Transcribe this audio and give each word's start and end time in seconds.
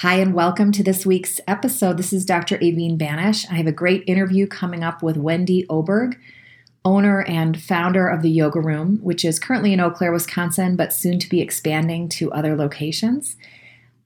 Hi, 0.00 0.14
and 0.14 0.32
welcome 0.32 0.72
to 0.72 0.82
this 0.82 1.04
week's 1.04 1.42
episode. 1.46 1.98
This 1.98 2.14
is 2.14 2.24
Dr. 2.24 2.56
Aveen 2.56 2.96
Banich. 2.96 3.44
I 3.50 3.56
have 3.56 3.66
a 3.66 3.70
great 3.70 4.02
interview 4.06 4.46
coming 4.46 4.82
up 4.82 5.02
with 5.02 5.18
Wendy 5.18 5.66
Oberg, 5.68 6.18
owner 6.86 7.20
and 7.24 7.60
founder 7.60 8.08
of 8.08 8.22
the 8.22 8.30
Yoga 8.30 8.60
Room, 8.60 8.98
which 9.02 9.26
is 9.26 9.38
currently 9.38 9.74
in 9.74 9.80
Eau 9.80 9.90
Claire, 9.90 10.12
Wisconsin, 10.12 10.74
but 10.74 10.94
soon 10.94 11.18
to 11.18 11.28
be 11.28 11.42
expanding 11.42 12.08
to 12.08 12.32
other 12.32 12.56
locations. 12.56 13.36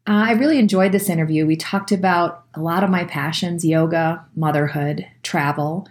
Uh, 0.05 0.27
I 0.27 0.33
really 0.33 0.59
enjoyed 0.59 0.91
this 0.91 1.09
interview. 1.09 1.47
We 1.47 1.55
talked 1.55 1.93
about 1.93 2.43
a 2.55 2.61
lot 2.61 2.83
of 2.83 2.91
my 2.91 3.05
passions 3.05 3.65
yoga, 3.65 4.27
motherhood, 4.35 5.07
travel. 5.23 5.87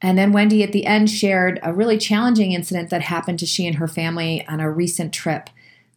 And 0.00 0.16
then 0.16 0.30
Wendy 0.30 0.62
at 0.62 0.70
the 0.70 0.86
end 0.86 1.10
shared 1.10 1.58
a 1.64 1.74
really 1.74 1.98
challenging 1.98 2.52
incident 2.52 2.90
that 2.90 3.02
happened 3.02 3.40
to 3.40 3.46
she 3.46 3.66
and 3.66 3.78
her 3.78 3.88
family 3.88 4.46
on 4.46 4.60
a 4.60 4.70
recent 4.70 5.12
trip. 5.12 5.50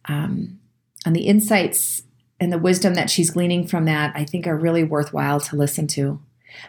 Um, 0.06 0.58
and 1.04 1.14
the 1.14 1.28
insights 1.28 2.02
and 2.40 2.52
the 2.52 2.58
wisdom 2.58 2.94
that 2.94 3.10
she's 3.10 3.30
gleaning 3.30 3.66
from 3.66 3.84
that, 3.86 4.12
I 4.14 4.24
think, 4.24 4.46
are 4.46 4.56
really 4.56 4.84
worthwhile 4.84 5.40
to 5.40 5.56
listen 5.56 5.86
to. 5.88 6.20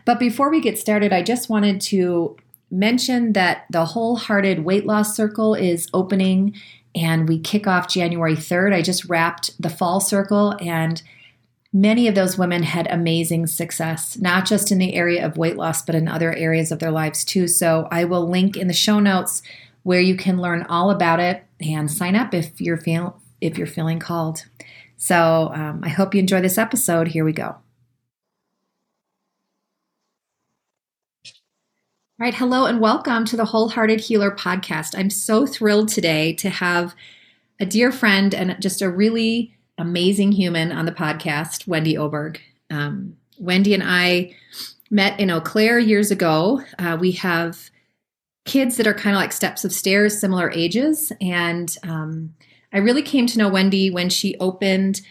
But 0.05 0.19
before 0.19 0.49
we 0.49 0.61
get 0.61 0.77
started, 0.77 1.13
I 1.13 1.23
just 1.23 1.49
wanted 1.49 1.81
to 1.81 2.37
mention 2.69 3.33
that 3.33 3.65
the 3.69 3.85
Wholehearted 3.85 4.65
Weight 4.65 4.85
Loss 4.85 5.15
Circle 5.15 5.55
is 5.55 5.87
opening 5.93 6.55
and 6.95 7.27
we 7.27 7.39
kick 7.39 7.67
off 7.67 7.87
January 7.87 8.35
3rd. 8.35 8.73
I 8.73 8.81
just 8.81 9.05
wrapped 9.05 9.61
the 9.61 9.69
fall 9.69 9.99
circle 9.99 10.55
and 10.59 11.01
many 11.71 12.07
of 12.07 12.15
those 12.15 12.37
women 12.37 12.63
had 12.63 12.87
amazing 12.87 13.47
success, 13.47 14.17
not 14.17 14.45
just 14.45 14.71
in 14.71 14.79
the 14.79 14.95
area 14.95 15.25
of 15.25 15.37
weight 15.37 15.57
loss, 15.57 15.81
but 15.81 15.95
in 15.95 16.07
other 16.07 16.33
areas 16.33 16.71
of 16.71 16.79
their 16.79 16.91
lives 16.91 17.23
too. 17.23 17.47
So 17.47 17.87
I 17.91 18.03
will 18.03 18.27
link 18.27 18.57
in 18.57 18.67
the 18.67 18.73
show 18.73 18.99
notes 18.99 19.41
where 19.83 20.01
you 20.01 20.15
can 20.17 20.41
learn 20.41 20.63
all 20.63 20.89
about 20.89 21.19
it 21.19 21.43
and 21.61 21.89
sign 21.89 22.15
up 22.15 22.33
if 22.33 22.59
you're 22.59 22.77
feel 22.77 23.21
if 23.39 23.57
you're 23.57 23.67
feeling 23.67 23.99
called. 23.99 24.45
So 24.97 25.51
um, 25.53 25.81
I 25.83 25.89
hope 25.89 26.13
you 26.13 26.19
enjoy 26.19 26.41
this 26.41 26.57
episode. 26.57 27.07
Here 27.09 27.23
we 27.23 27.33
go. 27.33 27.55
All 32.19 32.25
right, 32.25 32.33
hello 32.33 32.65
and 32.65 32.81
welcome 32.81 33.25
to 33.25 33.37
the 33.37 33.45
Wholehearted 33.45 33.99
Healer 33.99 34.31
podcast. 34.31 34.97
I'm 34.97 35.11
so 35.11 35.45
thrilled 35.45 35.87
today 35.87 36.33
to 36.33 36.49
have 36.49 36.95
a 37.59 37.65
dear 37.65 37.91
friend 37.91 38.33
and 38.33 38.59
just 38.59 38.81
a 38.81 38.89
really 38.89 39.55
amazing 39.77 40.31
human 40.31 40.71
on 40.71 40.87
the 40.87 40.91
podcast, 40.91 41.67
Wendy 41.67 41.95
Oberg. 41.95 42.41
Um, 42.71 43.17
Wendy 43.37 43.75
and 43.75 43.83
I 43.83 44.35
met 44.89 45.19
in 45.19 45.29
Eau 45.29 45.41
Claire 45.41 45.77
years 45.77 46.09
ago. 46.09 46.63
Uh, 46.79 46.97
we 46.99 47.11
have 47.11 47.69
kids 48.45 48.77
that 48.77 48.87
are 48.87 48.95
kind 48.95 49.15
of 49.15 49.21
like 49.21 49.31
steps 49.31 49.63
of 49.63 49.71
stairs, 49.71 50.19
similar 50.19 50.49
ages, 50.49 51.11
and 51.21 51.77
um, 51.83 52.33
I 52.73 52.79
really 52.79 53.01
came 53.01 53.27
to 53.27 53.37
know 53.37 53.49
Wendy 53.49 53.89
when 53.89 54.09
she 54.09 54.35
opened 54.39 55.01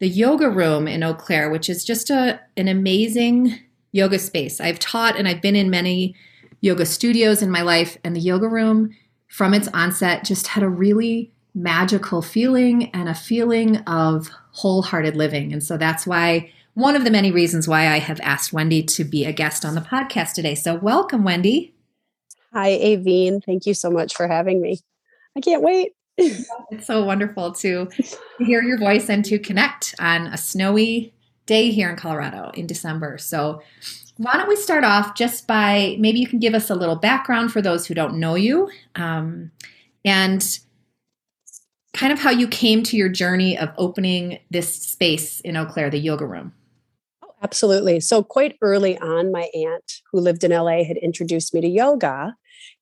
the 0.00 0.08
yoga 0.08 0.50
room 0.50 0.88
in 0.88 1.02
Eau 1.02 1.14
Claire, 1.14 1.50
which 1.50 1.68
is 1.68 1.84
just 1.84 2.10
a 2.10 2.40
an 2.56 2.68
amazing 2.68 3.58
yoga 3.92 4.18
space. 4.18 4.60
I've 4.60 4.78
taught 4.78 5.16
and 5.16 5.28
I've 5.28 5.40
been 5.40 5.56
in 5.56 5.70
many 5.70 6.14
yoga 6.60 6.86
studios 6.86 7.42
in 7.42 7.50
my 7.50 7.62
life, 7.62 7.96
and 8.02 8.16
the 8.16 8.20
yoga 8.20 8.48
room 8.48 8.96
from 9.28 9.54
its 9.54 9.68
onset 9.68 10.24
just 10.24 10.48
had 10.48 10.62
a 10.62 10.68
really 10.68 11.32
magical 11.54 12.22
feeling 12.22 12.90
and 12.90 13.08
a 13.08 13.14
feeling 13.14 13.76
of 13.78 14.30
wholehearted 14.50 15.14
living. 15.14 15.52
And 15.52 15.62
so 15.62 15.76
that's 15.76 16.06
why 16.06 16.50
one 16.74 16.96
of 16.96 17.04
the 17.04 17.10
many 17.10 17.30
reasons 17.30 17.68
why 17.68 17.88
I 17.88 17.98
have 17.98 18.20
asked 18.20 18.52
Wendy 18.52 18.82
to 18.82 19.04
be 19.04 19.24
a 19.24 19.32
guest 19.32 19.64
on 19.64 19.76
the 19.76 19.80
podcast 19.80 20.34
today. 20.34 20.56
So 20.56 20.74
welcome, 20.74 21.22
Wendy. 21.22 21.74
Hi, 22.52 22.70
Aveen. 22.70 23.44
Thank 23.44 23.66
you 23.66 23.74
so 23.74 23.90
much 23.90 24.14
for 24.14 24.26
having 24.26 24.60
me. 24.60 24.80
I 25.36 25.40
can't 25.40 25.62
wait 25.62 25.92
it's 26.70 26.86
so 26.86 27.04
wonderful 27.04 27.52
to 27.52 27.88
hear 28.38 28.62
your 28.62 28.78
voice 28.78 29.08
and 29.08 29.24
to 29.24 29.38
connect 29.38 29.94
on 29.98 30.28
a 30.28 30.36
snowy 30.36 31.12
day 31.46 31.70
here 31.70 31.90
in 31.90 31.96
Colorado 31.96 32.50
in 32.54 32.66
December. 32.66 33.18
So, 33.18 33.62
why 34.16 34.34
don't 34.34 34.48
we 34.48 34.54
start 34.54 34.84
off 34.84 35.16
just 35.16 35.48
by 35.48 35.96
maybe 35.98 36.20
you 36.20 36.28
can 36.28 36.38
give 36.38 36.54
us 36.54 36.70
a 36.70 36.74
little 36.76 36.94
background 36.94 37.50
for 37.50 37.60
those 37.60 37.84
who 37.84 37.94
don't 37.94 38.14
know 38.14 38.36
you 38.36 38.70
um, 38.94 39.50
and 40.04 40.60
kind 41.94 42.12
of 42.12 42.20
how 42.20 42.30
you 42.30 42.46
came 42.46 42.84
to 42.84 42.96
your 42.96 43.08
journey 43.08 43.58
of 43.58 43.70
opening 43.76 44.38
this 44.50 44.72
space 44.72 45.40
in 45.40 45.56
Eau 45.56 45.66
Claire, 45.66 45.90
the 45.90 45.98
yoga 45.98 46.26
room. 46.26 46.52
Absolutely. 47.44 48.00
So, 48.00 48.22
quite 48.22 48.56
early 48.62 48.96
on, 48.98 49.30
my 49.30 49.50
aunt 49.54 49.92
who 50.10 50.20
lived 50.20 50.44
in 50.44 50.50
LA 50.50 50.82
had 50.82 50.96
introduced 50.96 51.52
me 51.52 51.60
to 51.60 51.68
yoga. 51.68 52.34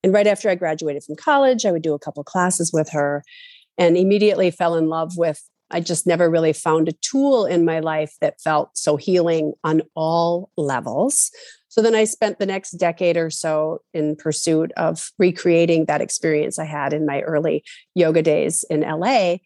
And 0.04 0.12
right 0.12 0.26
after 0.26 0.48
I 0.48 0.54
graduated 0.54 1.02
from 1.02 1.16
college, 1.16 1.66
I 1.66 1.72
would 1.72 1.82
do 1.82 1.94
a 1.94 1.98
couple 1.98 2.22
classes 2.22 2.72
with 2.72 2.88
her 2.90 3.24
and 3.76 3.96
immediately 3.96 4.52
fell 4.52 4.76
in 4.76 4.88
love 4.88 5.14
with. 5.16 5.42
I 5.72 5.80
just 5.80 6.06
never 6.06 6.30
really 6.30 6.52
found 6.52 6.88
a 6.88 6.92
tool 6.92 7.44
in 7.44 7.64
my 7.64 7.80
life 7.80 8.14
that 8.20 8.40
felt 8.40 8.76
so 8.76 8.96
healing 8.96 9.54
on 9.64 9.82
all 9.96 10.50
levels. 10.56 11.32
So 11.68 11.82
then 11.82 11.94
I 11.94 12.04
spent 12.04 12.38
the 12.38 12.46
next 12.46 12.72
decade 12.72 13.16
or 13.16 13.30
so 13.30 13.80
in 13.94 14.14
pursuit 14.14 14.70
of 14.76 15.10
recreating 15.18 15.86
that 15.86 16.02
experience 16.02 16.58
I 16.58 16.66
had 16.66 16.92
in 16.92 17.06
my 17.06 17.22
early 17.22 17.64
yoga 17.94 18.22
days 18.22 18.64
in 18.70 18.82
LA. 18.82 19.38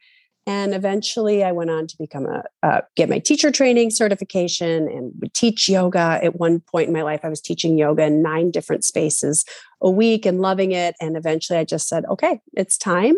And 0.46 0.74
eventually 0.74 1.42
I 1.42 1.50
went 1.50 1.70
on 1.70 1.88
to 1.88 1.96
become 1.98 2.26
a, 2.26 2.44
uh, 2.62 2.80
get 2.94 3.08
my 3.08 3.18
teacher 3.18 3.50
training 3.50 3.90
certification 3.90 4.88
and 4.88 5.12
would 5.20 5.34
teach 5.34 5.68
yoga. 5.68 6.20
At 6.22 6.36
one 6.36 6.60
point 6.60 6.86
in 6.86 6.94
my 6.94 7.02
life, 7.02 7.20
I 7.24 7.28
was 7.28 7.40
teaching 7.40 7.76
yoga 7.76 8.04
in 8.04 8.22
nine 8.22 8.52
different 8.52 8.84
spaces 8.84 9.44
a 9.80 9.90
week 9.90 10.24
and 10.24 10.40
loving 10.40 10.70
it. 10.70 10.94
And 11.00 11.16
eventually 11.16 11.58
I 11.58 11.64
just 11.64 11.88
said, 11.88 12.04
okay, 12.06 12.40
it's 12.54 12.78
time. 12.78 13.16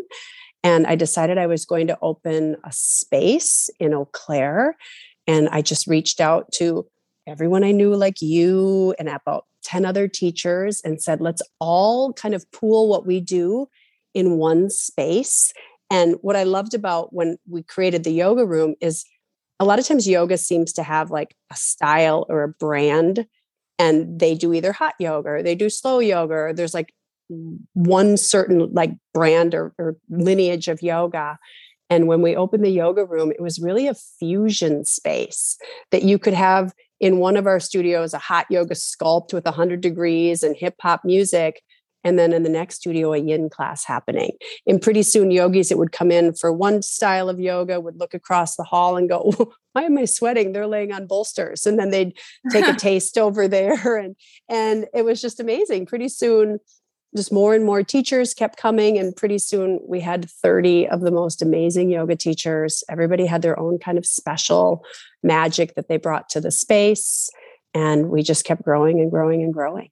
And 0.65 0.87
I 0.87 0.97
decided 0.97 1.37
I 1.37 1.47
was 1.47 1.67
going 1.67 1.87
to 1.89 1.99
open 2.01 2.57
a 2.65 2.73
space 2.73 3.69
in 3.79 3.93
Eau 3.93 4.09
Claire. 4.13 4.77
And 5.27 5.49
I 5.51 5.61
just 5.61 5.87
reached 5.87 6.21
out 6.21 6.51
to 6.55 6.87
everyone 7.27 7.63
I 7.63 7.73
knew, 7.73 7.95
like 7.95 8.23
you, 8.23 8.95
and 8.99 9.09
about 9.09 9.45
10 9.65 9.85
other 9.85 10.09
teachers, 10.09 10.81
and 10.83 11.01
said, 11.01 11.21
let's 11.21 11.43
all 11.61 12.15
kind 12.15 12.35
of 12.35 12.51
pool 12.53 12.89
what 12.89 13.07
we 13.07 13.21
do 13.21 13.69
in 14.15 14.39
one 14.39 14.71
space 14.71 15.53
and 15.91 16.17
what 16.21 16.37
I 16.37 16.45
loved 16.45 16.75
about 16.75 17.13
when 17.13 17.39
we 17.49 17.63
created 17.63 18.05
the 18.05 18.13
yoga 18.13 18.45
room 18.45 18.75
is 18.81 19.05
a 19.61 19.65
lot 19.65 19.79
of 19.79 19.87
times 19.87 20.07
yoga 20.07 20.37
seems 20.37 20.73
to 20.75 20.83
have 20.83 21.11
like 21.11 21.35
a 21.51 21.57
style 21.57 22.27
or 22.29 22.43
a 22.43 22.49
brand 22.49 23.27
and 23.79 24.19
they 24.21 24.35
do 24.35 24.53
either 24.53 24.73
hot 24.73 24.95
yoga 24.99 25.29
or 25.29 25.43
they 25.43 25.55
do 25.55 25.71
slow 25.71 25.99
yoga 25.99 26.35
or 26.35 26.53
there's 26.53 26.75
like 26.75 26.93
one 27.75 28.17
certain 28.17 28.73
like 28.73 28.93
brand 29.13 29.55
or, 29.55 29.73
or 29.79 29.97
lineage 30.09 30.69
of 30.69 30.83
yoga. 30.83 31.39
And 31.91 32.07
when 32.07 32.23
we 32.23 32.37
opened 32.37 32.65
the 32.65 32.71
yoga 32.71 33.05
room 33.05 33.31
it 33.31 33.41
was 33.41 33.59
really 33.59 33.89
a 33.89 33.95
fusion 33.95 34.85
space 34.85 35.57
that 35.91 36.03
you 36.03 36.19
could 36.19 36.35
have 36.35 36.75
in 37.01 37.19
one 37.19 37.37
of 37.37 37.47
our 37.47 37.61
studios 37.61 38.13
a 38.13 38.19
hot 38.19 38.47
yoga 38.51 38.75
sculpt 38.75 39.33
with 39.33 39.45
100 39.45 39.81
degrees 39.81 40.43
and 40.43 40.57
hip 40.57 40.75
hop 40.81 41.05
music 41.05 41.63
and 42.05 42.19
then 42.19 42.33
in 42.33 42.43
the 42.43 42.49
next 42.49 42.77
studio 42.77 43.13
a 43.13 43.19
yin 43.19 43.51
class 43.51 43.85
happening. 43.85 44.33
And 44.67 44.81
pretty 44.81 45.03
soon 45.03 45.31
yogis 45.31 45.69
that 45.69 45.79
would 45.79 45.93
come 45.93 46.11
in 46.11 46.35
for 46.35 46.53
one 46.53 46.83
style 46.83 47.29
of 47.29 47.41
yoga 47.41 47.81
would 47.81 47.99
look 47.99 48.15
across 48.15 48.57
the 48.57 48.65
hall 48.65 48.97
and 48.97 49.09
go 49.09 49.33
why 49.73 49.83
am 49.83 49.99
i 49.99 50.05
sweating? 50.07 50.53
They're 50.53 50.67
laying 50.67 50.93
on 50.93 51.07
bolsters. 51.07 51.67
And 51.67 51.79
then 51.79 51.91
they'd 51.91 52.17
take 52.51 52.67
a 52.67 52.73
taste 52.77 53.19
over 53.19 53.49
there. 53.49 53.77
And 53.99 54.17
and 54.49 54.87
it 54.95 55.05
was 55.05 55.21
just 55.21 55.41
amazing. 55.41 55.87
Pretty 55.87 56.09
soon 56.09 56.59
just 57.17 57.33
more 57.33 57.55
and 57.55 57.65
more 57.65 57.83
teachers 57.83 58.35
kept 58.35 58.59
coming 58.59 58.99
and 58.99 59.17
pretty 59.17 59.39
soon 59.39 59.81
we 59.87 59.99
had 59.99 60.31
30 60.31 60.89
of 60.89 61.01
the 61.01 61.11
most 61.11 61.43
amazing 61.43 61.91
yoga 61.91 62.15
teachers. 62.15 62.85
Everybody 62.89 63.27
had 63.27 63.43
their 63.43 63.59
own 63.59 63.79
kind 63.79 63.99
of 63.99 64.07
special 64.07 64.85
magic 65.23 65.75
that 65.75 65.89
they 65.89 65.97
brought 65.97 66.29
to 66.31 66.41
the 66.41 66.51
space 66.51 67.31
and 67.75 68.11
we 68.11 68.23
just 68.23 68.45
kept 68.45 68.63
growing 68.63 69.01
and 69.01 69.11
growing 69.11 69.43
and 69.43 69.53
growing 69.53 69.89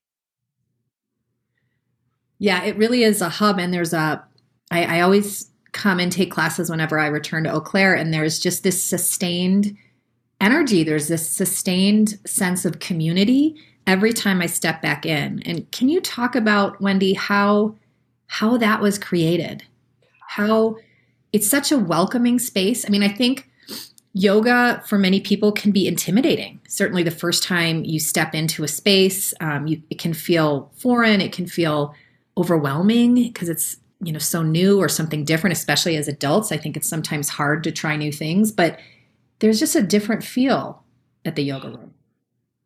yeah, 2.38 2.62
it 2.64 2.76
really 2.76 3.02
is 3.02 3.20
a 3.20 3.28
hub. 3.28 3.58
And 3.58 3.72
there's 3.72 3.92
a, 3.92 4.24
I, 4.70 4.98
I 4.98 5.00
always 5.00 5.50
come 5.72 6.00
and 6.00 6.10
take 6.10 6.30
classes 6.30 6.70
whenever 6.70 6.98
I 6.98 7.06
return 7.06 7.44
to 7.44 7.52
Eau 7.52 7.60
Claire, 7.60 7.94
and 7.94 8.12
there's 8.12 8.38
just 8.38 8.62
this 8.62 8.82
sustained 8.82 9.76
energy. 10.40 10.84
There's 10.84 11.08
this 11.08 11.28
sustained 11.28 12.18
sense 12.26 12.64
of 12.64 12.78
community 12.78 13.56
every 13.86 14.12
time 14.12 14.40
I 14.40 14.46
step 14.46 14.82
back 14.82 15.06
in. 15.06 15.42
And 15.44 15.70
can 15.70 15.88
you 15.88 16.00
talk 16.00 16.34
about 16.34 16.80
Wendy 16.80 17.14
how 17.14 17.76
how 18.28 18.56
that 18.56 18.80
was 18.80 18.98
created? 18.98 19.62
How 20.26 20.76
it's 21.32 21.46
such 21.46 21.70
a 21.70 21.78
welcoming 21.78 22.38
space. 22.38 22.84
I 22.84 22.88
mean, 22.88 23.02
I 23.02 23.08
think 23.08 23.48
yoga 24.14 24.82
for 24.86 24.98
many 24.98 25.20
people 25.20 25.52
can 25.52 25.70
be 25.70 25.86
intimidating. 25.86 26.58
Certainly, 26.68 27.04
the 27.04 27.10
first 27.10 27.42
time 27.42 27.84
you 27.84 28.00
step 28.00 28.34
into 28.34 28.64
a 28.64 28.68
space, 28.68 29.34
um, 29.40 29.66
you, 29.66 29.82
it 29.90 29.98
can 29.98 30.14
feel 30.14 30.72
foreign. 30.76 31.20
It 31.20 31.32
can 31.32 31.46
feel 31.46 31.94
overwhelming 32.36 33.14
because 33.14 33.48
it's 33.48 33.76
you 34.00 34.12
know 34.12 34.18
so 34.18 34.42
new 34.42 34.80
or 34.80 34.88
something 34.88 35.24
different. 35.24 35.56
Especially 35.56 35.96
as 35.96 36.08
adults, 36.08 36.52
I 36.52 36.56
think 36.56 36.76
it's 36.76 36.88
sometimes 36.88 37.28
hard 37.28 37.64
to 37.64 37.72
try 37.72 37.96
new 37.96 38.12
things. 38.12 38.52
But 38.52 38.78
there's 39.38 39.58
just 39.58 39.76
a 39.76 39.82
different 39.82 40.24
feel 40.24 40.82
at 41.24 41.36
the 41.36 41.44
yoga 41.44 41.68
room. 41.68 41.94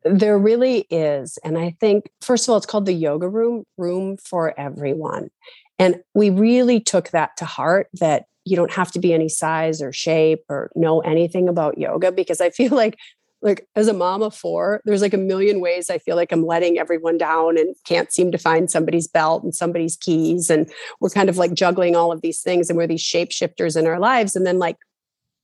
There 0.03 0.37
really 0.37 0.87
is, 0.89 1.37
and 1.43 1.57
I 1.57 1.75
think 1.79 2.09
first 2.21 2.47
of 2.47 2.51
all, 2.51 2.57
it's 2.57 2.65
called 2.65 2.85
the 2.85 2.93
yoga 2.93 3.29
room, 3.29 3.65
room 3.77 4.17
for 4.17 4.59
everyone. 4.59 5.29
And 5.77 6.01
we 6.13 6.29
really 6.29 6.79
took 6.79 7.09
that 7.09 7.37
to 7.37 7.45
heart 7.45 7.87
that 7.93 8.25
you 8.45 8.55
don't 8.55 8.71
have 8.71 8.91
to 8.91 8.99
be 8.99 9.13
any 9.13 9.29
size 9.29 9.81
or 9.81 9.93
shape 9.93 10.43
or 10.49 10.71
know 10.75 10.99
anything 11.01 11.47
about 11.47 11.77
yoga 11.77 12.11
because 12.11 12.41
I 12.41 12.49
feel 12.49 12.75
like 12.75 12.97
like 13.41 13.67
as 13.75 13.87
a 13.87 13.93
mom 13.93 14.21
of 14.21 14.35
four, 14.35 14.81
there's 14.85 15.01
like 15.01 15.13
a 15.13 15.17
million 15.17 15.59
ways 15.59 15.89
I 15.89 15.97
feel 15.97 16.15
like 16.15 16.31
I'm 16.31 16.45
letting 16.45 16.77
everyone 16.77 17.17
down 17.17 17.57
and 17.57 17.75
can't 17.85 18.11
seem 18.11 18.31
to 18.31 18.37
find 18.37 18.69
somebody's 18.69 19.07
belt 19.07 19.43
and 19.43 19.55
somebody's 19.55 19.97
keys. 19.97 20.49
And 20.49 20.69
we're 20.99 21.09
kind 21.09 21.29
of 21.29 21.37
like 21.37 21.53
juggling 21.53 21.95
all 21.95 22.11
of 22.11 22.21
these 22.21 22.41
things 22.41 22.69
and 22.69 22.77
we're 22.77 22.87
these 22.87 23.03
shapeshifters 23.03 23.75
in 23.75 23.87
our 23.87 23.99
lives. 23.99 24.35
And 24.35 24.45
then 24.45 24.59
like 24.59 24.77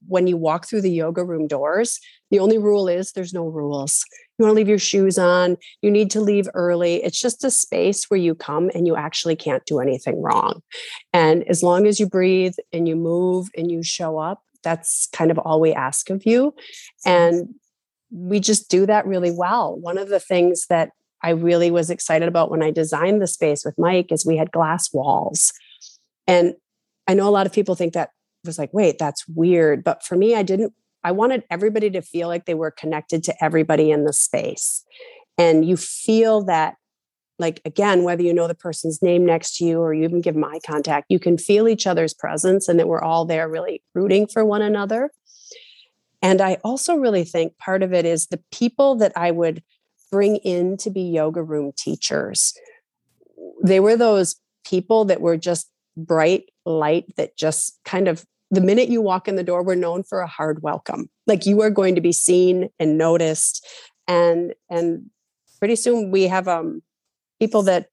when 0.08 0.28
you 0.28 0.38
walk 0.38 0.68
through 0.68 0.82
the 0.82 0.92
yoga 0.92 1.24
room 1.24 1.48
doors, 1.48 2.00
the 2.30 2.40
only 2.40 2.58
rule 2.58 2.88
is 2.88 3.12
there's 3.12 3.34
no 3.34 3.48
rules. 3.48 4.04
You 4.38 4.46
want 4.46 4.52
to 4.52 4.56
leave 4.56 4.70
your 4.70 4.78
shoes 4.78 5.18
on, 5.18 5.58
you 5.82 5.90
need 5.90 6.12
to 6.12 6.22
leave 6.22 6.48
early. 6.54 7.04
It's 7.04 7.20
just 7.20 7.44
a 7.44 7.50
space 7.50 8.06
where 8.06 8.20
you 8.20 8.36
come 8.36 8.70
and 8.76 8.86
you 8.86 8.96
actually 8.96 9.36
can't 9.36 9.66
do 9.66 9.80
anything 9.80 10.22
wrong. 10.22 10.62
And 11.14 11.44
as 11.50 11.64
long 11.64 11.88
as 11.88 12.00
you 12.00 12.08
breathe 12.08 12.54
and 12.72 12.88
you 12.88 12.96
move 12.96 13.48
and 13.58 13.72
you 13.72 13.82
show 13.82 14.20
up, 14.20 14.44
that's 14.64 15.08
kind 15.14 15.32
of 15.32 15.40
all 15.40 15.60
we 15.60 15.74
ask 15.74 16.10
of 16.10 16.26
you. 16.26 16.54
And 17.06 17.56
we 18.12 18.40
just 18.40 18.70
do 18.70 18.86
that 18.86 19.06
really 19.06 19.32
well. 19.32 19.76
One 19.76 19.98
of 19.98 20.10
the 20.10 20.20
things 20.20 20.66
that 20.70 20.92
I 21.24 21.32
really 21.32 21.72
was 21.72 21.90
excited 21.90 22.28
about 22.28 22.52
when 22.52 22.64
I 22.64 22.72
designed 22.72 23.22
the 23.22 23.28
space 23.28 23.66
with 23.66 23.76
Mike 23.78 24.12
is 24.12 24.26
we 24.26 24.38
had 24.38 24.52
glass 24.52 24.94
walls. 24.94 25.52
And 26.28 26.54
I 27.08 27.14
know 27.14 27.28
a 27.28 27.32
lot 27.32 27.46
of 27.46 27.54
people 27.54 27.76
think 27.76 27.94
that 27.94 28.12
was 28.46 28.60
like, 28.60 28.74
wait, 28.74 28.98
that's 29.00 29.28
weird. 29.28 29.84
But 29.84 30.04
for 30.04 30.16
me, 30.16 30.36
I 30.36 30.44
didn't, 30.44 30.74
I 31.04 31.12
wanted 31.12 31.44
everybody 31.50 31.90
to 31.92 32.02
feel 32.02 32.28
like 32.28 32.46
they 32.46 32.54
were 32.54 32.72
connected 32.72 33.24
to 33.26 33.44
everybody 33.44 33.92
in 33.92 34.06
the 34.06 34.14
space. 34.14 34.84
And 35.38 35.66
you 35.66 35.78
feel 35.78 36.44
that, 36.46 36.76
like, 37.40 37.62
again, 37.66 38.04
whether 38.04 38.24
you 38.24 38.34
know 38.34 38.48
the 38.48 38.56
person's 38.56 39.02
name 39.02 39.26
next 39.26 39.58
to 39.58 39.66
you 39.66 39.80
or 39.80 39.94
you 39.94 40.04
even 40.04 40.22
give 40.22 40.36
eye 40.38 40.60
contact, 40.66 41.06
you 41.10 41.20
can 41.20 41.38
feel 41.38 41.68
each 41.68 41.86
other's 41.86 42.14
presence 42.14 42.68
and 42.68 42.80
that 42.80 42.88
we're 42.88 43.02
all 43.02 43.26
there 43.26 43.48
really 43.48 43.84
rooting 43.94 44.28
for 44.28 44.44
one 44.44 44.62
another. 44.62 45.12
And 46.22 46.42
I 46.42 46.56
also 46.64 46.96
really 46.96 47.24
think 47.24 47.58
part 47.58 47.84
of 47.84 47.94
it 47.94 48.06
is 48.06 48.28
the 48.28 48.42
people 48.52 48.96
that 48.96 49.14
I 49.16 49.32
would 49.32 49.64
bring 50.12 50.38
in 50.38 50.78
to 50.78 50.90
be 50.90 51.02
yoga 51.02 51.44
room 51.44 51.72
teachers. 51.78 52.54
They 53.64 53.80
were 53.80 53.96
those 53.96 54.36
people 54.66 55.06
that 55.06 55.22
were 55.22 55.38
just 55.38 55.70
bright 55.96 56.50
light 56.66 57.16
that 57.18 57.38
just 57.38 57.80
kind 57.86 58.08
of 58.08 58.26
the 58.50 58.62
minute 58.62 58.90
you 58.90 59.02
walk 59.02 59.28
in 59.28 59.36
the 59.36 59.44
door, 59.44 59.62
we're 59.62 59.76
known 59.76 60.04
for 60.04 60.22
a 60.22 60.28
hard 60.28 60.64
welcome. 60.64 61.10
Like 61.26 61.46
you 61.46 61.62
are 61.62 61.70
going 61.70 61.96
to 61.96 62.02
be 62.02 62.14
seen 62.14 62.70
and 62.80 62.98
noticed. 62.98 63.66
And 64.08 64.54
and 64.70 65.10
pretty 65.60 65.76
soon 65.76 66.12
we 66.12 66.24
have 66.24 66.48
um 66.48 66.82
people 67.40 67.64
that 67.64 67.90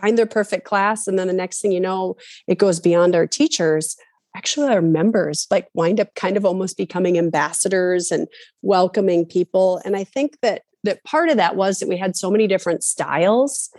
find 0.00 0.16
their 0.16 0.26
perfect 0.26 0.64
class. 0.64 1.06
And 1.06 1.18
then 1.18 1.26
the 1.26 1.34
next 1.34 1.60
thing 1.60 1.72
you 1.72 1.80
know, 1.80 2.16
it 2.46 2.58
goes 2.58 2.80
beyond 2.80 3.14
our 3.14 3.26
teachers. 3.26 3.96
Actually, 4.36 4.72
our 4.72 4.82
members 4.82 5.46
like 5.50 5.68
wind 5.74 6.00
up 6.00 6.14
kind 6.14 6.36
of 6.36 6.44
almost 6.44 6.76
becoming 6.76 7.18
ambassadors 7.18 8.10
and 8.10 8.28
welcoming 8.62 9.26
people. 9.26 9.80
And 9.84 9.96
I 9.96 10.04
think 10.04 10.38
that 10.42 10.62
that 10.84 11.04
part 11.04 11.28
of 11.28 11.36
that 11.36 11.56
was 11.56 11.78
that 11.78 11.88
we 11.88 11.96
had 11.96 12.16
so 12.16 12.30
many 12.30 12.46
different 12.46 12.82
styles 12.82 13.70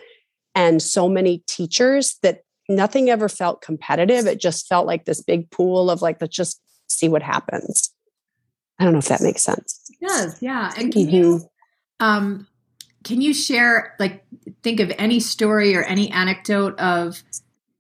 and 0.54 0.82
so 0.82 1.08
many 1.08 1.44
teachers 1.48 2.18
that 2.22 2.42
nothing 2.70 3.10
ever 3.10 3.30
felt 3.30 3.62
competitive. 3.62 4.28
It 4.28 4.40
just 4.40 4.68
felt 4.68 4.86
like 4.86 5.06
this 5.06 5.22
big 5.22 5.50
pool 5.52 5.90
of 5.90 6.02
like, 6.02 6.20
let's 6.22 6.36
just 6.36 6.62
see 6.88 7.08
what 7.08 7.24
happens. 7.24 7.92
I 8.80 8.84
don't 8.84 8.94
know 8.94 9.00
if 9.00 9.08
that 9.08 9.22
makes 9.22 9.42
sense. 9.42 9.80
It 9.90 10.08
does, 10.08 10.42
yeah. 10.42 10.74
And 10.78 10.92
can 10.92 11.04
mm-hmm. 11.04 11.16
you 11.16 11.42
um 12.00 12.48
can 13.04 13.22
you 13.22 13.34
share 13.34 13.96
like 14.00 14.24
think 14.64 14.80
of 14.80 14.92
any 14.98 15.20
story 15.20 15.76
or 15.76 15.84
any 15.84 16.10
anecdote 16.12 16.78
of 16.80 17.24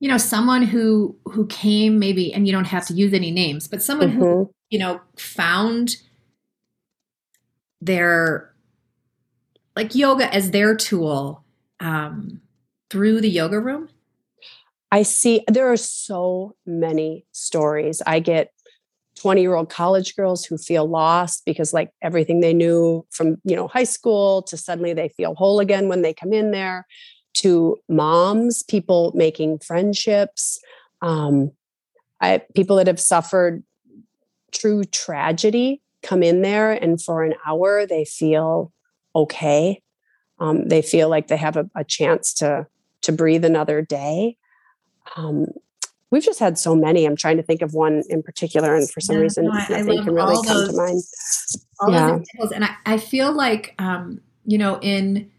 you 0.01 0.09
know 0.09 0.17
someone 0.17 0.63
who 0.63 1.15
who 1.25 1.47
came 1.47 1.97
maybe 1.97 2.33
and 2.33 2.45
you 2.45 2.51
don't 2.51 2.65
have 2.65 2.85
to 2.87 2.93
use 2.93 3.13
any 3.13 3.31
names 3.31 3.69
but 3.69 3.81
someone 3.81 4.09
mm-hmm. 4.09 4.19
who 4.19 4.53
you 4.69 4.77
know 4.77 4.99
found 5.15 5.95
their 7.79 8.53
like 9.77 9.95
yoga 9.95 10.33
as 10.33 10.51
their 10.51 10.75
tool 10.75 11.45
um 11.79 12.41
through 12.89 13.21
the 13.21 13.29
yoga 13.29 13.59
room 13.59 13.87
I 14.91 15.03
see 15.03 15.41
there 15.47 15.71
are 15.71 15.77
so 15.77 16.55
many 16.65 17.25
stories. 17.31 18.01
I 18.05 18.19
get 18.19 18.51
20 19.15 19.41
year 19.41 19.55
old 19.55 19.69
college 19.69 20.15
girls 20.15 20.43
who 20.43 20.57
feel 20.57 20.85
lost 20.85 21.43
because 21.45 21.73
like 21.73 21.91
everything 22.01 22.41
they 22.41 22.53
knew 22.53 23.05
from 23.11 23.37
you 23.43 23.55
know 23.55 23.67
high 23.67 23.85
school 23.85 24.41
to 24.43 24.57
suddenly 24.57 24.93
they 24.93 25.09
feel 25.09 25.35
whole 25.35 25.59
again 25.59 25.87
when 25.87 26.01
they 26.01 26.13
come 26.13 26.33
in 26.33 26.51
there 26.51 26.85
to 27.33 27.77
moms 27.89 28.63
people 28.63 29.11
making 29.15 29.59
friendships 29.59 30.59
um, 31.01 31.51
I, 32.19 32.41
people 32.55 32.75
that 32.77 32.87
have 32.87 32.99
suffered 32.99 33.63
true 34.51 34.83
tragedy 34.83 35.81
come 36.03 36.23
in 36.23 36.41
there 36.41 36.71
and 36.71 37.01
for 37.01 37.23
an 37.23 37.33
hour 37.45 37.85
they 37.85 38.05
feel 38.05 38.71
okay 39.15 39.81
um, 40.39 40.67
they 40.67 40.81
feel 40.81 41.09
like 41.09 41.27
they 41.27 41.37
have 41.37 41.57
a, 41.57 41.69
a 41.75 41.83
chance 41.83 42.33
to 42.35 42.67
to 43.01 43.11
breathe 43.11 43.45
another 43.45 43.81
day 43.81 44.37
um, 45.15 45.47
we've 46.11 46.23
just 46.23 46.39
had 46.39 46.57
so 46.57 46.75
many. 46.75 47.05
I'm 47.05 47.15
trying 47.15 47.37
to 47.37 47.43
think 47.43 47.61
of 47.61 47.73
one 47.73 48.03
in 48.09 48.21
particular, 48.21 48.75
and 48.75 48.89
for 48.89 48.99
some 48.99 49.15
yeah, 49.15 49.21
reason, 49.21 49.45
no, 49.45 49.51
I, 49.51 49.67
nothing 49.69 49.99
I 49.99 50.03
can 50.03 50.13
really 50.13 50.47
come 50.47 50.57
those, 50.57 50.69
to 50.69 50.77
mind. 50.77 51.01
yeah. 51.87 52.19
those 52.39 52.51
and 52.51 52.65
I, 52.65 52.75
I 52.85 52.97
feel 52.97 53.31
like 53.31 53.73
um, 53.79 54.21
you 54.45 54.57
know, 54.57 54.79
in 54.81 55.31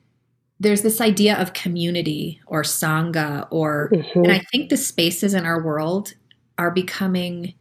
there's 0.62 0.82
this 0.82 1.00
idea 1.00 1.36
of 1.36 1.52
community 1.52 2.40
or 2.46 2.62
sangha, 2.62 3.48
or 3.50 3.90
mm-hmm. 3.92 4.24
and 4.24 4.32
I 4.32 4.38
think 4.50 4.70
the 4.70 4.76
spaces 4.76 5.34
in 5.34 5.44
our 5.44 5.62
world 5.62 6.14
are 6.58 6.70
becoming. 6.70 7.54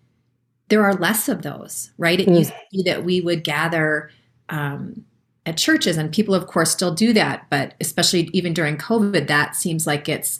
There 0.69 0.83
are 0.85 0.93
less 0.93 1.27
of 1.27 1.41
those, 1.41 1.91
right? 1.97 2.19
It 2.19 2.27
mm. 2.27 2.37
used 2.37 2.51
to 2.51 2.59
be 2.71 2.83
that 2.83 3.03
we 3.03 3.19
would 3.21 3.43
gather. 3.43 4.11
Um, 4.49 5.05
at 5.45 5.57
churches 5.57 5.97
and 5.97 6.11
people 6.11 6.35
of 6.35 6.45
course 6.45 6.69
still 6.69 6.93
do 6.93 7.13
that 7.13 7.47
but 7.49 7.73
especially 7.81 8.29
even 8.31 8.53
during 8.53 8.77
covid 8.77 9.25
that 9.25 9.55
seems 9.55 9.87
like 9.87 10.07
it's 10.07 10.39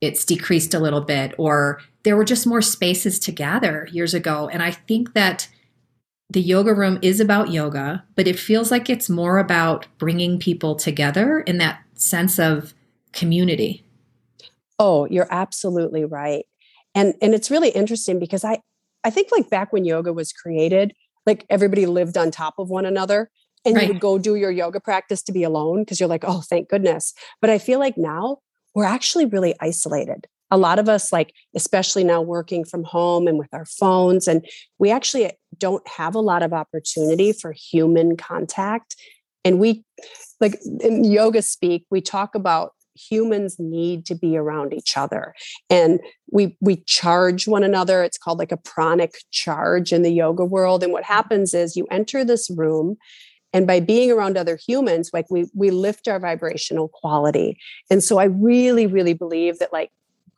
it's 0.00 0.24
decreased 0.24 0.74
a 0.74 0.80
little 0.80 1.00
bit 1.00 1.32
or 1.38 1.80
there 2.02 2.16
were 2.16 2.24
just 2.24 2.44
more 2.44 2.60
spaces 2.60 3.20
to 3.20 3.30
gather 3.30 3.88
years 3.92 4.14
ago 4.14 4.48
and 4.48 4.60
i 4.60 4.72
think 4.72 5.12
that 5.12 5.48
the 6.32 6.40
yoga 6.40 6.74
room 6.74 6.98
is 7.02 7.20
about 7.20 7.50
yoga 7.50 8.02
but 8.16 8.26
it 8.26 8.38
feels 8.38 8.70
like 8.70 8.88
it's 8.88 9.08
more 9.10 9.38
about 9.38 9.86
bringing 9.98 10.38
people 10.38 10.74
together 10.74 11.40
in 11.40 11.58
that 11.58 11.80
sense 11.94 12.38
of 12.38 12.74
community 13.12 13.84
oh 14.78 15.06
you're 15.06 15.28
absolutely 15.30 16.04
right 16.04 16.44
and 16.94 17.14
and 17.20 17.34
it's 17.34 17.50
really 17.50 17.70
interesting 17.70 18.18
because 18.18 18.44
i 18.44 18.58
i 19.04 19.10
think 19.10 19.28
like 19.30 19.50
back 19.50 19.72
when 19.72 19.84
yoga 19.84 20.12
was 20.12 20.32
created 20.32 20.92
like 21.26 21.44
everybody 21.50 21.86
lived 21.86 22.16
on 22.16 22.30
top 22.30 22.54
of 22.58 22.68
one 22.70 22.86
another 22.86 23.30
and 23.64 23.76
right. 23.76 23.86
you 23.86 23.92
would 23.92 24.00
go 24.00 24.18
do 24.18 24.34
your 24.34 24.50
yoga 24.50 24.80
practice 24.80 25.22
to 25.22 25.32
be 25.32 25.44
alone 25.44 25.82
because 25.82 26.00
you're 26.00 26.08
like 26.08 26.24
oh 26.26 26.40
thank 26.40 26.68
goodness 26.68 27.12
but 27.40 27.50
i 27.50 27.58
feel 27.58 27.78
like 27.78 27.96
now 27.96 28.38
we're 28.74 28.84
actually 28.84 29.26
really 29.26 29.54
isolated. 29.60 30.26
A 30.52 30.56
lot 30.56 30.78
of 30.78 30.88
us, 30.88 31.10
like, 31.10 31.32
especially 31.56 32.04
now 32.04 32.20
working 32.22 32.64
from 32.64 32.84
home 32.84 33.26
and 33.26 33.38
with 33.38 33.52
our 33.52 33.64
phones, 33.64 34.28
and 34.28 34.46
we 34.78 34.90
actually 34.92 35.32
don't 35.58 35.86
have 35.88 36.14
a 36.14 36.20
lot 36.20 36.42
of 36.42 36.52
opportunity 36.52 37.32
for 37.32 37.52
human 37.52 38.16
contact. 38.16 38.94
And 39.44 39.58
we, 39.58 39.82
like 40.40 40.60
in 40.80 41.02
yoga 41.02 41.42
speak, 41.42 41.84
we 41.90 42.00
talk 42.00 42.34
about 42.34 42.72
humans 42.94 43.56
need 43.58 44.04
to 44.06 44.14
be 44.14 44.36
around 44.36 44.72
each 44.72 44.96
other 44.96 45.34
and 45.70 46.00
we 46.30 46.56
we 46.60 46.76
charge 46.86 47.48
one 47.48 47.64
another 47.64 48.02
it's 48.02 48.18
called 48.18 48.38
like 48.38 48.52
a 48.52 48.56
pranic 48.56 49.14
charge 49.30 49.92
in 49.92 50.02
the 50.02 50.12
yoga 50.12 50.44
world 50.44 50.82
and 50.82 50.92
what 50.92 51.04
happens 51.04 51.54
is 51.54 51.76
you 51.76 51.86
enter 51.90 52.24
this 52.24 52.50
room 52.50 52.96
and 53.52 53.66
by 53.66 53.80
being 53.80 54.10
around 54.10 54.36
other 54.36 54.58
humans 54.66 55.10
like 55.12 55.26
we 55.30 55.46
we 55.54 55.70
lift 55.70 56.06
our 56.06 56.20
vibrational 56.20 56.88
quality 56.88 57.56
and 57.90 58.04
so 58.04 58.18
i 58.18 58.24
really 58.24 58.86
really 58.86 59.14
believe 59.14 59.58
that 59.58 59.72
like 59.72 59.90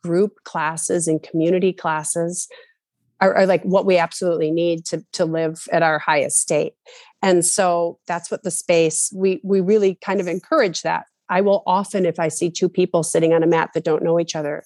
group 0.05 0.43
classes 0.43 1.07
and 1.07 1.23
community 1.23 1.73
classes 1.73 2.47
are, 3.21 3.33
are, 3.33 3.45
like 3.45 3.63
what 3.63 3.85
we 3.85 3.97
absolutely 3.97 4.51
need 4.51 4.85
to 4.85 5.03
to 5.13 5.25
live 5.25 5.67
at 5.71 5.81
our 5.81 5.99
highest 5.99 6.37
state. 6.37 6.73
And 7.21 7.45
so 7.45 7.97
that's 8.07 8.29
what 8.29 8.43
the 8.43 8.51
space 8.51 9.11
we 9.15 9.39
we 9.43 9.61
really 9.61 9.97
kind 10.03 10.19
of 10.19 10.27
encourage 10.27 10.81
that. 10.81 11.05
I 11.29 11.41
will 11.41 11.63
often 11.65 12.05
if 12.05 12.19
i 12.19 12.27
see 12.27 12.51
two 12.51 12.69
people 12.69 13.01
sitting 13.01 13.33
on 13.33 13.41
a 13.41 13.47
mat 13.47 13.71
that 13.73 13.83
don't 13.83 14.03
know 14.03 14.19
each 14.19 14.35
other 14.35 14.63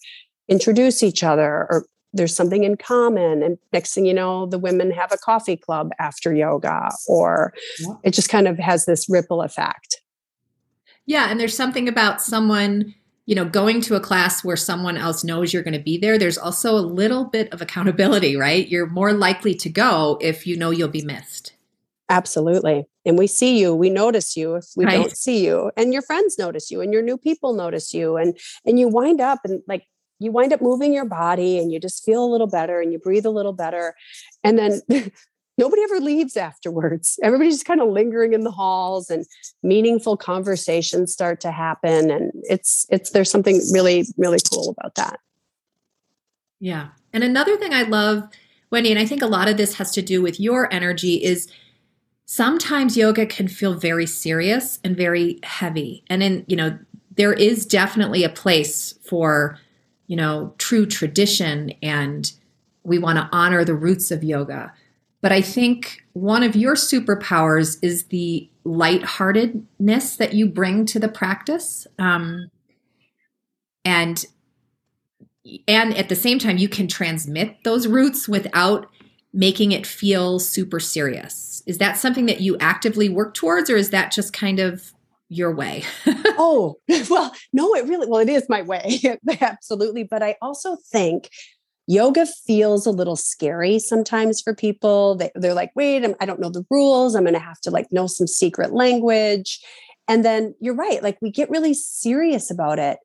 introduce 0.49 1.03
each 1.03 1.23
other 1.23 1.67
or 1.69 1.85
there's 2.11 2.35
something 2.35 2.63
in 2.63 2.75
common 2.75 3.43
and 3.43 3.57
next 3.71 3.93
thing 3.93 4.05
you 4.05 4.13
know 4.13 4.47
the 4.47 4.57
women 4.57 4.91
have 4.91 5.11
a 5.11 5.17
coffee 5.17 5.55
club 5.55 5.91
after 5.99 6.33
yoga 6.33 6.89
or 7.07 7.53
yeah. 7.79 7.93
it 8.03 8.13
just 8.13 8.29
kind 8.29 8.47
of 8.47 8.57
has 8.57 8.85
this 8.85 9.07
ripple 9.07 9.41
effect. 9.41 10.01
Yeah 11.05 11.29
and 11.29 11.39
there's 11.39 11.55
something 11.55 11.87
about 11.87 12.21
someone 12.21 12.93
you 13.29 13.35
know 13.35 13.45
going 13.45 13.79
to 13.79 13.95
a 13.95 13.99
class 13.99 14.43
where 14.43 14.57
someone 14.57 14.97
else 14.97 15.23
knows 15.23 15.53
you're 15.53 15.61
going 15.61 15.77
to 15.77 15.79
be 15.79 15.99
there 15.99 16.17
there's 16.17 16.37
also 16.37 16.75
a 16.75 16.81
little 16.81 17.25
bit 17.25 17.51
of 17.53 17.61
accountability 17.61 18.35
right 18.35 18.67
you're 18.69 18.87
more 18.87 19.13
likely 19.13 19.53
to 19.53 19.69
go 19.69 20.17
if 20.19 20.47
you 20.47 20.57
know 20.57 20.71
you'll 20.71 20.87
be 20.87 21.05
missed 21.05 21.53
absolutely 22.09 22.85
and 23.05 23.19
we 23.19 23.27
see 23.27 23.59
you 23.59 23.75
we 23.75 23.89
notice 23.89 24.35
you 24.35 24.55
if 24.55 24.65
we 24.75 24.83
right. 24.83 24.95
don't 24.95 25.15
see 25.15 25.45
you 25.45 25.71
and 25.77 25.93
your 25.93 26.01
friends 26.01 26.39
notice 26.39 26.71
you 26.71 26.81
and 26.81 26.91
your 26.91 27.03
new 27.03 27.17
people 27.17 27.53
notice 27.53 27.93
you 27.93 28.17
and 28.17 28.35
and 28.65 28.79
you 28.79 28.87
wind 28.87 29.21
up 29.21 29.39
and 29.43 29.61
like 29.67 29.83
you 30.19 30.31
wind 30.31 30.51
up 30.53 30.61
moving 30.61 30.93
your 30.93 31.05
body 31.05 31.57
and 31.57 31.71
you 31.71 31.79
just 31.79 32.03
feel 32.03 32.23
a 32.23 32.27
little 32.27 32.47
better 32.47 32.81
and 32.81 32.91
you 32.91 32.99
breathe 32.99 33.25
a 33.25 33.29
little 33.29 33.53
better. 33.53 33.95
And 34.43 34.59
then 34.59 34.81
nobody 35.59 35.83
ever 35.83 35.99
leaves 35.99 36.35
afterwards. 36.35 37.19
Everybody's 37.21 37.55
just 37.55 37.65
kind 37.65 37.81
of 37.81 37.89
lingering 37.89 38.33
in 38.33 38.41
the 38.41 38.51
halls 38.51 39.09
and 39.09 39.25
meaningful 39.61 40.17
conversations 40.17 41.13
start 41.13 41.39
to 41.41 41.51
happen. 41.51 42.09
And 42.09 42.31
it's, 42.43 42.87
it's, 42.89 43.11
there's 43.11 43.29
something 43.29 43.61
really, 43.71 44.07
really 44.17 44.39
cool 44.51 44.75
about 44.77 44.95
that. 44.95 45.19
Yeah. 46.59 46.89
And 47.13 47.23
another 47.23 47.57
thing 47.57 47.73
I 47.73 47.83
love, 47.83 48.23
Wendy, 48.71 48.89
and 48.89 48.99
I 48.99 49.05
think 49.05 49.21
a 49.21 49.27
lot 49.27 49.47
of 49.47 49.57
this 49.57 49.75
has 49.75 49.91
to 49.91 50.01
do 50.01 50.21
with 50.21 50.39
your 50.39 50.71
energy 50.73 51.23
is 51.23 51.47
sometimes 52.25 52.97
yoga 52.97 53.25
can 53.25 53.47
feel 53.47 53.75
very 53.75 54.05
serious 54.07 54.79
and 54.83 54.97
very 54.97 55.39
heavy. 55.43 56.03
And 56.09 56.23
in, 56.23 56.45
you 56.47 56.55
know, 56.55 56.77
there 57.15 57.33
is 57.33 57.65
definitely 57.65 58.23
a 58.23 58.29
place 58.29 58.93
for 59.03 59.59
you 60.09 60.15
know, 60.15 60.53
true 60.57 60.87
tradition 60.87 61.71
and 61.83 62.33
we 62.83 62.97
want 62.97 63.19
to 63.19 63.29
honor 63.31 63.63
the 63.63 63.75
roots 63.75 64.09
of 64.09 64.23
yoga. 64.23 64.73
But 65.21 65.31
I 65.31 65.41
think 65.41 66.03
one 66.13 66.43
of 66.43 66.55
your 66.55 66.75
superpowers 66.75 67.77
is 67.81 68.05
the 68.05 68.49
lightheartedness 68.63 70.15
that 70.17 70.33
you 70.33 70.47
bring 70.47 70.85
to 70.87 70.99
the 70.99 71.09
practice. 71.09 71.87
Um, 71.97 72.49
and 73.83 74.25
and 75.67 75.97
at 75.97 76.09
the 76.09 76.15
same 76.15 76.37
time 76.37 76.57
you 76.57 76.69
can 76.69 76.87
transmit 76.87 77.63
those 77.63 77.87
roots 77.87 78.27
without 78.27 78.87
making 79.33 79.71
it 79.71 79.85
feel 79.85 80.39
super 80.39 80.79
serious. 80.79 81.63
Is 81.65 81.79
that 81.79 81.97
something 81.97 82.25
that 82.27 82.41
you 82.41 82.57
actively 82.59 83.09
work 83.09 83.33
towards 83.33 83.69
or 83.69 83.75
is 83.75 83.89
that 83.89 84.11
just 84.11 84.33
kind 84.33 84.59
of 84.59 84.93
your 85.29 85.53
way. 85.53 85.83
oh, 86.07 86.75
well, 87.09 87.33
no, 87.53 87.73
it 87.75 87.85
really, 87.85 88.07
well, 88.07 88.19
it 88.19 88.29
is 88.29 88.49
my 88.49 88.63
way. 88.63 88.99
Absolutely. 89.41 90.03
But 90.03 90.23
I 90.23 90.35
also 90.41 90.75
think 90.91 91.29
yoga 91.89 92.27
feels 92.27 92.85
a 92.85 92.91
little 92.91 93.15
scary 93.15 93.79
sometimes 93.79 94.41
for 94.41 94.53
people. 94.53 95.15
They, 95.15 95.31
they're 95.33 95.55
like, 95.55 95.71
wait, 95.75 96.05
I'm, 96.05 96.13
I 96.21 96.25
do 96.25 96.33
not 96.33 96.39
know 96.39 96.51
the 96.51 96.65
rules. 96.69 97.15
I'm 97.15 97.23
going 97.23 97.33
to 97.33 97.39
have 97.39 97.59
to 97.61 97.71
like 97.71 97.91
know 97.91 98.05
some 98.05 98.27
secret 98.27 98.71
language. 98.71 99.59
And 100.07 100.23
then 100.23 100.53
you're 100.59 100.75
right. 100.75 101.01
Like 101.01 101.17
we 101.19 101.31
get 101.31 101.49
really 101.49 101.73
serious 101.73 102.51
about 102.51 102.77
it. 102.77 102.99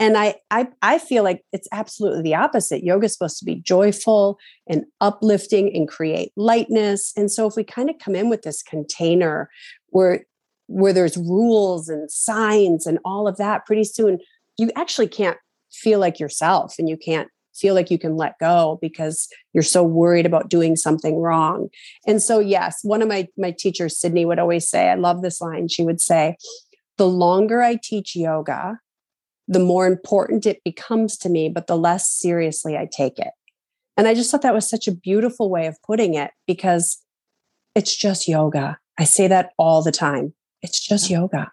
And 0.00 0.16
I, 0.16 0.36
I, 0.50 0.68
I 0.80 0.98
feel 0.98 1.24
like 1.24 1.44
it's 1.52 1.68
absolutely 1.72 2.22
the 2.22 2.34
opposite. 2.34 2.82
Yoga 2.82 3.04
is 3.04 3.12
supposed 3.12 3.38
to 3.38 3.44
be 3.44 3.56
joyful 3.56 4.38
and 4.66 4.86
uplifting 5.02 5.70
and 5.76 5.86
create 5.86 6.32
lightness. 6.34 7.12
And 7.14 7.30
so 7.30 7.46
if 7.46 7.54
we 7.54 7.64
kind 7.64 7.90
of 7.90 7.96
come 8.02 8.16
in 8.16 8.30
with 8.30 8.42
this 8.42 8.62
container 8.62 9.50
where 9.88 10.24
where 10.68 10.94
there's 10.94 11.18
rules 11.18 11.90
and 11.90 12.10
signs 12.10 12.86
and 12.86 12.98
all 13.04 13.28
of 13.28 13.36
that, 13.36 13.66
pretty 13.66 13.84
soon 13.84 14.18
you 14.56 14.70
actually 14.74 15.08
can't 15.08 15.36
feel 15.70 15.98
like 15.98 16.18
yourself 16.18 16.76
and 16.78 16.88
you 16.88 16.96
can't 16.96 17.28
feel 17.54 17.74
like 17.74 17.90
you 17.90 17.98
can 17.98 18.16
let 18.16 18.38
go 18.38 18.78
because 18.80 19.28
you're 19.52 19.62
so 19.62 19.82
worried 19.82 20.26
about 20.26 20.48
doing 20.48 20.76
something 20.76 21.18
wrong. 21.18 21.68
And 22.06 22.22
so 22.22 22.38
yes, 22.38 22.80
one 22.82 23.02
of 23.02 23.08
my 23.08 23.28
my 23.36 23.50
teachers 23.50 23.98
Sydney 23.98 24.24
would 24.24 24.38
always 24.38 24.68
say, 24.68 24.88
I 24.88 24.94
love 24.94 25.22
this 25.22 25.40
line. 25.40 25.68
She 25.68 25.84
would 25.84 26.00
say, 26.00 26.36
"The 26.96 27.08
longer 27.08 27.62
I 27.62 27.78
teach 27.82 28.16
yoga, 28.16 28.78
the 29.48 29.60
more 29.60 29.86
important 29.86 30.46
it 30.46 30.62
becomes 30.64 31.16
to 31.18 31.28
me, 31.28 31.48
but 31.48 31.66
the 31.66 31.76
less 31.76 32.08
seriously 32.08 32.76
I 32.76 32.88
take 32.90 33.18
it." 33.18 33.32
And 33.96 34.08
I 34.08 34.14
just 34.14 34.30
thought 34.30 34.42
that 34.42 34.54
was 34.54 34.68
such 34.68 34.88
a 34.88 34.94
beautiful 34.94 35.50
way 35.50 35.66
of 35.66 35.80
putting 35.82 36.14
it 36.14 36.30
because 36.46 36.98
it's 37.74 37.94
just 37.94 38.28
yoga. 38.28 38.78
I 38.98 39.04
say 39.04 39.28
that 39.28 39.52
all 39.58 39.82
the 39.82 39.92
time. 39.92 40.34
It's 40.62 40.80
just 40.80 41.10
yoga. 41.10 41.50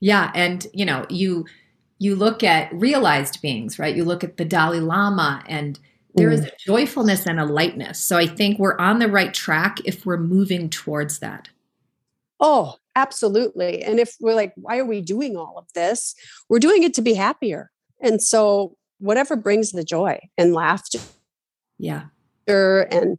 Yeah, 0.00 0.30
and 0.34 0.66
you 0.72 0.84
know, 0.84 1.06
you 1.08 1.46
you 1.98 2.16
look 2.16 2.42
at 2.42 2.72
realized 2.72 3.40
beings, 3.40 3.78
right? 3.78 3.94
You 3.94 4.04
look 4.04 4.24
at 4.24 4.36
the 4.36 4.44
Dalai 4.44 4.80
Lama 4.80 5.42
and 5.46 5.78
there 6.14 6.30
is 6.30 6.42
mm. 6.42 6.48
a 6.48 6.52
joyfulness 6.58 7.26
and 7.26 7.40
a 7.40 7.44
lightness. 7.44 7.98
So 7.98 8.16
I 8.16 8.26
think 8.26 8.58
we're 8.58 8.78
on 8.78 8.98
the 8.98 9.08
right 9.08 9.34
track 9.34 9.78
if 9.84 10.06
we're 10.06 10.16
moving 10.16 10.70
towards 10.70 11.18
that. 11.18 11.48
Oh, 12.40 12.76
absolutely. 12.94 13.82
And 13.82 13.98
if 13.98 14.16
we're 14.20 14.34
like, 14.34 14.52
why 14.56 14.78
are 14.78 14.84
we 14.84 15.00
doing 15.00 15.36
all 15.36 15.54
of 15.56 15.72
this? 15.74 16.14
We're 16.48 16.58
doing 16.58 16.82
it 16.82 16.94
to 16.94 17.02
be 17.02 17.14
happier. 17.14 17.70
And 18.00 18.22
so 18.22 18.76
whatever 18.98 19.36
brings 19.36 19.72
the 19.72 19.84
joy 19.84 20.18
and 20.36 20.52
laughter. 20.52 21.00
Yeah. 21.78 22.04
And 22.46 23.18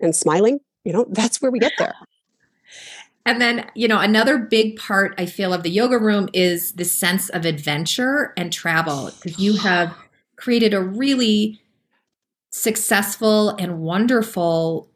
and 0.00 0.14
smiling, 0.14 0.58
you 0.84 0.92
know, 0.92 1.06
that's 1.10 1.40
where 1.40 1.50
we 1.50 1.58
get 1.58 1.72
there. 1.78 1.94
And 3.26 3.40
then, 3.40 3.68
you 3.74 3.88
know, 3.88 3.98
another 3.98 4.38
big 4.38 4.76
part 4.76 5.12
I 5.18 5.26
feel 5.26 5.52
of 5.52 5.64
the 5.64 5.68
yoga 5.68 5.98
room 5.98 6.28
is 6.32 6.72
the 6.74 6.84
sense 6.84 7.28
of 7.30 7.44
adventure 7.44 8.32
and 8.36 8.52
travel 8.52 9.10
because 9.16 9.38
you 9.40 9.56
have 9.56 9.92
created 10.36 10.72
a 10.72 10.80
really 10.80 11.60
successful 12.50 13.50
and 13.50 13.80
wonderful 13.80 14.88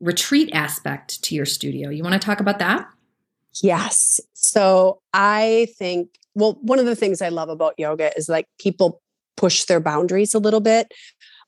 retreat 0.00 0.50
aspect 0.52 1.22
to 1.24 1.34
your 1.34 1.46
studio. 1.46 1.88
You 1.88 2.02
want 2.02 2.12
to 2.12 2.24
talk 2.24 2.40
about 2.40 2.58
that? 2.58 2.86
Yes. 3.62 4.20
So 4.34 5.00
I 5.14 5.68
think, 5.78 6.10
well, 6.34 6.58
one 6.60 6.78
of 6.78 6.84
the 6.84 6.94
things 6.94 7.22
I 7.22 7.30
love 7.30 7.48
about 7.48 7.74
yoga 7.78 8.12
is 8.18 8.28
like 8.28 8.46
people 8.60 9.00
push 9.38 9.64
their 9.64 9.80
boundaries 9.80 10.34
a 10.34 10.38
little 10.38 10.60
bit. 10.60 10.92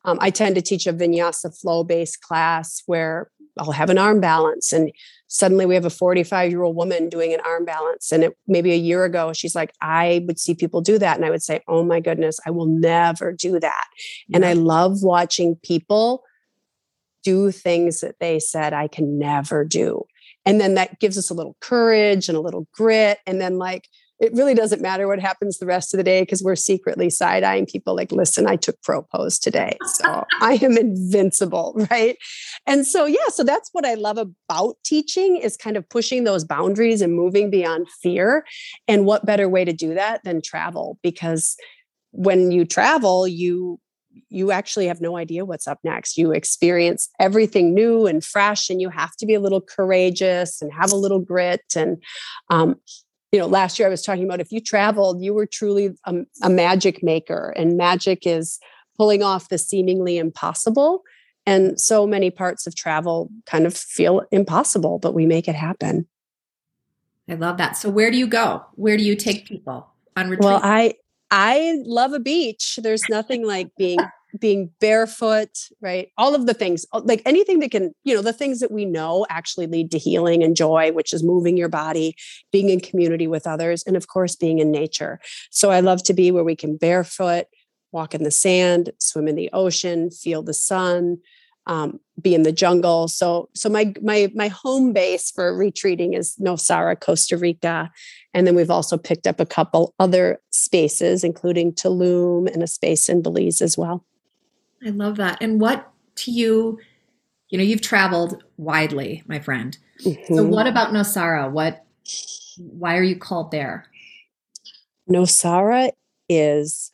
Um, 0.06 0.16
I 0.22 0.30
tend 0.30 0.54
to 0.54 0.62
teach 0.62 0.86
a 0.86 0.94
vinyasa 0.94 1.54
flow 1.60 1.84
based 1.84 2.22
class 2.22 2.82
where 2.86 3.30
I'll 3.58 3.72
have 3.72 3.90
an 3.90 3.98
arm 3.98 4.20
balance 4.20 4.72
and 4.72 4.90
suddenly 5.32 5.64
we 5.64 5.76
have 5.76 5.84
a 5.84 5.90
45 5.90 6.50
year 6.50 6.62
old 6.62 6.74
woman 6.74 7.08
doing 7.08 7.32
an 7.32 7.40
arm 7.46 7.64
balance. 7.64 8.10
And 8.10 8.24
it, 8.24 8.36
maybe 8.48 8.72
a 8.72 8.76
year 8.76 9.04
ago 9.04 9.32
she's 9.32 9.54
like 9.54 9.72
i 9.80 10.22
would 10.26 10.38
see 10.38 10.54
people 10.54 10.80
do 10.80 10.98
that. 10.98 11.16
And 11.16 11.24
i 11.24 11.30
would 11.30 11.42
say 11.42 11.62
oh 11.68 11.84
my 11.84 12.00
goodness 12.00 12.38
i 12.44 12.50
will 12.50 12.66
never 12.66 13.32
do 13.32 13.58
that. 13.60 13.84
Yeah. 14.28 14.36
and 14.36 14.44
i 14.44 14.52
love 14.52 15.02
watching 15.02 15.56
people 15.62 16.24
do 17.22 17.50
things 17.50 18.00
that 18.00 18.16
they 18.18 18.38
said 18.38 18.72
i 18.72 18.88
can 18.88 19.18
never 19.18 19.64
do. 19.64 20.04
And 20.44 20.60
then 20.60 20.74
that 20.74 20.98
gives 20.98 21.16
us 21.16 21.30
a 21.30 21.34
little 21.34 21.56
courage 21.60 22.28
and 22.28 22.36
a 22.36 22.40
little 22.40 22.66
grit. 22.72 23.18
And 23.26 23.40
then 23.40 23.58
like 23.58 23.88
it 24.20 24.34
really 24.34 24.54
doesn't 24.54 24.82
matter 24.82 25.08
what 25.08 25.18
happens 25.18 25.58
the 25.58 25.66
rest 25.66 25.94
of 25.94 25.98
the 25.98 26.04
day 26.04 26.20
because 26.20 26.42
we're 26.42 26.54
secretly 26.54 27.08
side 27.08 27.42
eyeing 27.42 27.64
people 27.64 27.96
like, 27.96 28.12
listen, 28.12 28.46
I 28.46 28.56
took 28.56 28.80
crow 28.82 29.02
pose 29.02 29.38
today. 29.38 29.78
So 29.84 30.26
I 30.40 30.58
am 30.62 30.76
invincible. 30.76 31.74
Right. 31.90 32.18
And 32.66 32.86
so, 32.86 33.06
yeah, 33.06 33.28
so 33.28 33.42
that's 33.42 33.70
what 33.72 33.86
I 33.86 33.94
love 33.94 34.18
about 34.18 34.76
teaching 34.84 35.36
is 35.36 35.56
kind 35.56 35.76
of 35.76 35.88
pushing 35.88 36.24
those 36.24 36.44
boundaries 36.44 37.00
and 37.00 37.14
moving 37.14 37.50
beyond 37.50 37.88
fear. 38.02 38.44
And 38.86 39.06
what 39.06 39.24
better 39.24 39.48
way 39.48 39.64
to 39.64 39.72
do 39.72 39.94
that 39.94 40.22
than 40.22 40.42
travel? 40.42 40.98
Because 41.02 41.56
when 42.12 42.50
you 42.50 42.64
travel, 42.66 43.26
you 43.26 43.80
you 44.28 44.50
actually 44.50 44.86
have 44.86 45.00
no 45.00 45.16
idea 45.16 45.44
what's 45.44 45.68
up 45.68 45.78
next. 45.84 46.18
You 46.18 46.32
experience 46.32 47.08
everything 47.20 47.74
new 47.74 48.06
and 48.06 48.24
fresh, 48.24 48.68
and 48.68 48.80
you 48.80 48.90
have 48.90 49.14
to 49.16 49.26
be 49.26 49.34
a 49.34 49.40
little 49.40 49.60
courageous 49.60 50.60
and 50.60 50.72
have 50.72 50.92
a 50.92 50.96
little 50.96 51.20
grit. 51.20 51.62
And 51.76 52.02
um, 52.50 52.76
you 53.32 53.38
know, 53.38 53.46
last 53.46 53.78
year 53.78 53.86
I 53.86 53.90
was 53.90 54.02
talking 54.02 54.24
about 54.24 54.40
if 54.40 54.50
you 54.50 54.60
traveled, 54.60 55.22
you 55.22 55.32
were 55.34 55.46
truly 55.46 55.94
a, 56.04 56.14
a 56.42 56.50
magic 56.50 57.02
maker, 57.02 57.54
and 57.56 57.76
magic 57.76 58.26
is 58.26 58.58
pulling 58.96 59.22
off 59.22 59.48
the 59.48 59.58
seemingly 59.58 60.18
impossible. 60.18 61.02
And 61.46 61.80
so 61.80 62.06
many 62.06 62.30
parts 62.30 62.66
of 62.66 62.76
travel 62.76 63.30
kind 63.46 63.66
of 63.66 63.76
feel 63.76 64.22
impossible, 64.30 64.98
but 64.98 65.14
we 65.14 65.26
make 65.26 65.48
it 65.48 65.54
happen. 65.54 66.06
I 67.28 67.34
love 67.34 67.56
that. 67.58 67.76
So 67.76 67.88
where 67.88 68.10
do 68.10 68.18
you 68.18 68.26
go? 68.26 68.64
Where 68.74 68.96
do 68.96 69.04
you 69.04 69.14
take 69.14 69.46
people 69.46 69.88
on 70.16 70.28
retreat? 70.28 70.44
Well, 70.44 70.60
I 70.62 70.94
I 71.30 71.80
love 71.84 72.12
a 72.12 72.18
beach. 72.18 72.78
There's 72.82 73.08
nothing 73.08 73.46
like 73.46 73.68
being 73.78 74.00
being 74.38 74.70
barefoot, 74.80 75.50
right? 75.80 76.08
All 76.16 76.34
of 76.34 76.46
the 76.46 76.54
things, 76.54 76.86
uh, 76.92 77.00
like 77.04 77.22
anything 77.24 77.60
that 77.60 77.70
can, 77.70 77.92
you 78.04 78.14
know, 78.14 78.22
the 78.22 78.32
things 78.32 78.60
that 78.60 78.70
we 78.70 78.84
know 78.84 79.26
actually 79.28 79.66
lead 79.66 79.90
to 79.92 79.98
healing 79.98 80.42
and 80.42 80.56
joy, 80.56 80.92
which 80.92 81.12
is 81.12 81.22
moving 81.22 81.56
your 81.56 81.68
body, 81.68 82.14
being 82.52 82.70
in 82.70 82.80
community 82.80 83.26
with 83.26 83.46
others, 83.46 83.82
and 83.84 83.96
of 83.96 84.08
course, 84.08 84.36
being 84.36 84.58
in 84.58 84.70
nature. 84.70 85.20
So 85.50 85.70
I 85.70 85.80
love 85.80 86.02
to 86.04 86.14
be 86.14 86.30
where 86.30 86.44
we 86.44 86.56
can 86.56 86.76
barefoot, 86.76 87.46
walk 87.92 88.14
in 88.14 88.22
the 88.22 88.30
sand, 88.30 88.90
swim 89.00 89.28
in 89.28 89.36
the 89.36 89.50
ocean, 89.52 90.10
feel 90.10 90.42
the 90.42 90.54
sun, 90.54 91.18
um, 91.66 92.00
be 92.20 92.34
in 92.34 92.42
the 92.42 92.52
jungle. 92.52 93.08
So, 93.08 93.48
so 93.54 93.68
my 93.68 93.94
my 94.02 94.30
my 94.34 94.48
home 94.48 94.92
base 94.92 95.30
for 95.30 95.56
retreating 95.56 96.14
is 96.14 96.34
Nosara, 96.40 96.98
Costa 96.98 97.36
Rica, 97.36 97.90
and 98.34 98.46
then 98.46 98.54
we've 98.54 98.70
also 98.70 98.96
picked 98.96 99.26
up 99.26 99.40
a 99.40 99.46
couple 99.46 99.94
other 99.98 100.40
spaces, 100.50 101.22
including 101.24 101.72
Tulum 101.72 102.52
and 102.52 102.62
a 102.62 102.66
space 102.66 103.08
in 103.08 103.22
Belize 103.22 103.60
as 103.62 103.76
well. 103.76 104.04
I 104.84 104.90
love 104.90 105.16
that. 105.16 105.38
And 105.40 105.60
what 105.60 105.90
to 106.16 106.30
you, 106.30 106.78
you 107.48 107.58
know, 107.58 107.64
you've 107.64 107.82
traveled 107.82 108.42
widely, 108.56 109.22
my 109.26 109.38
friend. 109.40 109.76
Mm-hmm. 110.04 110.34
So 110.34 110.44
what 110.44 110.66
about 110.66 110.92
Nosara? 110.92 111.50
What 111.50 111.84
why 112.58 112.96
are 112.96 113.02
you 113.02 113.16
called 113.16 113.50
there? 113.50 113.86
Nosara 115.08 115.90
is 116.28 116.92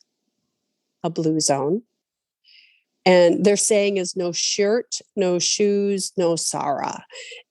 a 1.02 1.10
blue 1.10 1.40
zone. 1.40 1.82
And 3.04 3.44
their 3.44 3.56
saying 3.56 3.98
is 3.98 4.16
no 4.16 4.32
shirt, 4.32 4.98
no 5.14 5.38
shoes, 5.38 6.12
Nosara. 6.18 7.02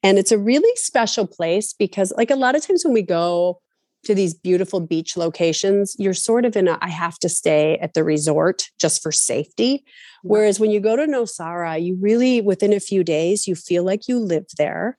And 0.03 0.17
it's 0.17 0.33
a 0.33 0.37
really 0.37 0.75
special 0.75 1.25
place 1.25 1.71
because, 1.71 2.11
like, 2.17 2.29
a 2.29 2.35
lot 2.35 2.55
of 2.55 2.67
times 2.67 2.83
when 2.83 2.93
we 2.93 3.01
go 3.01 3.61
to 4.05 4.15
these 4.15 4.33
beautiful 4.33 4.79
beach 4.79 5.17
locations, 5.17 5.95
you're 5.99 6.13
sort 6.13 6.45
of 6.45 6.55
in 6.55 6.67
a 6.67 6.77
I 6.81 6.89
have 6.89 7.19
to 7.19 7.29
stay 7.29 7.77
at 7.79 7.93
the 7.93 8.03
resort 8.03 8.69
just 8.79 9.03
for 9.03 9.11
safety. 9.11 9.83
Whereas 10.23 10.59
when 10.59 10.71
you 10.71 10.79
go 10.79 10.95
to 10.95 11.05
Nosara, 11.05 11.83
you 11.83 11.97
really, 11.99 12.41
within 12.41 12.73
a 12.73 12.79
few 12.79 13.03
days, 13.03 13.47
you 13.47 13.55
feel 13.55 13.83
like 13.83 14.07
you 14.07 14.19
live 14.19 14.45
there. 14.57 14.97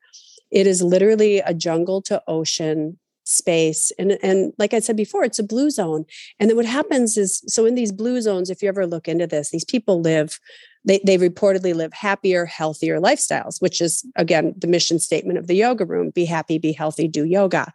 It 0.50 0.66
is 0.66 0.82
literally 0.82 1.38
a 1.40 1.54
jungle 1.54 2.00
to 2.02 2.22
ocean 2.28 2.98
space 3.26 3.90
and 3.98 4.16
and 4.22 4.52
like 4.56 4.72
i 4.72 4.78
said 4.78 4.96
before 4.96 5.24
it's 5.24 5.40
a 5.40 5.42
blue 5.42 5.68
zone 5.68 6.04
and 6.38 6.48
then 6.48 6.56
what 6.56 6.64
happens 6.64 7.16
is 7.16 7.42
so 7.48 7.66
in 7.66 7.74
these 7.74 7.90
blue 7.90 8.20
zones 8.20 8.50
if 8.50 8.62
you 8.62 8.68
ever 8.68 8.86
look 8.86 9.08
into 9.08 9.26
this 9.26 9.50
these 9.50 9.64
people 9.64 10.00
live 10.00 10.38
they, 10.84 11.00
they 11.04 11.18
reportedly 11.18 11.74
live 11.74 11.92
happier 11.92 12.46
healthier 12.46 13.00
lifestyles 13.00 13.60
which 13.60 13.80
is 13.80 14.06
again 14.14 14.54
the 14.56 14.68
mission 14.68 15.00
statement 15.00 15.40
of 15.40 15.48
the 15.48 15.56
yoga 15.56 15.84
room 15.84 16.10
be 16.10 16.24
happy 16.24 16.56
be 16.56 16.72
healthy 16.72 17.08
do 17.08 17.24
yoga 17.24 17.72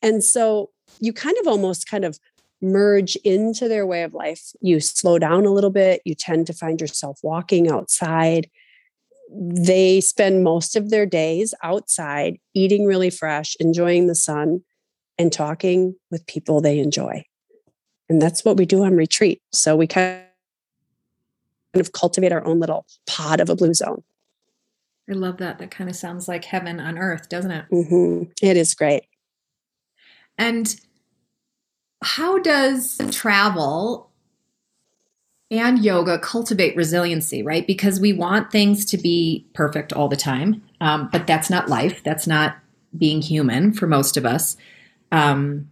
and 0.00 0.24
so 0.24 0.70
you 1.00 1.12
kind 1.12 1.36
of 1.40 1.46
almost 1.46 1.88
kind 1.88 2.04
of 2.04 2.18
merge 2.62 3.16
into 3.16 3.68
their 3.68 3.86
way 3.86 4.02
of 4.02 4.14
life 4.14 4.52
you 4.60 4.80
slow 4.80 5.18
down 5.18 5.44
a 5.44 5.52
little 5.52 5.70
bit 5.70 6.00
you 6.04 6.14
tend 6.14 6.46
to 6.46 6.52
find 6.52 6.80
yourself 6.80 7.18
walking 7.22 7.68
outside 7.68 8.48
they 9.30 10.00
spend 10.00 10.44
most 10.44 10.76
of 10.76 10.90
their 10.90 11.06
days 11.06 11.54
outside 11.62 12.38
eating 12.54 12.86
really 12.86 13.10
fresh 13.10 13.56
enjoying 13.58 14.06
the 14.06 14.14
sun 14.14 14.62
and 15.18 15.32
talking 15.32 15.94
with 16.10 16.26
people 16.26 16.60
they 16.60 16.78
enjoy. 16.78 17.24
And 18.08 18.20
that's 18.20 18.44
what 18.44 18.56
we 18.56 18.66
do 18.66 18.84
on 18.84 18.96
retreat. 18.96 19.40
So 19.52 19.76
we 19.76 19.86
kind 19.86 20.22
of 21.74 21.92
cultivate 21.92 22.32
our 22.32 22.44
own 22.46 22.60
little 22.60 22.86
pod 23.06 23.40
of 23.40 23.48
a 23.48 23.56
blue 23.56 23.74
zone. 23.74 24.02
I 25.08 25.12
love 25.12 25.38
that. 25.38 25.58
That 25.58 25.70
kind 25.70 25.90
of 25.90 25.96
sounds 25.96 26.28
like 26.28 26.44
heaven 26.44 26.80
on 26.80 26.98
earth, 26.98 27.28
doesn't 27.28 27.50
it? 27.50 27.64
Mm-hmm. 27.72 28.30
it 28.42 28.56
is 28.56 28.74
great. 28.74 29.04
And 30.38 30.74
how 32.02 32.38
does 32.38 33.00
travel 33.10 34.10
and 35.50 35.84
yoga 35.84 36.18
cultivate 36.18 36.76
resiliency, 36.76 37.42
right? 37.42 37.66
Because 37.66 38.00
we 38.00 38.12
want 38.12 38.50
things 38.50 38.84
to 38.86 38.98
be 38.98 39.46
perfect 39.54 39.92
all 39.92 40.08
the 40.08 40.16
time, 40.16 40.62
um, 40.80 41.08
but 41.12 41.26
that's 41.26 41.50
not 41.50 41.68
life. 41.68 42.02
That's 42.02 42.26
not 42.26 42.56
being 42.96 43.22
human 43.22 43.72
for 43.72 43.86
most 43.86 44.16
of 44.16 44.26
us. 44.26 44.56
Um, 45.12 45.70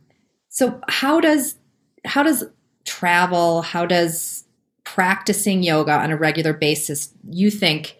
so 0.49 0.81
how 0.89 1.21
does 1.21 1.57
how 2.05 2.23
does 2.23 2.45
travel, 2.85 3.63
how 3.63 3.87
does 3.87 4.45
practicing 4.85 5.63
yoga 5.63 5.93
on 5.93 6.11
a 6.11 6.17
regular 6.17 6.53
basis, 6.53 7.13
you 7.29 7.51
think, 7.51 7.97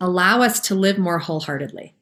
allow 0.00 0.42
us 0.42 0.60
to 0.60 0.74
live 0.74 0.98
more 0.98 1.18
wholeheartedly? 1.18 1.94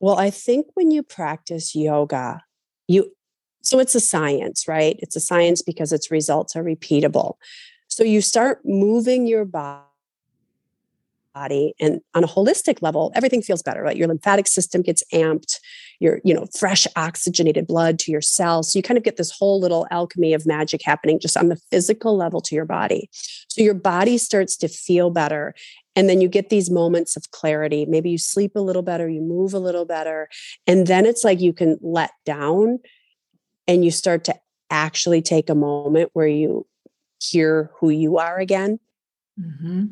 Well, 0.00 0.18
I 0.18 0.30
think 0.30 0.66
when 0.74 0.90
you 0.90 1.02
practice 1.02 1.74
yoga, 1.74 2.42
you 2.86 3.12
so 3.60 3.80
it's 3.80 3.94
a 3.94 4.00
science, 4.00 4.66
right? 4.68 4.96
It's 5.00 5.16
a 5.16 5.20
science 5.20 5.62
because 5.62 5.92
its 5.92 6.10
results 6.10 6.56
are 6.56 6.62
repeatable. 6.62 7.34
So 7.88 8.04
you 8.04 8.22
start 8.22 8.60
moving 8.64 9.26
your 9.26 9.44
body 9.44 9.90
and 11.80 12.00
on 12.14 12.24
a 12.24 12.26
holistic 12.26 12.82
level 12.82 13.12
everything 13.14 13.42
feels 13.42 13.62
better 13.62 13.82
right 13.82 13.96
your 13.96 14.08
lymphatic 14.08 14.48
system 14.48 14.82
gets 14.82 15.04
amped 15.12 15.60
your 16.00 16.20
you 16.24 16.34
know 16.34 16.46
fresh 16.58 16.84
oxygenated 16.96 17.66
blood 17.66 17.98
to 17.98 18.10
your 18.10 18.20
cells 18.20 18.72
so 18.72 18.78
you 18.78 18.82
kind 18.82 18.98
of 18.98 19.04
get 19.04 19.16
this 19.16 19.30
whole 19.30 19.60
little 19.60 19.86
alchemy 19.92 20.34
of 20.34 20.46
magic 20.46 20.80
happening 20.82 21.20
just 21.20 21.36
on 21.36 21.48
the 21.48 21.60
physical 21.70 22.16
level 22.16 22.40
to 22.40 22.56
your 22.56 22.64
body 22.64 23.08
so 23.12 23.62
your 23.62 23.74
body 23.74 24.18
starts 24.18 24.56
to 24.56 24.66
feel 24.66 25.10
better 25.10 25.54
and 25.98 26.08
then 26.08 26.20
you 26.20 26.28
get 26.28 26.48
these 26.48 26.70
moments 26.70 27.16
of 27.16 27.30
clarity 27.32 27.84
maybe 27.84 28.08
you 28.08 28.18
sleep 28.18 28.54
a 28.54 28.60
little 28.60 28.82
better 28.82 29.08
you 29.08 29.20
move 29.20 29.52
a 29.52 29.58
little 29.58 29.84
better 29.84 30.28
and 30.66 30.86
then 30.86 31.04
it's 31.04 31.24
like 31.24 31.40
you 31.40 31.52
can 31.52 31.76
let 31.82 32.12
down 32.24 32.78
and 33.66 33.84
you 33.84 33.90
start 33.90 34.22
to 34.22 34.34
actually 34.70 35.20
take 35.20 35.50
a 35.50 35.54
moment 35.54 36.10
where 36.12 36.28
you 36.28 36.64
hear 37.20 37.70
who 37.80 37.90
you 37.90 38.16
are 38.18 38.38
again 38.38 38.78
mm-hmm 39.38 39.86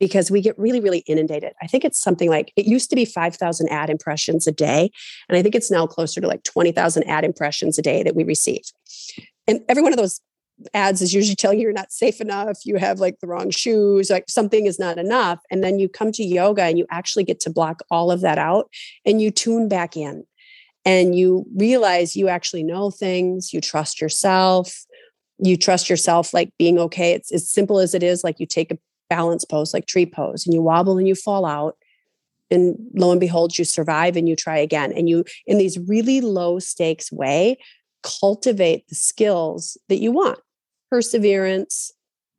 because 0.00 0.30
we 0.30 0.42
get 0.42 0.58
really, 0.58 0.80
really 0.80 0.98
inundated. 1.06 1.54
I 1.62 1.66
think 1.66 1.82
it's 1.82 1.98
something 1.98 2.28
like 2.28 2.52
it 2.56 2.66
used 2.66 2.90
to 2.90 2.96
be 2.96 3.06
5,000 3.06 3.68
ad 3.70 3.88
impressions 3.88 4.46
a 4.46 4.52
day. 4.52 4.90
And 5.28 5.38
I 5.38 5.42
think 5.42 5.54
it's 5.54 5.70
now 5.70 5.86
closer 5.86 6.20
to 6.20 6.26
like 6.26 6.42
20,000 6.42 7.04
ad 7.04 7.24
impressions 7.24 7.78
a 7.78 7.82
day 7.82 8.02
that 8.02 8.14
we 8.14 8.22
receive. 8.22 8.64
And 9.46 9.60
every 9.66 9.82
one 9.82 9.92
of 9.92 9.96
those 9.96 10.20
ads 10.72 11.02
is 11.02 11.12
usually 11.12 11.36
telling 11.36 11.58
you 11.58 11.64
you're 11.64 11.72
not 11.72 11.92
safe 11.92 12.20
enough, 12.20 12.58
you 12.64 12.76
have 12.76 13.00
like 13.00 13.18
the 13.20 13.26
wrong 13.26 13.50
shoes, 13.50 14.10
like 14.10 14.24
something 14.28 14.66
is 14.66 14.78
not 14.78 14.98
enough. 14.98 15.40
And 15.50 15.62
then 15.62 15.78
you 15.78 15.88
come 15.88 16.12
to 16.12 16.24
yoga 16.24 16.62
and 16.62 16.78
you 16.78 16.86
actually 16.90 17.24
get 17.24 17.40
to 17.40 17.50
block 17.50 17.80
all 17.90 18.10
of 18.10 18.20
that 18.20 18.38
out 18.38 18.70
and 19.04 19.20
you 19.20 19.30
tune 19.30 19.68
back 19.68 19.96
in 19.96 20.24
and 20.84 21.14
you 21.14 21.46
realize 21.54 22.16
you 22.16 22.28
actually 22.28 22.62
know 22.62 22.90
things, 22.90 23.52
you 23.52 23.60
trust 23.60 24.00
yourself, 24.00 24.84
you 25.38 25.56
trust 25.56 25.90
yourself 25.90 26.32
like 26.32 26.50
being 26.58 26.78
okay. 26.78 27.12
It's 27.12 27.32
as 27.32 27.50
simple 27.50 27.78
as 27.78 27.94
it 27.94 28.02
is 28.02 28.22
like 28.22 28.38
you 28.38 28.46
take 28.46 28.70
a 28.70 28.78
balance 29.10 29.44
pose, 29.44 29.74
like 29.74 29.86
tree 29.86 30.06
pose, 30.06 30.46
and 30.46 30.54
you 30.54 30.62
wobble 30.62 30.98
and 30.98 31.08
you 31.08 31.14
fall 31.14 31.44
out. 31.44 31.76
And 32.50 32.76
lo 32.94 33.10
and 33.10 33.20
behold, 33.20 33.58
you 33.58 33.64
survive 33.64 34.16
and 34.16 34.28
you 34.28 34.36
try 34.36 34.58
again. 34.58 34.92
And 34.92 35.08
you, 35.08 35.24
in 35.46 35.58
these 35.58 35.78
really 35.78 36.20
low 36.20 36.58
stakes 36.58 37.10
way, 37.10 37.58
cultivate 38.02 38.86
the 38.88 38.94
skills 38.94 39.78
that 39.88 39.96
you 39.96 40.12
want 40.12 40.38
perseverance, 40.94 41.90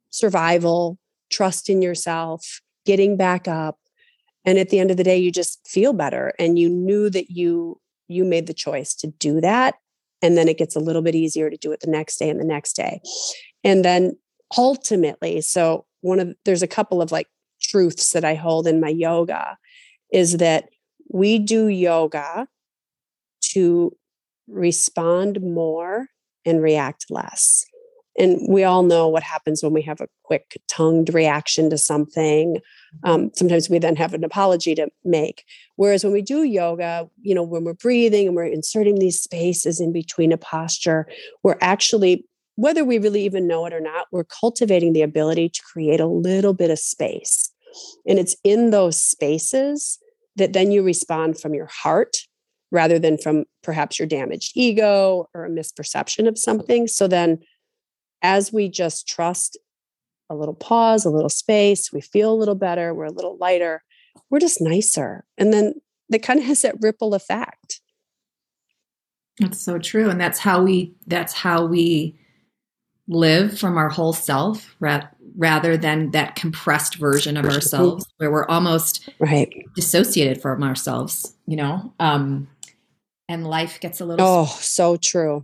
survival, 0.08 0.98
trust 1.30 1.68
in 1.68 1.82
yourself, 1.82 2.62
getting 2.86 3.14
back 3.14 3.46
up. 3.46 3.78
And 4.46 4.56
at 4.56 4.70
the 4.70 4.78
end 4.78 4.90
of 4.90 4.96
the 4.96 5.04
day, 5.04 5.18
you 5.18 5.30
just 5.30 5.60
feel 5.68 5.92
better. 5.92 6.32
And 6.38 6.58
you 6.58 6.70
knew 6.70 7.10
that 7.10 7.30
you 7.30 7.78
you 8.08 8.24
made 8.24 8.46
the 8.46 8.54
choice 8.54 8.94
to 8.94 9.08
do 9.08 9.42
that. 9.42 9.74
And 10.22 10.38
then 10.38 10.48
it 10.48 10.56
gets 10.56 10.74
a 10.74 10.80
little 10.80 11.02
bit 11.02 11.14
easier 11.14 11.50
to 11.50 11.56
do 11.58 11.70
it 11.70 11.80
the 11.80 11.90
next 11.90 12.16
day 12.16 12.30
and 12.30 12.40
the 12.40 12.46
next 12.46 12.76
day. 12.76 13.02
And 13.62 13.84
then 13.84 14.16
ultimately, 14.56 15.42
so 15.42 15.84
one 16.00 16.18
of 16.18 16.34
there's 16.46 16.62
a 16.62 16.66
couple 16.66 17.02
of 17.02 17.12
like 17.12 17.28
truths 17.60 18.12
that 18.12 18.24
I 18.24 18.36
hold 18.36 18.66
in 18.66 18.80
my 18.80 18.88
yoga 18.88 19.58
is 20.10 20.38
that 20.38 20.70
we 21.12 21.38
do 21.38 21.66
yoga 21.68 22.48
to 23.52 23.94
respond 24.48 25.42
more 25.42 26.06
and 26.46 26.62
react 26.62 27.10
less. 27.10 27.66
And 28.18 28.40
we 28.48 28.64
all 28.64 28.82
know 28.82 29.08
what 29.08 29.22
happens 29.22 29.62
when 29.62 29.72
we 29.72 29.82
have 29.82 30.00
a 30.00 30.08
quick 30.22 30.60
tongued 30.68 31.12
reaction 31.12 31.68
to 31.70 31.78
something. 31.78 32.60
Um, 33.04 33.30
sometimes 33.34 33.68
we 33.68 33.78
then 33.78 33.96
have 33.96 34.14
an 34.14 34.24
apology 34.24 34.74
to 34.74 34.88
make. 35.04 35.44
Whereas 35.76 36.02
when 36.02 36.12
we 36.12 36.22
do 36.22 36.42
yoga, 36.42 37.08
you 37.20 37.34
know, 37.34 37.42
when 37.42 37.64
we're 37.64 37.74
breathing 37.74 38.28
and 38.28 38.36
we're 38.36 38.44
inserting 38.44 38.98
these 38.98 39.20
spaces 39.20 39.80
in 39.80 39.92
between 39.92 40.32
a 40.32 40.38
posture, 40.38 41.06
we're 41.42 41.58
actually 41.60 42.24
whether 42.56 42.84
we 42.84 42.98
really 42.98 43.22
even 43.24 43.46
know 43.46 43.66
it 43.66 43.72
or 43.72 43.80
not, 43.80 44.06
we're 44.10 44.24
cultivating 44.24 44.94
the 44.94 45.02
ability 45.02 45.48
to 45.50 45.62
create 45.62 46.00
a 46.00 46.06
little 46.06 46.54
bit 46.54 46.70
of 46.70 46.78
space. 46.78 47.52
And 48.06 48.18
it's 48.18 48.34
in 48.42 48.70
those 48.70 49.00
spaces 49.00 49.98
that 50.36 50.54
then 50.54 50.72
you 50.72 50.82
respond 50.82 51.38
from 51.38 51.54
your 51.54 51.66
heart 51.66 52.16
rather 52.70 52.98
than 52.98 53.18
from 53.18 53.44
perhaps 53.62 53.98
your 53.98 54.08
damaged 54.08 54.52
ego 54.54 55.28
or 55.34 55.44
a 55.44 55.50
misperception 55.50 56.26
of 56.26 56.38
something. 56.38 56.88
So 56.88 57.06
then, 57.06 57.38
as 58.26 58.52
we 58.52 58.68
just 58.68 59.06
trust 59.06 59.56
a 60.28 60.34
little 60.34 60.54
pause, 60.54 61.04
a 61.04 61.10
little 61.10 61.30
space, 61.30 61.92
we 61.92 62.00
feel 62.00 62.32
a 62.32 62.34
little 62.34 62.56
better, 62.56 62.92
we're 62.92 63.04
a 63.04 63.12
little 63.12 63.36
lighter, 63.38 63.82
we're 64.28 64.40
just 64.40 64.60
nicer. 64.60 65.24
And 65.38 65.52
then 65.52 65.74
that 66.08 66.22
kind 66.22 66.40
of 66.40 66.46
has 66.46 66.62
that 66.62 66.74
ripple 66.80 67.14
effect. 67.14 67.80
That's 69.38 69.60
so 69.60 69.78
true. 69.78 70.10
And 70.10 70.20
that's 70.20 70.40
how 70.40 70.62
we, 70.62 70.94
that's 71.06 71.32
how 71.32 71.64
we, 71.66 72.18
live 73.08 73.58
from 73.58 73.76
our 73.76 73.88
whole 73.88 74.12
self 74.12 74.74
ra- 74.80 75.06
rather 75.36 75.76
than 75.76 76.10
that 76.10 76.34
compressed 76.34 76.96
version 76.96 77.36
of 77.36 77.44
ourselves 77.44 78.04
where 78.16 78.30
we're 78.30 78.48
almost 78.48 79.08
right 79.20 79.54
dissociated 79.74 80.40
from 80.40 80.62
ourselves 80.62 81.36
you 81.46 81.56
know 81.56 81.92
um 82.00 82.48
and 83.28 83.46
life 83.46 83.78
gets 83.80 84.00
a 84.00 84.04
little 84.04 84.26
oh 84.26 84.46
so 84.58 84.96
true 84.96 85.42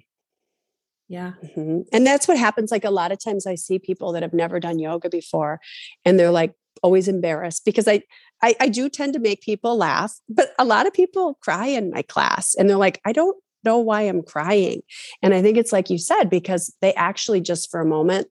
yeah 1.13 1.33
mm-hmm. 1.45 1.81
and 1.93 2.07
that's 2.07 2.27
what 2.27 2.39
happens 2.39 2.71
like 2.71 2.85
a 2.85 2.91
lot 2.91 3.13
of 3.13 3.23
times 3.23 3.47
i 3.47 3.55
see 3.55 3.79
people 3.79 4.13
that 4.13 4.23
have 4.23 4.33
never 4.33 4.59
done 4.59 4.79
yoga 4.79 5.09
before 5.09 5.61
and 6.05 6.19
they're 6.19 6.31
like 6.31 6.55
always 6.83 7.07
embarrassed 7.07 7.65
because 7.65 7.87
I, 7.87 8.03
I 8.43 8.55
i 8.61 8.69
do 8.69 8.89
tend 8.89 9.13
to 9.13 9.19
make 9.21 9.43
people 9.43 9.77
laugh 9.77 10.13
but 10.29 10.53
a 10.59 10.65
lot 10.65 10.87
of 10.87 10.93
people 10.93 11.39
cry 11.43 11.67
in 11.67 11.91
my 11.91 12.03
class 12.03 12.55
and 12.55 12.69
they're 12.69 12.77
like 12.77 13.01
i 13.05 13.13
don't 13.13 13.37
know 13.65 13.79
why 13.79 14.03
I'm 14.03 14.23
crying. 14.23 14.83
And 15.23 15.35
I 15.35 15.43
think 15.43 15.57
it's 15.57 15.73
like 15.73 15.91
you 15.91 15.99
said, 15.99 16.25
because 16.25 16.75
they 16.81 16.93
actually 16.95 17.41
just 17.41 17.71
for 17.71 17.81
a 17.81 17.87
moment 17.87 18.29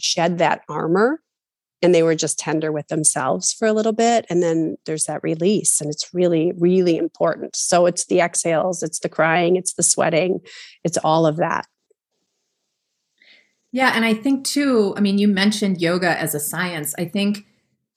shed 0.00 0.38
that 0.38 0.62
armor 0.68 1.20
and 1.84 1.94
they 1.94 2.02
were 2.02 2.14
just 2.14 2.38
tender 2.38 2.72
with 2.72 2.88
themselves 2.88 3.52
for 3.52 3.68
a 3.68 3.74
little 3.74 3.92
bit. 3.92 4.24
And 4.30 4.42
then 4.42 4.76
there's 4.86 5.04
that 5.04 5.22
release. 5.22 5.82
And 5.82 5.90
it's 5.90 6.14
really, 6.14 6.54
really 6.56 6.96
important. 6.96 7.54
So 7.56 7.84
it's 7.84 8.06
the 8.06 8.20
exhales, 8.20 8.82
it's 8.82 9.00
the 9.00 9.10
crying, 9.10 9.56
it's 9.56 9.74
the 9.74 9.82
sweating, 9.82 10.40
it's 10.82 10.96
all 10.96 11.26
of 11.26 11.36
that. 11.36 11.66
Yeah. 13.70 13.92
And 13.94 14.02
I 14.02 14.14
think 14.14 14.46
too, 14.46 14.94
I 14.96 15.00
mean, 15.00 15.18
you 15.18 15.28
mentioned 15.28 15.82
yoga 15.82 16.18
as 16.18 16.34
a 16.34 16.40
science. 16.40 16.94
I 16.98 17.04
think 17.04 17.44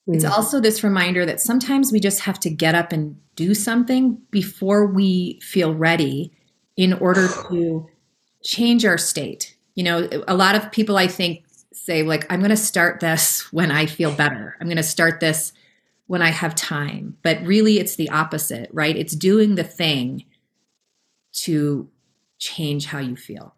it's 0.06 0.26
mm. 0.26 0.32
also 0.32 0.60
this 0.60 0.84
reminder 0.84 1.26
that 1.26 1.40
sometimes 1.40 1.94
we 1.94 2.02
just 2.02 2.20
have 2.22 2.42
to 2.42 2.50
get 2.50 2.76
up 2.76 2.92
and 2.92 3.16
do 3.36 3.54
something 3.54 4.22
before 4.32 4.86
we 4.86 5.40
feel 5.42 5.74
ready 5.74 6.34
in 6.76 6.92
order 6.92 7.30
to 7.50 7.88
change 8.44 8.84
our 8.84 8.98
state. 8.98 9.56
You 9.76 9.86
know, 9.86 10.10
a 10.28 10.36
lot 10.36 10.56
of 10.56 10.74
people 10.74 10.98
I 10.98 11.08
think 11.08 11.47
say, 11.88 12.04
like, 12.04 12.32
I'm 12.32 12.40
going 12.40 12.50
to 12.50 12.58
start 12.58 13.00
this 13.00 13.52
when 13.54 13.72
I 13.72 13.86
feel 13.86 14.12
better. 14.12 14.58
I'm 14.60 14.68
going 14.68 14.78
to 14.78 14.84
start 14.84 15.22
this 15.22 15.54
when 16.08 16.22
I 16.22 16.30
have 16.30 16.54
time. 16.54 17.18
But 17.24 17.42
really, 17.44 17.80
it's 17.80 17.96
the 17.96 18.10
opposite, 18.10 18.70
right? 18.74 18.96
It's 18.96 19.16
doing 19.16 19.56
the 19.56 19.64
thing 19.64 20.26
to 21.44 21.90
change 22.40 22.88
how 22.88 23.00
you 23.00 23.16
feel 23.16 23.56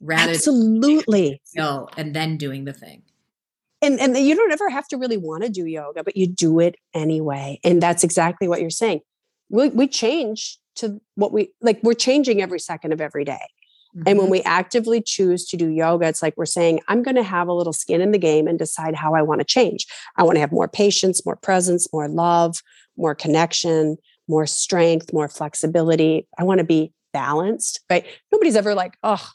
rather 0.00 0.32
absolutely 0.32 1.40
feel 1.54 1.88
and 1.96 2.14
then 2.14 2.36
doing 2.36 2.64
the 2.64 2.72
thing 2.72 3.02
and 3.82 4.00
and 4.00 4.16
you 4.16 4.34
don't 4.34 4.52
ever 4.52 4.68
have 4.68 4.88
to 4.88 4.96
really 4.96 5.16
want 5.16 5.42
to 5.42 5.48
do 5.48 5.66
yoga 5.66 6.02
but 6.02 6.16
you 6.16 6.26
do 6.26 6.58
it 6.58 6.74
anyway 6.94 7.58
and 7.64 7.82
that's 7.82 8.02
exactly 8.02 8.48
what 8.48 8.60
you're 8.60 8.70
saying 8.70 9.00
we, 9.50 9.68
we 9.68 9.86
change 9.86 10.58
to 10.74 11.00
what 11.14 11.32
we 11.32 11.52
like 11.60 11.80
we're 11.82 11.94
changing 11.94 12.42
every 12.42 12.58
second 12.58 12.92
of 12.92 13.00
every 13.00 13.24
day 13.24 13.46
mm-hmm. 13.96 14.02
and 14.06 14.18
when 14.18 14.26
mm-hmm. 14.26 14.32
we 14.32 14.42
actively 14.42 15.00
choose 15.00 15.46
to 15.46 15.56
do 15.56 15.68
yoga 15.68 16.06
it's 16.06 16.22
like 16.22 16.34
we're 16.36 16.46
saying 16.46 16.80
i'm 16.88 17.02
going 17.02 17.16
to 17.16 17.22
have 17.22 17.48
a 17.48 17.52
little 17.52 17.72
skin 17.72 18.00
in 18.00 18.10
the 18.10 18.18
game 18.18 18.46
and 18.46 18.58
decide 18.58 18.94
how 18.94 19.14
i 19.14 19.22
want 19.22 19.40
to 19.40 19.44
change 19.44 19.86
i 20.16 20.22
want 20.22 20.36
to 20.36 20.40
have 20.40 20.52
more 20.52 20.68
patience 20.68 21.24
more 21.24 21.36
presence 21.36 21.92
more 21.92 22.08
love 22.08 22.62
more 22.96 23.14
connection 23.14 23.96
more 24.28 24.46
strength 24.46 25.12
more 25.12 25.28
flexibility 25.28 26.26
i 26.38 26.44
want 26.44 26.58
to 26.58 26.64
be 26.64 26.92
balanced 27.12 27.80
right 27.90 28.04
nobody's 28.32 28.56
ever 28.56 28.74
like 28.74 28.96
oh 29.02 29.30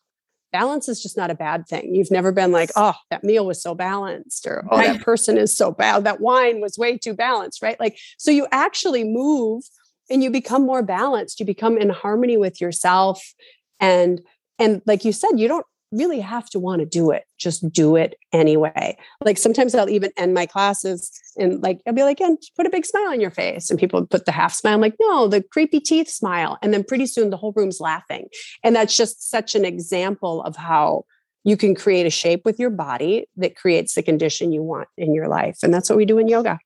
balance 0.51 0.89
is 0.89 1.01
just 1.01 1.17
not 1.17 1.31
a 1.31 1.35
bad 1.35 1.67
thing. 1.67 1.93
You've 1.93 2.11
never 2.11 2.31
been 2.31 2.51
like, 2.51 2.71
oh, 2.75 2.95
that 3.11 3.23
meal 3.23 3.45
was 3.45 3.61
so 3.61 3.75
balanced, 3.75 4.47
or 4.47 4.65
oh, 4.69 4.77
that 4.77 5.01
person 5.01 5.37
is 5.37 5.55
so 5.55 5.71
bad, 5.71 6.03
that 6.05 6.21
wine 6.21 6.61
was 6.61 6.77
way 6.77 6.97
too 6.97 7.13
balanced, 7.13 7.61
right? 7.61 7.79
Like, 7.79 7.99
so 8.17 8.31
you 8.31 8.47
actually 8.51 9.03
move 9.03 9.63
and 10.09 10.23
you 10.23 10.31
become 10.31 10.65
more 10.65 10.81
balanced. 10.81 11.39
You 11.39 11.45
become 11.45 11.77
in 11.77 11.89
harmony 11.89 12.37
with 12.37 12.59
yourself. 12.59 13.33
And 13.79 14.21
and 14.59 14.81
like 14.85 15.05
you 15.05 15.11
said, 15.11 15.39
you 15.39 15.47
don't 15.47 15.65
really 15.91 16.19
have 16.19 16.49
to 16.51 16.59
want 16.59 16.79
to 16.79 16.85
do 16.85 17.11
it. 17.11 17.23
Just 17.37 17.71
do 17.71 17.95
it 17.95 18.15
anyway. 18.31 18.97
Like 19.25 19.37
sometimes 19.37 19.73
I'll 19.73 19.89
even 19.89 20.11
end 20.17 20.33
my 20.33 20.45
classes 20.45 21.11
and 21.37 21.61
like 21.63 21.81
I'll 21.87 21.93
be 21.93 22.03
like, 22.03 22.21
and 22.21 22.37
put 22.55 22.67
a 22.67 22.69
big 22.69 22.85
smile 22.85 23.09
on 23.09 23.19
your 23.19 23.31
face. 23.31 23.69
And 23.69 23.79
people 23.79 24.05
put 24.05 24.25
the 24.25 24.31
half 24.31 24.53
smile. 24.53 24.75
I'm 24.75 24.81
like, 24.81 24.95
no, 24.99 25.27
the 25.27 25.41
creepy 25.41 25.79
teeth 25.79 26.09
smile. 26.09 26.57
And 26.61 26.73
then 26.73 26.83
pretty 26.83 27.07
soon 27.07 27.29
the 27.29 27.37
whole 27.37 27.53
room's 27.55 27.79
laughing. 27.79 28.27
And 28.63 28.75
that's 28.75 28.95
just 28.95 29.29
such 29.29 29.55
an 29.55 29.65
example 29.65 30.43
of 30.43 30.55
how 30.55 31.05
you 31.43 31.57
can 31.57 31.73
create 31.73 32.05
a 32.05 32.11
shape 32.11 32.45
with 32.45 32.59
your 32.59 32.69
body 32.69 33.27
that 33.37 33.55
creates 33.55 33.95
the 33.95 34.03
condition 34.03 34.51
you 34.51 34.61
want 34.61 34.89
in 34.97 35.15
your 35.15 35.27
life. 35.27 35.57
And 35.63 35.73
that's 35.73 35.89
what 35.89 35.97
we 35.97 36.05
do 36.05 36.19
in 36.19 36.27
yoga. 36.27 36.59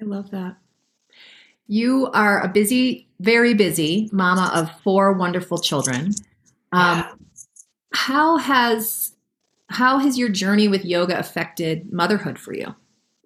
I 0.00 0.04
love 0.04 0.30
that. 0.30 0.56
You 1.68 2.10
are 2.12 2.42
a 2.42 2.48
busy, 2.48 3.08
very 3.20 3.54
busy 3.54 4.08
mama 4.12 4.50
of 4.54 4.70
four 4.82 5.12
wonderful 5.12 5.58
children. 5.58 6.14
Um, 6.72 7.04
how 7.92 8.36
has 8.36 9.12
how 9.68 9.98
has 9.98 10.18
your 10.18 10.28
journey 10.28 10.68
with 10.68 10.84
yoga 10.84 11.18
affected 11.18 11.92
motherhood 11.92 12.38
for 12.38 12.52
you? 12.52 12.74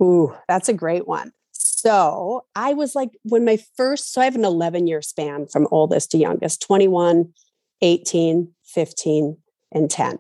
Ooh, 0.03 0.35
that's 0.47 0.69
a 0.69 0.75
great 0.75 1.09
one. 1.09 1.33
So 1.53 2.45
I 2.55 2.75
was 2.75 2.95
like, 2.95 3.11
when 3.23 3.45
my 3.45 3.59
first, 3.77 4.13
so 4.13 4.21
I 4.21 4.25
have 4.25 4.35
an 4.35 4.45
11 4.45 4.87
year 4.87 5.03
span 5.03 5.47
from 5.47 5.69
oldest 5.71 6.11
to 6.11 6.19
youngest 6.19 6.63
21, 6.63 7.33
18, 7.81 8.53
15, 8.65 9.37
and 9.73 9.91
10. 9.91 10.19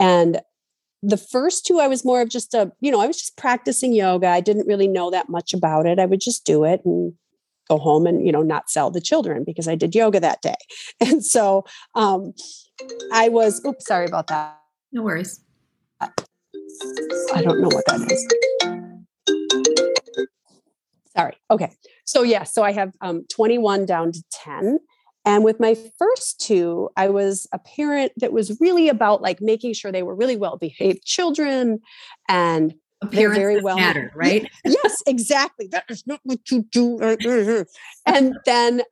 And 0.00 0.40
the 1.02 1.16
first 1.16 1.66
two, 1.66 1.78
I 1.80 1.88
was 1.88 2.04
more 2.04 2.20
of 2.20 2.28
just 2.28 2.54
a, 2.54 2.72
you 2.80 2.90
know, 2.90 3.00
I 3.00 3.06
was 3.06 3.18
just 3.18 3.36
practicing 3.36 3.92
yoga. 3.92 4.28
I 4.28 4.40
didn't 4.40 4.66
really 4.66 4.88
know 4.88 5.10
that 5.10 5.28
much 5.28 5.54
about 5.54 5.86
it. 5.86 5.98
I 5.98 6.06
would 6.06 6.20
just 6.20 6.44
do 6.44 6.64
it 6.64 6.82
and 6.84 7.14
go 7.68 7.78
home 7.78 8.06
and, 8.06 8.24
you 8.24 8.32
know, 8.32 8.42
not 8.42 8.70
sell 8.70 8.90
the 8.90 9.00
children 9.00 9.44
because 9.44 9.68
I 9.68 9.74
did 9.74 9.94
yoga 9.94 10.20
that 10.20 10.42
day. 10.42 10.56
And 11.00 11.24
so, 11.24 11.64
um, 11.94 12.34
I 13.12 13.28
was, 13.28 13.64
oops, 13.64 13.86
sorry 13.86 14.06
about 14.06 14.26
that. 14.28 14.58
No 14.92 15.02
worries. 15.02 15.40
I 16.00 17.42
don't 17.42 17.60
know 17.60 17.68
what 17.68 17.84
that 17.86 18.10
is. 18.10 18.26
Sorry. 21.16 21.36
Okay. 21.50 21.72
So, 22.04 22.22
yeah, 22.22 22.44
so 22.44 22.62
I 22.62 22.72
have 22.72 22.92
um, 23.00 23.24
21 23.30 23.86
down 23.86 24.12
to 24.12 24.22
10. 24.30 24.78
And 25.24 25.44
with 25.44 25.60
my 25.60 25.76
first 25.98 26.40
two, 26.40 26.88
I 26.96 27.08
was 27.08 27.46
a 27.52 27.58
parent 27.58 28.12
that 28.16 28.32
was 28.32 28.60
really 28.60 28.88
about 28.88 29.20
like 29.20 29.40
making 29.40 29.74
sure 29.74 29.92
they 29.92 30.02
were 30.02 30.14
really 30.14 30.36
well 30.36 30.56
behaved 30.56 31.04
children 31.04 31.80
and 32.28 32.74
they're 33.10 33.32
very 33.32 33.60
well 33.60 33.76
matter, 33.76 34.10
right? 34.14 34.50
yes, 34.64 35.02
exactly. 35.06 35.68
That 35.70 35.84
is 35.88 36.06
not 36.06 36.20
what 36.24 36.50
you 36.50 36.64
do. 36.70 36.98
and 38.06 38.36
then 38.44 38.82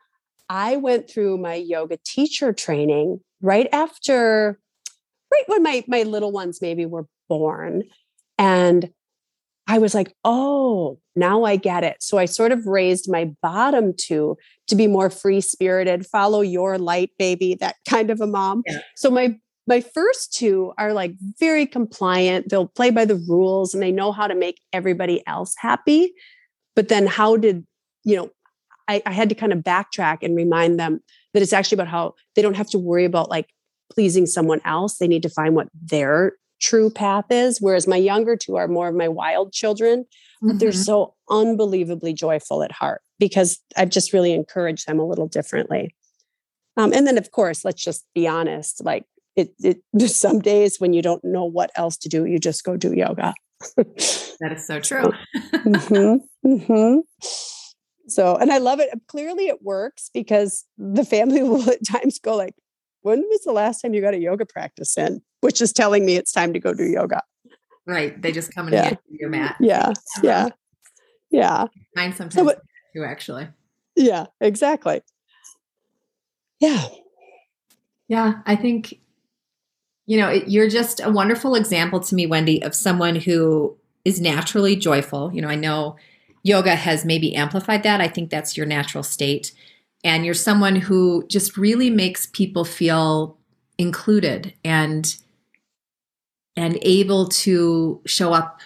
I 0.48 0.76
went 0.76 1.10
through 1.10 1.38
my 1.38 1.54
yoga 1.54 1.98
teacher 2.04 2.52
training 2.52 3.20
right 3.40 3.68
after, 3.72 4.60
right 5.32 5.44
when 5.46 5.62
my, 5.62 5.84
my 5.88 6.02
little 6.04 6.32
ones 6.32 6.62
maybe 6.62 6.86
were 6.86 7.06
born. 7.28 7.84
And 8.38 8.90
I 9.66 9.78
was 9.78 9.94
like, 9.94 10.14
oh, 10.24 11.00
now 11.16 11.42
I 11.42 11.56
get 11.56 11.82
it. 11.82 11.96
So 12.00 12.18
I 12.18 12.26
sort 12.26 12.52
of 12.52 12.66
raised 12.66 13.10
my 13.10 13.32
bottom 13.42 13.92
two 13.98 14.36
to 14.68 14.76
be 14.76 14.86
more 14.86 15.10
free 15.10 15.40
spirited, 15.40 16.06
follow 16.06 16.40
your 16.40 16.78
light, 16.78 17.10
baby, 17.18 17.56
that 17.56 17.74
kind 17.88 18.10
of 18.10 18.20
a 18.20 18.26
mom. 18.28 18.62
Yeah. 18.66 18.78
So 18.94 19.10
my 19.10 19.36
my 19.66 19.80
first 19.80 20.32
two 20.32 20.72
are 20.78 20.92
like 20.92 21.14
very 21.38 21.66
compliant. 21.66 22.48
They'll 22.48 22.68
play 22.68 22.90
by 22.90 23.04
the 23.04 23.16
rules 23.28 23.74
and 23.74 23.82
they 23.82 23.92
know 23.92 24.12
how 24.12 24.26
to 24.26 24.34
make 24.34 24.60
everybody 24.72 25.26
else 25.26 25.54
happy. 25.58 26.12
But 26.74 26.88
then 26.88 27.06
how 27.06 27.36
did, 27.36 27.66
you 28.04 28.16
know, 28.16 28.30
I, 28.88 29.02
I 29.04 29.12
had 29.12 29.28
to 29.30 29.34
kind 29.34 29.52
of 29.52 29.60
backtrack 29.60 30.18
and 30.22 30.36
remind 30.36 30.78
them 30.78 31.00
that 31.32 31.42
it's 31.42 31.52
actually 31.52 31.76
about 31.76 31.88
how 31.88 32.14
they 32.34 32.42
don't 32.42 32.56
have 32.56 32.70
to 32.70 32.78
worry 32.78 33.04
about 33.04 33.28
like 33.28 33.48
pleasing 33.92 34.26
someone 34.26 34.60
else. 34.64 34.98
They 34.98 35.08
need 35.08 35.22
to 35.22 35.28
find 35.28 35.54
what 35.54 35.68
their 35.74 36.34
true 36.60 36.90
path 36.90 37.26
is. 37.30 37.60
Whereas 37.60 37.86
my 37.86 37.96
younger 37.96 38.36
two 38.36 38.56
are 38.56 38.68
more 38.68 38.88
of 38.88 38.94
my 38.94 39.08
wild 39.08 39.52
children, 39.52 40.04
but 40.40 40.48
mm-hmm. 40.48 40.58
they're 40.58 40.72
so 40.72 41.14
unbelievably 41.28 42.14
joyful 42.14 42.62
at 42.62 42.72
heart 42.72 43.02
because 43.18 43.58
I've 43.76 43.90
just 43.90 44.12
really 44.12 44.32
encouraged 44.32 44.86
them 44.86 44.98
a 44.98 45.06
little 45.06 45.28
differently. 45.28 45.94
Um, 46.76 46.92
and 46.92 47.06
then, 47.06 47.18
of 47.18 47.30
course, 47.30 47.64
let's 47.64 47.82
just 47.82 48.04
be 48.14 48.28
honest 48.28 48.84
like, 48.84 49.04
it, 49.36 49.52
it 49.62 49.82
there's 49.92 50.16
some 50.16 50.40
days 50.40 50.80
when 50.80 50.92
you 50.92 51.02
don't 51.02 51.24
know 51.24 51.44
what 51.44 51.70
else 51.76 51.96
to 51.98 52.08
do, 52.08 52.24
you 52.24 52.38
just 52.38 52.64
go 52.64 52.76
do 52.76 52.92
yoga. 52.92 53.34
that 53.76 54.52
is 54.52 54.66
so 54.66 54.80
true. 54.80 55.12
mm-hmm, 55.36 56.46
mm-hmm. 56.46 56.98
So, 58.08 58.36
and 58.36 58.52
I 58.52 58.58
love 58.58 58.80
it. 58.80 58.90
Clearly, 59.08 59.48
it 59.48 59.62
works 59.62 60.10
because 60.12 60.64
the 60.78 61.04
family 61.04 61.42
will 61.44 61.68
at 61.68 61.84
times 61.86 62.18
go 62.18 62.36
like, 62.36 62.54
"When 63.02 63.20
was 63.30 63.42
the 63.44 63.52
last 63.52 63.80
time 63.80 63.94
you 63.94 64.00
got 64.00 64.14
a 64.14 64.20
yoga 64.20 64.46
practice 64.46 64.96
in?" 64.96 65.22
Which 65.40 65.60
is 65.60 65.72
telling 65.72 66.04
me 66.04 66.16
it's 66.16 66.32
time 66.32 66.52
to 66.52 66.60
go 66.60 66.74
do 66.74 66.84
yoga. 66.84 67.22
Right. 67.86 68.20
They 68.20 68.32
just 68.32 68.52
come 68.54 68.66
and 68.66 68.74
yeah. 68.74 68.94
your 69.08 69.30
mat. 69.30 69.56
Yeah. 69.60 69.92
Yeah. 70.22 70.48
Yeah. 71.30 71.66
Mine 71.94 72.12
sometimes 72.12 72.34
so, 72.34 72.44
but, 72.44 72.60
too, 72.94 73.04
actually. 73.04 73.48
Yeah. 73.94 74.26
Exactly. 74.40 75.02
Yeah. 76.58 76.84
Yeah. 78.08 78.40
I 78.44 78.56
think 78.56 78.98
you 80.06 80.18
know, 80.18 80.28
it, 80.28 80.48
you're 80.48 80.68
just 80.68 81.00
a 81.00 81.10
wonderful 81.10 81.54
example 81.54 82.00
to 82.00 82.14
me, 82.14 82.26
Wendy, 82.26 82.62
of 82.62 82.74
someone 82.74 83.16
who 83.16 83.76
is 84.04 84.20
naturally 84.20 84.76
joyful. 84.76 85.32
You 85.34 85.42
know, 85.42 85.48
I 85.48 85.56
know 85.56 85.96
yoga 86.42 86.76
has 86.76 87.04
maybe 87.04 87.34
amplified 87.34 87.82
that. 87.82 88.00
I 88.00 88.08
think 88.08 88.30
that's 88.30 88.56
your 88.56 88.66
natural 88.66 89.02
state. 89.02 89.52
And 90.04 90.24
you're 90.24 90.34
someone 90.34 90.76
who 90.76 91.26
just 91.28 91.56
really 91.56 91.90
makes 91.90 92.26
people 92.26 92.64
feel 92.64 93.36
included 93.78 94.54
and 94.64 95.16
and 96.56 96.78
able 96.80 97.28
to 97.28 98.00
show 98.06 98.32
up 98.32 98.60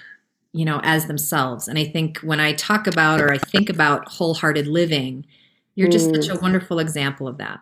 you 0.52 0.64
know 0.64 0.80
as 0.84 1.06
themselves 1.06 1.66
and 1.66 1.78
i 1.78 1.84
think 1.84 2.18
when 2.18 2.38
i 2.38 2.52
talk 2.52 2.86
about 2.86 3.20
or 3.20 3.32
i 3.32 3.38
think 3.38 3.68
about 3.68 4.08
wholehearted 4.08 4.68
living 4.68 5.26
you're 5.74 5.88
just 5.88 6.10
mm. 6.10 6.14
such 6.14 6.28
a 6.28 6.40
wonderful 6.40 6.78
example 6.78 7.26
of 7.26 7.38
that 7.38 7.58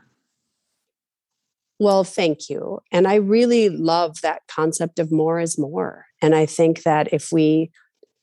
well 1.79 2.05
thank 2.05 2.49
you. 2.49 2.81
And 2.93 3.07
i 3.07 3.15
really 3.15 3.69
love 3.69 4.21
that 4.23 4.43
concept 4.49 4.99
of 4.99 5.13
more 5.13 5.41
is 5.41 5.59
more. 5.59 6.07
And 6.23 6.35
i 6.35 6.47
think 6.47 6.83
that 6.83 7.13
if 7.13 7.33
we 7.33 7.71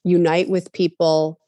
unite 0.03 0.49
with 0.49 0.71
people 0.73 1.39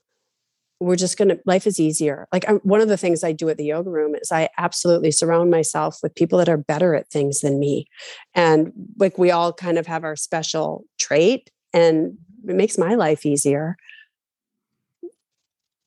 we're 0.79 0.95
just 0.95 1.17
going 1.17 1.29
to 1.29 1.39
life 1.45 1.65
is 1.65 1.79
easier. 1.79 2.27
Like 2.31 2.47
I'm, 2.47 2.57
one 2.57 2.81
of 2.81 2.87
the 2.87 2.97
things 2.97 3.23
i 3.23 3.31
do 3.31 3.49
at 3.49 3.57
the 3.57 3.65
yoga 3.65 3.89
room 3.89 4.15
is 4.15 4.31
i 4.31 4.49
absolutely 4.57 5.11
surround 5.11 5.49
myself 5.49 5.97
with 6.03 6.15
people 6.15 6.37
that 6.39 6.49
are 6.49 6.57
better 6.57 6.95
at 6.95 7.09
things 7.09 7.41
than 7.41 7.59
me. 7.59 7.87
And 8.33 8.71
like 8.97 9.17
we 9.17 9.31
all 9.31 9.53
kind 9.53 9.77
of 9.77 9.87
have 9.87 10.03
our 10.03 10.15
special 10.15 10.85
trait 10.99 11.49
and 11.73 12.17
it 12.47 12.55
makes 12.55 12.77
my 12.77 12.95
life 12.95 13.25
easier. 13.25 13.75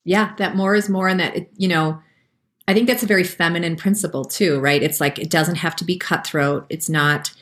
Yeah 0.04 0.34
that 0.38 0.56
more 0.56 0.74
is 0.74 0.88
more 0.88 1.08
and 1.08 1.20
that 1.20 1.46
you 1.56 1.68
know 1.68 2.00
i 2.70 2.74
think 2.74 2.86
that's 2.86 3.02
a 3.02 3.06
very 3.06 3.24
feminine 3.24 3.76
principle 3.76 4.24
too 4.24 4.60
right 4.60 4.82
it's 4.82 5.00
like 5.00 5.18
it 5.18 5.30
doesn't 5.30 5.56
have 5.56 5.76
to 5.76 5.84
be 5.84 5.98
cutthroat 5.98 6.66
it's 6.68 6.88
not 6.88 7.32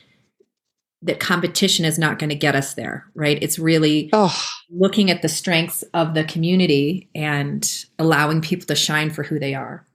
that 1.03 1.21
competition 1.21 1.85
is 1.85 1.99
not 1.99 2.19
going 2.19 2.31
to 2.31 2.37
get 2.37 2.57
us 2.57 2.75
there, 2.75 3.07
right? 3.15 3.39
It's 3.41 3.59
really 3.59 4.11
oh. 4.13 4.37
looking 4.69 5.11
at 5.11 5.23
the 5.23 5.29
strengths 5.29 5.83
of 5.95 6.15
the 6.15 6.25
community 6.25 7.09
and 7.15 7.87
allowing 7.99 8.41
people 8.41 8.67
to 8.67 8.75
shine 8.75 9.11
for 9.11 9.23
who 9.23 9.39
they 9.39 9.55
are. 9.55 9.87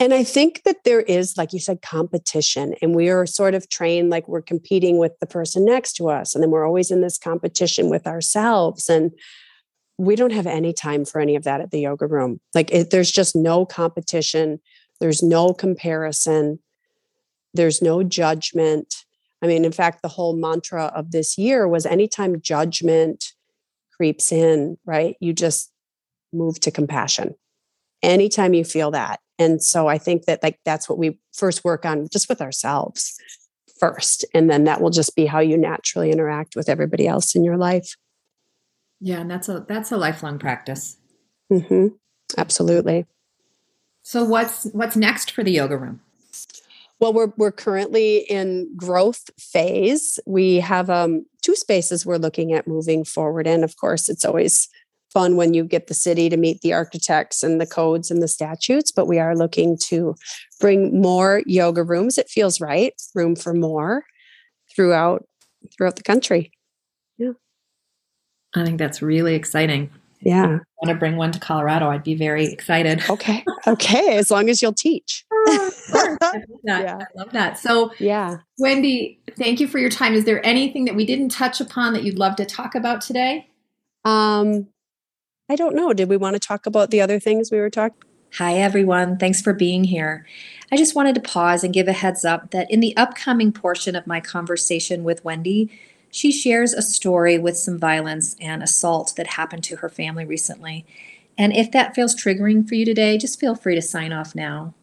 And 0.00 0.12
I 0.12 0.24
think 0.24 0.62
that 0.64 0.82
there 0.84 1.02
is, 1.02 1.36
like 1.36 1.52
you 1.52 1.60
said, 1.60 1.82
competition, 1.82 2.74
and 2.82 2.96
we 2.96 3.08
are 3.10 3.26
sort 3.26 3.54
of 3.54 3.68
trained 3.68 4.10
like 4.10 4.26
we're 4.26 4.42
competing 4.42 4.98
with 4.98 5.12
the 5.20 5.26
person 5.26 5.64
next 5.64 5.92
to 5.94 6.08
us. 6.08 6.34
And 6.34 6.42
then 6.42 6.50
we're 6.50 6.66
always 6.66 6.90
in 6.90 7.02
this 7.02 7.18
competition 7.18 7.88
with 7.88 8.06
ourselves. 8.06 8.88
And 8.88 9.12
we 10.02 10.16
don't 10.16 10.32
have 10.32 10.46
any 10.46 10.72
time 10.72 11.04
for 11.04 11.20
any 11.20 11.36
of 11.36 11.44
that 11.44 11.60
at 11.60 11.70
the 11.70 11.80
yoga 11.80 12.06
room. 12.06 12.40
Like 12.54 12.72
it, 12.72 12.90
there's 12.90 13.10
just 13.10 13.36
no 13.36 13.64
competition, 13.64 14.60
there's 15.00 15.22
no 15.22 15.52
comparison, 15.52 16.58
there's 17.54 17.80
no 17.82 18.02
judgment 18.02 18.94
I 19.42 19.48
mean, 19.48 19.64
in 19.64 19.72
fact, 19.72 20.02
the 20.02 20.08
whole 20.08 20.34
mantra 20.34 20.84
of 20.94 21.10
this 21.10 21.36
year 21.36 21.66
was 21.66 21.84
anytime 21.84 22.40
judgment 22.40 23.32
creeps 23.94 24.30
in, 24.30 24.78
right, 24.86 25.16
you 25.20 25.32
just 25.32 25.72
move 26.32 26.60
to 26.60 26.70
compassion. 26.70 27.34
Anytime 28.02 28.54
you 28.54 28.64
feel 28.64 28.92
that. 28.92 29.20
And 29.38 29.62
so 29.62 29.88
I 29.88 29.98
think 29.98 30.24
that 30.26 30.42
like 30.42 30.60
that's 30.64 30.88
what 30.88 30.98
we 30.98 31.18
first 31.34 31.64
work 31.64 31.84
on 31.84 32.08
just 32.12 32.28
with 32.28 32.40
ourselves 32.40 33.16
first. 33.80 34.24
And 34.32 34.48
then 34.48 34.64
that 34.64 34.80
will 34.80 34.90
just 34.90 35.16
be 35.16 35.26
how 35.26 35.40
you 35.40 35.58
naturally 35.58 36.12
interact 36.12 36.54
with 36.54 36.68
everybody 36.68 37.08
else 37.08 37.34
in 37.34 37.42
your 37.42 37.56
life. 37.56 37.96
Yeah, 39.04 39.20
and 39.20 39.30
that's 39.30 39.48
a 39.48 39.64
that's 39.68 39.90
a 39.90 39.96
lifelong 39.96 40.38
practice. 40.38 40.96
Mm-hmm. 41.52 41.88
Absolutely. 42.38 43.04
So 44.02 44.22
what's 44.24 44.64
what's 44.72 44.96
next 44.96 45.32
for 45.32 45.42
the 45.42 45.50
yoga 45.50 45.76
room? 45.76 46.00
Well, 47.00 47.12
we're 47.12 47.32
we're 47.36 47.52
currently 47.52 48.18
in 48.30 48.72
growth 48.76 49.28
phase. 49.38 50.20
We 50.24 50.60
have 50.60 50.88
um, 50.88 51.26
two 51.42 51.56
spaces 51.56 52.06
we're 52.06 52.16
looking 52.16 52.52
at 52.52 52.68
moving 52.68 53.04
forward 53.04 53.48
in. 53.48 53.64
Of 53.64 53.76
course, 53.76 54.08
it's 54.08 54.24
always 54.24 54.68
fun 55.12 55.34
when 55.36 55.52
you 55.52 55.64
get 55.64 55.88
the 55.88 55.94
city 55.94 56.28
to 56.28 56.36
meet 56.36 56.60
the 56.60 56.72
architects 56.72 57.42
and 57.42 57.60
the 57.60 57.66
codes 57.66 58.08
and 58.08 58.22
the 58.22 58.28
statutes, 58.28 58.92
but 58.92 59.06
we 59.06 59.18
are 59.18 59.36
looking 59.36 59.76
to 59.76 60.14
bring 60.60 61.00
more 61.00 61.42
yoga 61.44 61.82
rooms. 61.82 62.18
It 62.18 62.30
feels 62.30 62.60
right, 62.60 62.94
room 63.16 63.34
for 63.34 63.52
more 63.52 64.04
throughout 64.74 65.26
throughout 65.76 65.96
the 65.96 66.02
country. 66.04 66.52
Yeah. 68.54 68.62
I 68.62 68.64
think 68.64 68.78
that's 68.78 69.02
really 69.02 69.34
exciting. 69.34 69.90
Yeah. 70.20 70.44
I 70.44 70.48
want 70.48 70.88
to 70.88 70.94
bring 70.94 71.16
one 71.16 71.32
to 71.32 71.40
Colorado. 71.40 71.90
I'd 71.90 72.04
be 72.04 72.14
very 72.14 72.46
excited. 72.46 73.02
Okay. 73.10 73.44
Okay. 73.66 74.16
As 74.16 74.30
long 74.30 74.48
as 74.48 74.62
you'll 74.62 74.72
teach. 74.72 75.24
I 75.32 76.16
love 76.20 76.42
yeah. 76.62 76.98
I 77.00 77.18
love 77.18 77.32
that. 77.32 77.58
So, 77.58 77.92
yeah. 77.98 78.38
Wendy, 78.58 79.18
thank 79.36 79.58
you 79.58 79.66
for 79.66 79.78
your 79.78 79.90
time. 79.90 80.14
Is 80.14 80.24
there 80.24 80.44
anything 80.46 80.84
that 80.84 80.94
we 80.94 81.04
didn't 81.04 81.30
touch 81.30 81.60
upon 81.60 81.92
that 81.94 82.04
you'd 82.04 82.18
love 82.18 82.36
to 82.36 82.44
talk 82.44 82.74
about 82.74 83.00
today? 83.00 83.48
Um, 84.04 84.68
I 85.48 85.56
don't 85.56 85.74
know. 85.74 85.92
Did 85.92 86.08
we 86.08 86.16
want 86.16 86.34
to 86.34 86.40
talk 86.40 86.66
about 86.66 86.90
the 86.90 87.00
other 87.00 87.18
things 87.18 87.50
we 87.50 87.58
were 87.58 87.70
talking? 87.70 87.98
Hi, 88.38 88.54
everyone. 88.54 89.18
Thanks 89.18 89.42
for 89.42 89.52
being 89.52 89.84
here. 89.84 90.26
I 90.70 90.76
just 90.76 90.94
wanted 90.94 91.14
to 91.16 91.20
pause 91.20 91.64
and 91.64 91.74
give 91.74 91.86
a 91.86 91.92
heads 91.92 92.24
up 92.24 92.50
that 92.52 92.70
in 92.70 92.80
the 92.80 92.96
upcoming 92.96 93.52
portion 93.52 93.94
of 93.94 94.06
my 94.06 94.20
conversation 94.20 95.04
with 95.04 95.22
Wendy, 95.22 95.70
she 96.12 96.30
shares 96.30 96.72
a 96.72 96.82
story 96.82 97.36
with 97.38 97.56
some 97.56 97.76
violence 97.76 98.36
and 98.40 98.62
assault 98.62 99.14
that 99.16 99.26
happened 99.26 99.64
to 99.64 99.76
her 99.76 99.88
family 99.88 100.24
recently. 100.24 100.86
And 101.36 101.52
if 101.52 101.72
that 101.72 101.96
feels 101.96 102.14
triggering 102.14 102.68
for 102.68 102.76
you 102.76 102.84
today, 102.84 103.18
just 103.18 103.40
feel 103.40 103.56
free 103.56 103.74
to 103.74 103.82
sign 103.82 104.12
off 104.12 104.36
now 104.36 104.74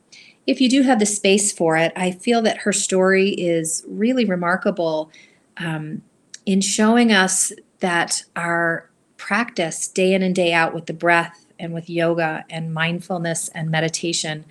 if 0.49 0.59
you 0.59 0.67
do 0.67 0.81
have 0.81 0.97
the 0.97 1.05
space 1.05 1.51
for 1.51 1.77
it, 1.77 1.93
I 1.95 2.09
feel 2.09 2.41
that 2.41 2.57
her 2.59 2.73
story 2.73 3.29
is 3.29 3.85
really 3.87 4.25
remarkable 4.25 5.11
um, 5.57 6.01
in 6.47 6.59
showing 6.59 7.11
us 7.11 7.53
that 7.81 8.23
our 8.35 8.89
practice 9.17 9.87
day 9.87 10.15
in 10.15 10.23
and 10.23 10.33
day 10.33 10.51
out 10.51 10.73
with 10.73 10.87
the 10.87 10.93
breath 10.93 11.45
and 11.59 11.71
with 11.71 11.87
yoga 11.87 12.45
and 12.49 12.73
mindfulness 12.73 13.49
and 13.49 13.69
meditation 13.69 14.43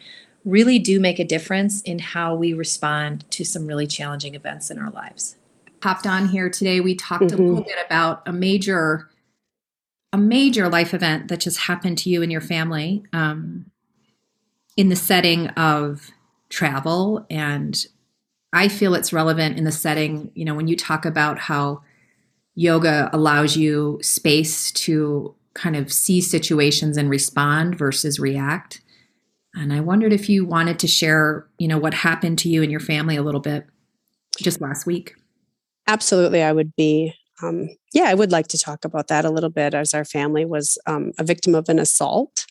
really 0.44 0.78
do 0.78 1.00
make 1.00 1.18
a 1.18 1.24
difference 1.24 1.80
in 1.82 1.98
how 1.98 2.32
we 2.32 2.52
respond 2.52 3.28
to 3.32 3.44
some 3.44 3.66
really 3.66 3.88
challenging 3.88 4.36
events 4.36 4.70
in 4.70 4.78
our 4.78 4.90
lives. 4.90 5.34
Popped 5.80 6.06
on 6.06 6.28
here 6.28 6.50
today, 6.50 6.80
we 6.80 6.94
talked 6.94 7.24
mm-hmm. 7.24 7.42
a 7.42 7.46
little 7.46 7.64
bit 7.64 7.76
about 7.84 8.22
a 8.26 8.32
major 8.32 9.08
a 10.12 10.18
major 10.18 10.68
life 10.70 10.94
event 10.94 11.28
that 11.28 11.40
just 11.40 11.58
happened 11.58 11.98
to 11.98 12.08
you 12.08 12.22
and 12.22 12.32
your 12.32 12.40
family. 12.40 13.04
Um, 13.12 13.70
in 14.78 14.88
the 14.88 14.96
setting 14.96 15.48
of 15.48 16.10
travel 16.48 17.26
and 17.28 17.84
I 18.52 18.68
feel 18.68 18.94
it's 18.94 19.12
relevant 19.12 19.58
in 19.58 19.64
the 19.64 19.72
setting, 19.72 20.30
you 20.34 20.44
know, 20.44 20.54
when 20.54 20.68
you 20.68 20.76
talk 20.76 21.04
about 21.04 21.38
how 21.38 21.82
yoga 22.54 23.10
allows 23.12 23.56
you 23.56 23.98
space 24.02 24.72
to 24.72 25.34
kind 25.54 25.76
of 25.76 25.92
see 25.92 26.20
situations 26.20 26.96
and 26.96 27.10
respond 27.10 27.76
versus 27.76 28.18
react. 28.18 28.80
And 29.54 29.72
I 29.72 29.80
wondered 29.80 30.12
if 30.12 30.28
you 30.28 30.46
wanted 30.46 30.78
to 30.78 30.86
share, 30.86 31.46
you 31.58 31.68
know, 31.68 31.78
what 31.78 31.92
happened 31.92 32.38
to 32.40 32.48
you 32.48 32.62
and 32.62 32.70
your 32.70 32.80
family 32.80 33.16
a 33.16 33.22
little 33.22 33.40
bit 33.40 33.66
just 34.38 34.60
last 34.60 34.86
week. 34.86 35.14
Absolutely, 35.88 36.42
I 36.42 36.52
would 36.52 36.76
be. 36.76 37.14
Um, 37.42 37.70
yeah, 37.94 38.04
I 38.04 38.14
would 38.14 38.30
like 38.30 38.48
to 38.48 38.58
talk 38.58 38.84
about 38.84 39.08
that 39.08 39.24
a 39.24 39.30
little 39.30 39.50
bit 39.50 39.72
as 39.72 39.94
our 39.94 40.04
family 40.04 40.44
was 40.44 40.76
um, 40.86 41.12
a 41.18 41.24
victim 41.24 41.54
of 41.54 41.68
an 41.68 41.78
assault 41.78 42.46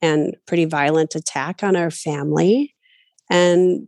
and 0.00 0.34
pretty 0.46 0.64
violent 0.64 1.14
attack 1.14 1.62
on 1.62 1.76
our 1.76 1.90
family 1.90 2.74
and 3.28 3.86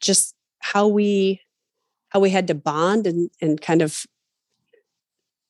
just 0.00 0.34
how 0.58 0.88
we 0.88 1.40
how 2.08 2.18
we 2.18 2.30
had 2.30 2.48
to 2.48 2.54
bond 2.54 3.06
and, 3.06 3.30
and 3.40 3.60
kind 3.60 3.80
of 3.80 4.04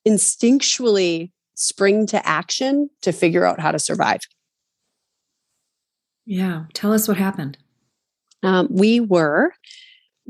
instinctually 0.07 1.31
spring 1.55 2.05
to 2.05 2.27
action 2.27 2.89
to 3.01 3.11
figure 3.11 3.45
out 3.45 3.59
how 3.59 3.71
to 3.71 3.79
survive 3.79 4.21
yeah 6.25 6.65
tell 6.73 6.93
us 6.93 7.07
what 7.07 7.17
happened 7.17 7.57
um, 8.43 8.67
we 8.71 8.99
were 8.99 9.53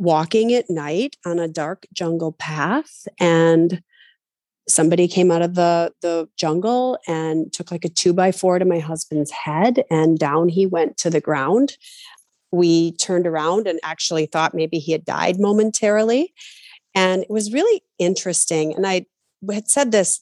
walking 0.02 0.52
at 0.54 0.70
night 0.70 1.16
on 1.26 1.38
a 1.38 1.48
dark 1.48 1.86
jungle 1.94 2.32
path 2.34 3.08
and 3.20 3.84
somebody 4.68 5.08
came 5.08 5.32
out 5.32 5.42
of 5.42 5.56
the 5.56 5.94
the 6.02 6.28
jungle 6.38 6.98
and 7.08 7.54
took 7.54 7.72
like 7.72 7.86
a 7.86 7.90
two 7.90 8.12
by 8.12 8.32
four 8.32 8.58
to 8.58 8.66
my 8.66 8.80
husband's 8.80 9.32
head 9.32 9.84
and 9.90 10.18
down 10.18 10.50
he 10.50 10.66
went 10.66 10.98
to 10.98 11.10
the 11.10 11.22
ground. 11.22 11.78
We 12.52 12.94
turned 12.94 13.28
around 13.28 13.68
and 13.68 13.80
actually 13.84 14.26
thought 14.26 14.54
maybe 14.54 14.80
he 14.80 14.92
had 14.92 15.06
died 15.06 15.40
momentarily 15.40 16.34
and 16.96 17.24
it 17.24 17.30
was 17.30 17.54
really 17.54 17.82
interesting 18.00 18.74
and 18.74 18.86
i 18.86 19.06
had 19.52 19.70
said 19.70 19.92
this 19.92 20.22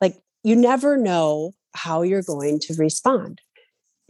like 0.00 0.16
you 0.42 0.56
never 0.56 0.96
know 0.96 1.52
how 1.74 2.02
you're 2.02 2.22
going 2.22 2.58
to 2.58 2.74
respond 2.74 3.40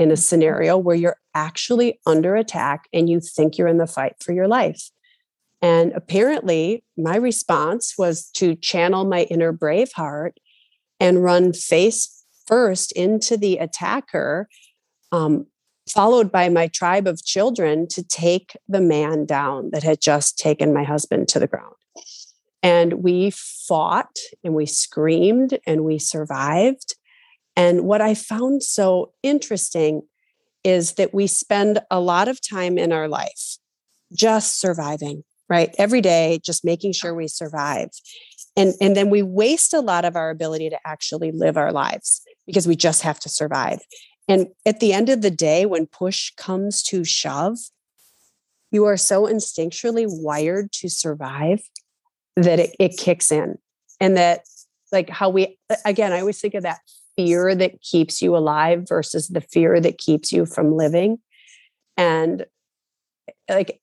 in 0.00 0.10
a 0.10 0.16
scenario 0.16 0.76
where 0.76 0.96
you're 0.96 1.18
actually 1.34 2.00
under 2.06 2.34
attack 2.34 2.88
and 2.92 3.08
you 3.08 3.20
think 3.20 3.56
you're 3.56 3.68
in 3.68 3.78
the 3.78 3.86
fight 3.86 4.14
for 4.20 4.32
your 4.32 4.48
life 4.48 4.90
and 5.62 5.92
apparently, 5.92 6.84
my 6.96 7.16
response 7.16 7.94
was 7.98 8.30
to 8.34 8.54
channel 8.54 9.04
my 9.04 9.24
inner 9.24 9.52
brave 9.52 9.92
heart 9.92 10.38
and 10.98 11.22
run 11.22 11.52
face 11.52 12.24
first 12.46 12.92
into 12.92 13.36
the 13.36 13.58
attacker, 13.58 14.48
um, 15.12 15.46
followed 15.88 16.32
by 16.32 16.48
my 16.48 16.68
tribe 16.68 17.06
of 17.06 17.24
children 17.24 17.86
to 17.88 18.02
take 18.02 18.56
the 18.68 18.80
man 18.80 19.26
down 19.26 19.70
that 19.72 19.82
had 19.82 20.00
just 20.00 20.38
taken 20.38 20.72
my 20.72 20.84
husband 20.84 21.28
to 21.28 21.38
the 21.38 21.46
ground. 21.46 21.74
And 22.62 23.02
we 23.02 23.30
fought 23.30 24.16
and 24.42 24.54
we 24.54 24.66
screamed 24.66 25.58
and 25.66 25.84
we 25.84 25.98
survived. 25.98 26.94
And 27.60 27.84
what 27.84 28.00
I 28.00 28.14
found 28.14 28.62
so 28.62 29.12
interesting 29.22 30.02
is 30.64 30.94
that 30.94 31.12
we 31.12 31.26
spend 31.26 31.80
a 31.90 32.00
lot 32.00 32.28
of 32.28 32.38
time 32.40 32.78
in 32.78 32.92
our 32.92 33.08
life 33.08 33.58
just 34.12 34.58
surviving 34.58 35.24
right? 35.50 35.74
Every 35.76 36.00
day, 36.00 36.40
just 36.42 36.64
making 36.64 36.92
sure 36.92 37.12
we 37.12 37.26
survive. 37.26 37.90
And, 38.56 38.72
and 38.80 38.96
then 38.96 39.10
we 39.10 39.22
waste 39.22 39.74
a 39.74 39.80
lot 39.80 40.04
of 40.04 40.16
our 40.16 40.30
ability 40.30 40.70
to 40.70 40.78
actually 40.86 41.32
live 41.32 41.56
our 41.56 41.72
lives 41.72 42.22
because 42.46 42.66
we 42.66 42.76
just 42.76 43.02
have 43.02 43.18
to 43.20 43.28
survive. 43.28 43.80
And 44.28 44.48
at 44.64 44.78
the 44.78 44.92
end 44.92 45.08
of 45.08 45.22
the 45.22 45.30
day, 45.30 45.66
when 45.66 45.86
push 45.86 46.30
comes 46.36 46.82
to 46.84 47.04
shove, 47.04 47.58
you 48.70 48.84
are 48.84 48.96
so 48.96 49.26
instinctually 49.26 50.06
wired 50.08 50.70
to 50.74 50.88
survive 50.88 51.62
that 52.36 52.60
it, 52.60 52.76
it 52.78 52.96
kicks 52.96 53.32
in. 53.32 53.58
And 53.98 54.16
that, 54.16 54.42
like, 54.92 55.10
how 55.10 55.28
we, 55.30 55.58
again, 55.84 56.12
I 56.12 56.20
always 56.20 56.40
think 56.40 56.54
of 56.54 56.62
that 56.62 56.78
fear 57.20 57.54
that 57.54 57.82
keeps 57.82 58.22
you 58.22 58.36
alive 58.36 58.86
versus 58.88 59.28
the 59.28 59.40
fear 59.40 59.78
that 59.80 59.98
keeps 59.98 60.32
you 60.32 60.46
from 60.46 60.76
living. 60.76 61.18
And 61.96 62.46
like 63.48 63.80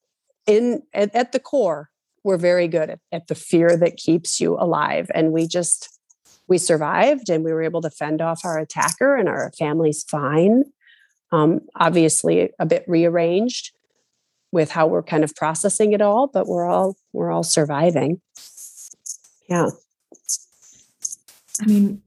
in 0.48 0.82
at, 0.94 1.14
at 1.14 1.32
the 1.34 1.40
core, 1.40 1.90
we're 2.24 2.38
very 2.38 2.68
good 2.68 2.90
at, 2.90 3.00
at 3.12 3.28
the 3.28 3.36
fear 3.36 3.78
that 3.78 3.98
keeps 3.98 4.42
you 4.42 4.56
alive. 4.56 5.12
And 5.14 5.32
we 5.32 5.48
just 5.48 6.00
we 6.48 6.58
survived 6.58 7.30
and 7.30 7.44
we 7.44 7.54
were 7.54 7.62
able 7.62 7.82
to 7.82 7.90
fend 7.90 8.22
off 8.22 8.42
our 8.44 8.58
attacker 8.58 9.16
and 9.16 9.30
our 9.30 9.52
family's 9.58 10.04
fine. 10.04 10.64
Um, 11.32 11.60
obviously 11.76 12.50
a 12.58 12.66
bit 12.66 12.86
rearranged 12.88 13.72
with 14.52 14.72
how 14.72 14.88
we're 14.88 15.04
kind 15.04 15.24
of 15.24 15.36
processing 15.36 15.92
it 15.92 16.02
all, 16.02 16.28
but 16.28 16.48
we're 16.48 16.66
all 16.66 16.96
we're 17.14 17.32
all 17.32 17.44
surviving. 17.44 18.22
Yeah. 19.48 19.70
I 21.62 21.66
mean, 21.66 22.02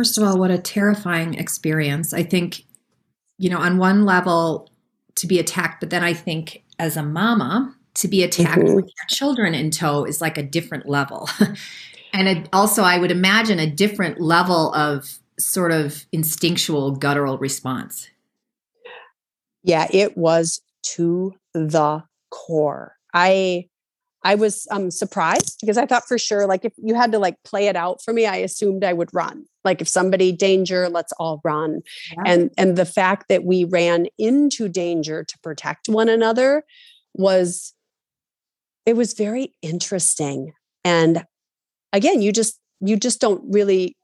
first 0.00 0.16
of 0.16 0.24
all, 0.24 0.38
what 0.38 0.50
a 0.50 0.56
terrifying 0.56 1.34
experience. 1.34 2.14
I 2.14 2.22
think, 2.22 2.64
you 3.36 3.50
know, 3.50 3.58
on 3.58 3.76
one 3.76 4.06
level 4.06 4.70
to 5.16 5.26
be 5.26 5.38
attacked, 5.38 5.78
but 5.78 5.90
then 5.90 6.02
I 6.02 6.14
think 6.14 6.64
as 6.78 6.96
a 6.96 7.02
mama, 7.02 7.76
to 7.96 8.08
be 8.08 8.22
attacked 8.22 8.62
mm-hmm. 8.62 8.76
with 8.76 8.86
your 8.86 9.06
children 9.10 9.52
in 9.54 9.70
tow 9.70 10.06
is 10.06 10.22
like 10.22 10.38
a 10.38 10.42
different 10.42 10.88
level. 10.88 11.28
and 12.14 12.28
it, 12.28 12.48
also, 12.50 12.82
I 12.82 12.96
would 12.96 13.10
imagine 13.10 13.58
a 13.58 13.70
different 13.70 14.22
level 14.22 14.72
of 14.72 15.18
sort 15.38 15.70
of 15.70 16.06
instinctual 16.12 16.92
guttural 16.92 17.36
response. 17.36 18.08
Yeah, 19.62 19.86
it 19.90 20.16
was 20.16 20.62
to 20.94 21.34
the 21.52 22.04
core. 22.30 22.96
I 23.12 23.66
I 24.22 24.34
was 24.34 24.66
um 24.70 24.90
surprised 24.90 25.58
because 25.60 25.78
I 25.78 25.86
thought 25.86 26.06
for 26.06 26.18
sure 26.18 26.46
like 26.46 26.64
if 26.64 26.72
you 26.76 26.94
had 26.94 27.12
to 27.12 27.18
like 27.18 27.36
play 27.44 27.66
it 27.68 27.76
out 27.76 28.02
for 28.02 28.12
me, 28.12 28.26
I 28.26 28.36
assumed 28.36 28.84
I 28.84 28.92
would 28.92 29.10
run. 29.12 29.46
Like 29.64 29.80
if 29.80 29.88
somebody 29.88 30.32
danger, 30.32 30.88
let's 30.88 31.12
all 31.18 31.40
run. 31.44 31.80
Yeah. 32.12 32.22
And 32.26 32.50
and 32.56 32.76
the 32.76 32.86
fact 32.86 33.28
that 33.28 33.44
we 33.44 33.64
ran 33.64 34.06
into 34.18 34.68
danger 34.68 35.24
to 35.24 35.38
protect 35.40 35.88
one 35.88 36.08
another 36.08 36.64
was 37.14 37.74
it 38.86 38.96
was 38.96 39.12
very 39.14 39.54
interesting. 39.62 40.52
And 40.84 41.24
again, 41.92 42.22
you 42.22 42.32
just 42.32 42.58
you 42.80 42.96
just 42.96 43.20
don't 43.20 43.42
really 43.46 43.96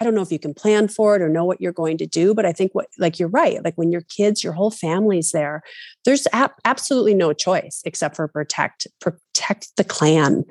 I 0.00 0.04
don't 0.04 0.14
know 0.14 0.22
if 0.22 0.32
you 0.32 0.38
can 0.38 0.54
plan 0.54 0.88
for 0.88 1.16
it 1.16 1.22
or 1.22 1.28
know 1.28 1.44
what 1.44 1.60
you're 1.60 1.72
going 1.72 1.98
to 1.98 2.06
do, 2.06 2.34
but 2.34 2.44
I 2.44 2.52
think 2.52 2.74
what, 2.74 2.88
like, 2.98 3.18
you're 3.18 3.28
right. 3.28 3.64
Like, 3.64 3.76
when 3.76 3.90
your 3.90 4.02
kids, 4.02 4.44
your 4.44 4.52
whole 4.52 4.70
family's 4.70 5.30
there, 5.32 5.62
there's 6.04 6.26
absolutely 6.64 7.14
no 7.14 7.32
choice 7.32 7.82
except 7.84 8.16
for 8.16 8.28
protect, 8.28 8.86
protect 9.00 9.76
the 9.76 9.84
clan. 9.84 10.44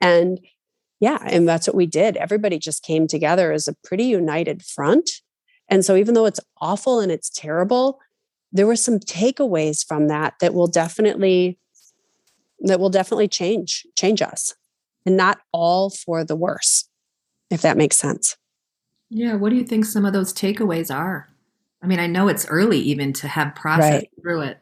And 0.00 0.40
yeah, 1.00 1.18
and 1.26 1.48
that's 1.48 1.66
what 1.66 1.76
we 1.76 1.86
did. 1.86 2.16
Everybody 2.16 2.58
just 2.58 2.82
came 2.82 3.06
together 3.06 3.52
as 3.52 3.68
a 3.68 3.76
pretty 3.84 4.04
united 4.04 4.64
front. 4.64 5.08
And 5.68 5.84
so, 5.84 5.94
even 5.96 6.14
though 6.14 6.26
it's 6.26 6.40
awful 6.60 6.98
and 6.98 7.12
it's 7.12 7.30
terrible, 7.30 8.00
there 8.52 8.66
were 8.66 8.76
some 8.76 8.98
takeaways 8.98 9.86
from 9.86 10.08
that 10.08 10.34
that 10.40 10.54
will 10.54 10.66
definitely 10.66 11.58
that 12.60 12.80
will 12.80 12.90
definitely 12.90 13.28
change 13.28 13.86
change 13.96 14.22
us 14.22 14.54
and 15.06 15.16
not 15.16 15.38
all 15.52 15.90
for 15.90 16.24
the 16.24 16.34
worse 16.34 16.88
if 17.50 17.62
that 17.62 17.76
makes 17.76 17.96
sense 17.96 18.37
yeah. 19.10 19.34
What 19.34 19.50
do 19.50 19.56
you 19.56 19.64
think 19.64 19.84
some 19.84 20.04
of 20.04 20.12
those 20.12 20.32
takeaways 20.32 20.94
are? 20.94 21.28
I 21.82 21.86
mean, 21.86 22.00
I 22.00 22.06
know 22.06 22.28
it's 22.28 22.46
early 22.46 22.78
even 22.80 23.12
to 23.14 23.28
have 23.28 23.54
processed 23.54 23.92
right. 23.92 24.10
through 24.20 24.42
it. 24.42 24.58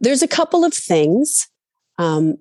There's 0.00 0.22
a 0.22 0.28
couple 0.28 0.64
of 0.64 0.74
things. 0.74 1.48
Um, 1.98 2.38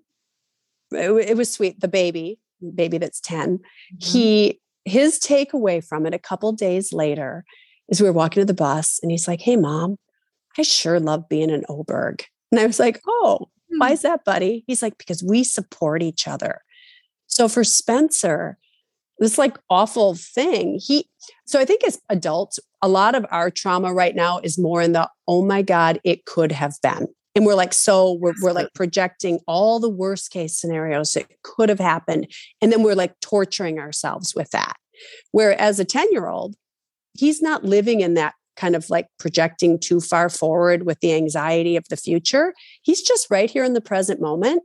it, 0.91 1.11
it, 1.29 1.37
was 1.37 1.51
sweet. 1.51 1.79
The 1.79 1.87
baby, 1.87 2.39
baby 2.73 2.97
that's 2.97 3.19
10, 3.21 3.57
mm-hmm. 3.57 3.95
he, 3.99 4.59
his 4.85 5.19
takeaway 5.19 5.83
from 5.85 6.05
it 6.05 6.13
a 6.13 6.19
couple 6.19 6.51
days 6.51 6.93
later 6.93 7.45
is 7.87 8.01
we 8.01 8.07
were 8.07 8.13
walking 8.13 8.41
to 8.41 8.45
the 8.45 8.53
bus 8.53 8.99
and 9.01 9.11
he's 9.11 9.27
like, 9.27 9.41
Hey, 9.41 9.55
mom, 9.55 9.97
I 10.57 10.63
sure 10.63 10.99
love 10.99 11.29
being 11.29 11.51
an 11.51 11.65
Oberg. 11.69 12.25
And 12.51 12.59
I 12.59 12.65
was 12.65 12.79
like, 12.79 13.01
Oh, 13.07 13.49
why 13.77 13.91
is 13.91 14.01
that, 14.01 14.25
buddy? 14.25 14.63
He's 14.67 14.81
like, 14.81 14.97
Because 14.97 15.23
we 15.23 15.43
support 15.43 16.03
each 16.03 16.27
other. 16.27 16.61
So 17.27 17.47
for 17.47 17.63
Spencer, 17.63 18.57
this 19.19 19.37
like 19.37 19.57
awful 19.69 20.15
thing. 20.15 20.79
He 20.81 21.09
so 21.45 21.59
I 21.59 21.65
think 21.65 21.83
as 21.83 22.01
adults, 22.09 22.59
a 22.81 22.87
lot 22.87 23.15
of 23.15 23.25
our 23.31 23.49
trauma 23.49 23.93
right 23.93 24.15
now 24.15 24.39
is 24.39 24.57
more 24.57 24.81
in 24.81 24.91
the 24.91 25.09
oh 25.27 25.43
my 25.43 25.61
God, 25.61 25.99
it 26.03 26.25
could 26.25 26.51
have 26.51 26.75
been. 26.81 27.07
And 27.35 27.45
we're 27.45 27.55
like, 27.55 27.73
so 27.73 28.13
we're, 28.13 28.33
we're 28.41 28.53
like 28.53 28.69
projecting 28.73 29.39
all 29.45 29.79
the 29.79 29.89
worst 29.89 30.31
case 30.31 30.57
scenarios 30.57 31.11
that 31.13 31.25
could 31.43 31.67
have 31.67 31.79
happened. 31.79 32.31
And 32.61 32.71
then 32.71 32.81
we're 32.81 32.95
like 32.95 33.19
torturing 33.19 33.77
ourselves 33.77 34.33
with 34.33 34.51
that. 34.51 34.77
Whereas 35.31 35.79
a 35.79 35.85
10 35.85 36.11
year 36.11 36.27
old, 36.27 36.55
he's 37.13 37.41
not 37.41 37.65
living 37.65 37.99
in 37.99 38.13
that 38.13 38.35
kind 38.55 38.73
of 38.73 38.89
like 38.89 39.07
projecting 39.19 39.77
too 39.77 39.99
far 39.99 40.29
forward 40.29 40.85
with 40.85 41.01
the 41.01 41.13
anxiety 41.13 41.75
of 41.75 41.85
the 41.89 41.97
future. 41.97 42.53
He's 42.81 43.01
just 43.01 43.29
right 43.29 43.51
here 43.51 43.65
in 43.65 43.73
the 43.73 43.81
present 43.81 44.21
moment. 44.21 44.63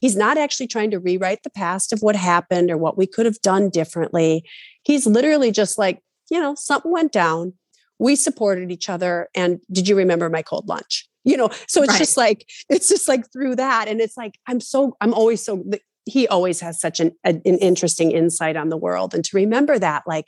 He's 0.00 0.16
not 0.16 0.38
actually 0.38 0.66
trying 0.66 0.90
to 0.90 0.98
rewrite 0.98 1.42
the 1.42 1.50
past 1.50 1.92
of 1.92 2.00
what 2.00 2.16
happened 2.16 2.70
or 2.70 2.76
what 2.76 2.98
we 2.98 3.06
could 3.06 3.26
have 3.26 3.40
done 3.40 3.70
differently. 3.70 4.44
He's 4.82 5.06
literally 5.06 5.50
just 5.50 5.78
like, 5.78 6.00
you 6.30 6.40
know, 6.40 6.54
something 6.54 6.92
went 6.92 7.12
down. 7.12 7.54
We 7.98 8.14
supported 8.16 8.70
each 8.70 8.90
other. 8.90 9.28
And 9.34 9.60
did 9.72 9.88
you 9.88 9.96
remember 9.96 10.28
my 10.28 10.42
cold 10.42 10.68
lunch? 10.68 11.08
You 11.24 11.36
know, 11.36 11.50
so 11.66 11.82
it's 11.82 11.92
right. 11.92 11.98
just 11.98 12.16
like, 12.16 12.48
it's 12.68 12.88
just 12.88 13.08
like 13.08 13.24
through 13.32 13.56
that. 13.56 13.88
And 13.88 14.00
it's 14.00 14.16
like, 14.16 14.38
I'm 14.46 14.60
so, 14.60 14.96
I'm 15.00 15.14
always 15.14 15.44
so, 15.44 15.64
he 16.04 16.28
always 16.28 16.60
has 16.60 16.80
such 16.80 17.00
an, 17.00 17.12
an 17.24 17.40
interesting 17.42 18.12
insight 18.12 18.56
on 18.56 18.68
the 18.68 18.76
world. 18.76 19.12
And 19.14 19.24
to 19.24 19.36
remember 19.36 19.78
that, 19.78 20.04
like, 20.06 20.26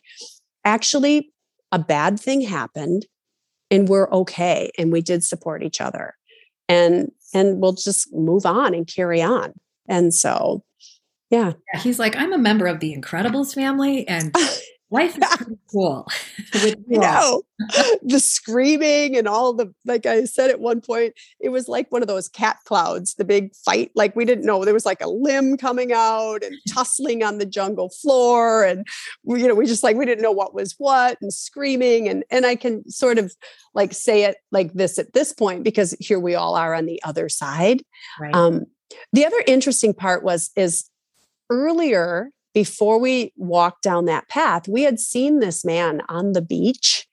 actually, 0.65 1.33
a 1.71 1.79
bad 1.79 2.19
thing 2.19 2.41
happened 2.41 3.07
and 3.71 3.89
we're 3.89 4.11
okay. 4.11 4.73
And 4.79 4.91
we 4.91 5.03
did 5.03 5.23
support 5.23 5.63
each 5.63 5.81
other. 5.81 6.15
And 6.69 7.11
and 7.35 7.61
we'll 7.61 7.75
just 7.75 8.13
move 8.13 8.47
on 8.47 8.75
and 8.75 8.87
carry 8.87 9.23
on. 9.23 9.53
And 9.89 10.15
so, 10.15 10.65
yeah. 11.31 11.53
yeah 11.73 11.81
he's 11.81 11.99
like, 11.99 12.17
I'm 12.17 12.33
a 12.33 12.39
member 12.39 12.67
of 12.67 12.81
the 12.81 12.97
Incredibles 12.97 13.55
family 13.55 14.07
and 14.09 14.35
life 14.90 15.18
is 15.18 15.37
pretty 15.37 15.59
cool. 15.70 16.07
you 16.88 16.98
know, 16.98 17.42
the 18.03 18.20
screaming 18.20 19.16
and 19.16 19.29
all 19.29 19.53
the, 19.53 19.72
like 19.85 20.07
I 20.07 20.24
said 20.24 20.51
at 20.51 20.61
one 20.61 20.81
point, 20.81 21.14
it 21.40 21.51
was 21.51 21.68
like 21.68 21.90
one 21.92 22.03
of 22.03 22.09
those 22.09 22.29
cat 22.29 22.59
clouds, 22.64 23.14
the 23.14 23.24
big 23.24 23.55
fight. 23.55 23.90
Like 23.94 24.16
we 24.16 24.24
didn't 24.24 24.44
know 24.44 24.64
there 24.64 24.74
was 24.74 24.87
like 24.87 25.03
a 25.03 25.09
limb 25.09 25.57
coming 25.57 25.92
out 25.92 26.42
and 26.42 26.57
tussling 26.68 27.22
on 27.22 27.38
the 27.38 27.46
jungle 27.46 27.90
floor. 27.90 28.64
And 28.64 28.87
we, 29.24 29.42
you 29.42 29.48
know, 29.48 29.55
we 29.55 29.66
just 29.66 29.83
like, 29.83 29.96
we 29.96 30.07
didn't 30.07 30.22
know 30.22 30.33
what 30.33 30.55
was 30.55 30.74
what 30.79 31.18
and 31.20 31.33
screaming. 31.33 32.09
And, 32.09 32.24
and 32.31 32.46
I 32.46 32.55
can 32.55 32.88
sort 32.90 33.18
of 33.18 33.35
like 33.74 33.92
say 33.92 34.24
it 34.24 34.37
like 34.51 34.72
this 34.72 34.98
at 34.98 35.12
this 35.12 35.33
point, 35.33 35.64
because 35.64 35.94
here 36.01 36.18
we 36.18 36.35
all 36.35 36.55
are 36.55 36.74
on 36.74 36.87
the 36.87 37.03
other 37.03 37.29
side. 37.29 37.83
Right. 38.18 38.35
Um, 38.35 38.66
the 39.12 39.27
other 39.27 39.42
interesting 39.46 39.92
part 39.92 40.24
was, 40.24 40.51
is 40.57 40.88
earlier 41.51 42.31
before 42.55 42.99
we 42.99 43.33
walked 43.37 43.83
down 43.83 44.07
that 44.07 44.29
path, 44.29 44.69
we 44.69 44.83
had 44.83 44.99
seen 44.99 45.41
this 45.41 45.65
man 45.65 46.03
on 46.09 46.33
the 46.33 46.43
beach 46.43 47.07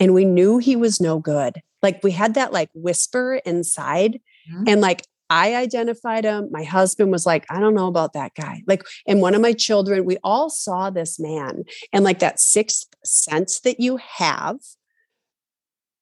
and 0.00 0.14
we 0.14 0.24
knew 0.24 0.58
he 0.58 0.76
was 0.76 1.00
no 1.00 1.18
good. 1.18 1.60
Like 1.82 2.02
we 2.02 2.12
had 2.12 2.34
that 2.34 2.52
like 2.52 2.70
whisper 2.74 3.40
inside. 3.44 4.20
Mm-hmm. 4.50 4.64
And 4.66 4.80
like 4.80 5.04
I 5.30 5.56
identified 5.56 6.24
him. 6.24 6.48
My 6.50 6.64
husband 6.64 7.10
was 7.10 7.26
like, 7.26 7.44
I 7.50 7.60
don't 7.60 7.74
know 7.74 7.88
about 7.88 8.14
that 8.14 8.32
guy. 8.34 8.62
Like, 8.66 8.82
and 9.06 9.20
one 9.20 9.34
of 9.34 9.42
my 9.42 9.52
children, 9.52 10.04
we 10.04 10.16
all 10.24 10.48
saw 10.48 10.88
this 10.90 11.20
man 11.20 11.64
and 11.92 12.04
like 12.04 12.20
that 12.20 12.40
sixth 12.40 12.86
sense 13.04 13.60
that 13.60 13.78
you 13.78 13.98
have. 13.98 14.56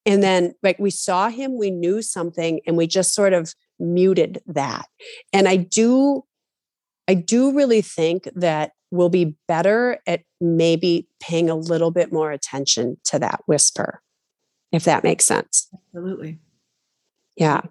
And 0.05 0.23
then, 0.23 0.53
like, 0.63 0.79
we 0.79 0.89
saw 0.89 1.27
him, 1.27 1.57
we 1.57 1.69
knew 1.69 2.01
something, 2.01 2.61
and 2.65 2.77
we 2.77 2.87
just 2.87 3.13
sort 3.13 3.33
of 3.33 3.53
muted 3.77 4.39
that. 4.45 4.85
And 5.33 5.49
I 5.49 5.57
do 5.57 6.23
I 7.07 7.13
do 7.13 7.53
really 7.53 7.81
think 7.81 8.27
that 8.35 8.71
we'll 8.91 9.09
be 9.09 9.35
better 9.47 9.99
at 10.07 10.21
maybe 10.39 11.07
paying 11.19 11.49
a 11.49 11.55
little 11.55 11.91
bit 11.91 12.11
more 12.11 12.31
attention 12.31 12.97
to 13.05 13.19
that 13.19 13.41
whisper, 13.45 14.01
if 14.71 14.83
that 14.85 15.03
makes 15.03 15.25
sense. 15.25 15.69
Absolutely. 15.73 16.39
Yeah. 17.35 17.61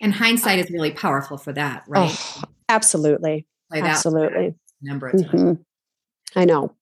And 0.00 0.14
hindsight 0.14 0.58
is 0.58 0.70
really 0.70 0.92
powerful 0.92 1.36
for 1.36 1.52
that, 1.52 1.84
right? 1.86 2.10
Oh, 2.10 2.42
absolutely. 2.68 3.46
absolutely. 3.72 4.54
Number 4.80 5.08
of 5.08 5.12
times. 5.22 5.26
Mm-hmm. 5.28 6.38
I 6.38 6.44
know. 6.44 6.74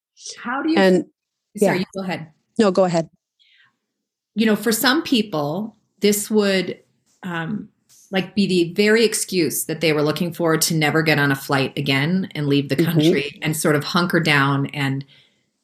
How 0.43 0.63
do 0.63 0.71
you? 0.71 0.77
And 0.77 1.05
sorry, 1.57 1.79
yeah. 1.79 1.85
go 1.95 2.03
ahead. 2.03 2.31
No, 2.59 2.71
go 2.71 2.85
ahead. 2.85 3.09
You 4.35 4.47
know, 4.47 4.57
for 4.57 4.73
some 4.73 5.03
people, 5.03 5.77
this 6.01 6.31
would 6.31 6.81
um, 7.23 7.69
like 8.15 8.37
be 8.37 8.47
the 8.47 8.73
very 8.75 9.05
excuse 9.05 9.65
that 9.65 9.81
they 9.81 9.93
were 9.93 10.01
looking 10.01 10.33
for 10.33 10.57
to 10.57 10.75
never 10.75 11.03
get 11.03 11.19
on 11.19 11.33
a 11.33 11.37
flight 11.37 11.77
again 11.77 12.29
and 12.33 12.47
leave 12.47 12.69
the 12.69 12.77
mm-hmm. 12.77 12.93
country 12.93 13.23
mm-hmm. 13.23 13.43
and 13.43 13.57
sort 13.57 13.75
of 13.75 13.83
hunker 13.83 14.21
down 14.21 14.67
and 14.67 15.05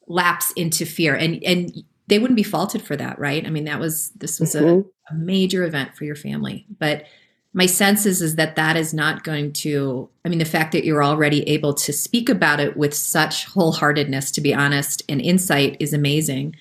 lapse 0.07 0.51
into 0.57 0.85
fear 0.85 1.15
and 1.15 1.41
and 1.45 1.81
they 2.07 2.19
wouldn't 2.19 2.35
be 2.35 2.43
faulted 2.43 2.81
for 2.81 2.97
that 2.97 3.17
right 3.17 3.47
i 3.47 3.49
mean 3.49 3.63
that 3.63 3.79
was 3.79 4.09
this 4.17 4.37
was 4.37 4.53
mm-hmm. 4.53 4.87
a, 5.11 5.13
a, 5.13 5.17
major 5.17 5.63
event 5.63 5.95
for 5.95 6.03
your 6.03 6.15
family 6.15 6.65
but 6.77 7.05
my 7.53 7.65
sense 7.65 8.05
is 8.05 8.21
is 8.21 8.35
that 8.35 8.57
that 8.57 8.75
is 8.75 8.93
not 8.93 9.23
going 9.23 9.53
to 9.53 10.09
i 10.25 10.29
mean 10.29 10.39
the 10.39 10.43
fact 10.43 10.73
that 10.73 10.83
you're 10.83 11.03
already 11.03 11.47
able 11.47 11.73
to 11.73 11.93
speak 11.93 12.27
about 12.27 12.59
it 12.59 12.75
with 12.75 12.93
such 12.93 13.45
wholeheartedness 13.45 14.33
to 14.33 14.41
be 14.41 14.53
honest 14.53 15.01
and 15.07 15.21
insight 15.21 15.77
is 15.79 15.93
amazing 15.93 16.53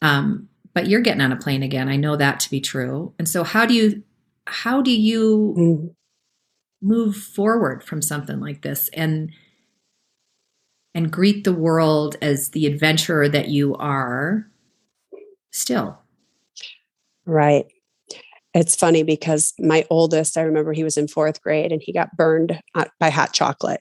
Um, 0.00 0.48
but 0.74 0.88
you're 0.88 1.00
getting 1.00 1.20
on 1.20 1.32
a 1.32 1.36
plane 1.36 1.62
again. 1.62 1.88
I 1.88 1.96
know 1.96 2.16
that 2.16 2.40
to 2.40 2.50
be 2.50 2.60
true. 2.60 3.12
And 3.18 3.28
so 3.28 3.44
how 3.44 3.66
do 3.66 3.74
you 3.74 4.02
how 4.46 4.82
do 4.82 4.90
you 4.90 5.54
mm. 5.56 5.94
move 6.80 7.16
forward 7.16 7.82
from 7.82 8.02
something 8.02 8.40
like 8.40 8.62
this 8.62 8.88
and 8.92 9.30
and 10.94 11.10
greet 11.10 11.44
the 11.44 11.54
world 11.54 12.16
as 12.20 12.50
the 12.50 12.66
adventurer 12.66 13.28
that 13.28 13.48
you 13.48 13.74
are 13.76 14.46
still? 15.50 15.98
Right. 17.24 17.66
It's 18.52 18.76
funny 18.76 19.02
because 19.02 19.54
my 19.58 19.86
oldest, 19.88 20.36
I 20.36 20.42
remember 20.42 20.74
he 20.74 20.84
was 20.84 20.98
in 20.98 21.08
fourth 21.08 21.40
grade 21.40 21.72
and 21.72 21.80
he 21.82 21.94
got 21.94 22.14
burned 22.14 22.60
by 23.00 23.08
hot 23.08 23.32
chocolate 23.32 23.80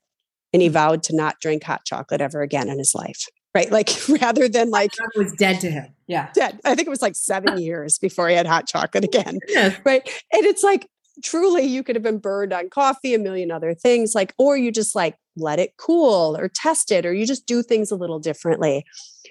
and 0.53 0.61
he 0.61 0.69
mm. 0.69 0.73
vowed 0.73 1.03
to 1.03 1.15
not 1.15 1.39
drink 1.41 1.63
hot 1.63 1.81
chocolate 1.85 2.21
ever 2.21 2.41
again 2.41 2.69
in 2.69 2.77
his 2.77 2.95
life 2.95 3.25
right? 3.53 3.71
Like 3.71 3.89
rather 4.21 4.47
than 4.47 4.69
like 4.69 4.91
it 4.93 5.17
was 5.17 5.33
dead 5.33 5.59
to 5.61 5.71
him. 5.71 5.87
Yeah. 6.07 6.29
Dead. 6.33 6.59
I 6.65 6.75
think 6.75 6.87
it 6.87 6.91
was 6.91 7.01
like 7.01 7.15
seven 7.15 7.59
years 7.59 7.97
before 7.97 8.29
he 8.29 8.35
had 8.35 8.47
hot 8.47 8.67
chocolate 8.67 9.03
again. 9.03 9.39
Yes. 9.47 9.77
Right. 9.85 10.01
And 10.33 10.45
it's 10.45 10.63
like 10.63 10.87
truly 11.23 11.63
you 11.63 11.83
could 11.83 11.95
have 11.95 12.03
been 12.03 12.19
burned 12.19 12.53
on 12.53 12.69
coffee, 12.69 13.13
a 13.13 13.19
million 13.19 13.51
other 13.51 13.73
things, 13.73 14.15
like, 14.15 14.33
or 14.37 14.57
you 14.57 14.71
just 14.71 14.95
like 14.95 15.15
let 15.35 15.59
it 15.59 15.75
cool 15.77 16.37
or 16.37 16.49
test 16.49 16.91
it, 16.91 17.05
or 17.05 17.13
you 17.13 17.25
just 17.25 17.45
do 17.45 17.61
things 17.61 17.91
a 17.91 17.95
little 17.95 18.19
differently. 18.19 18.85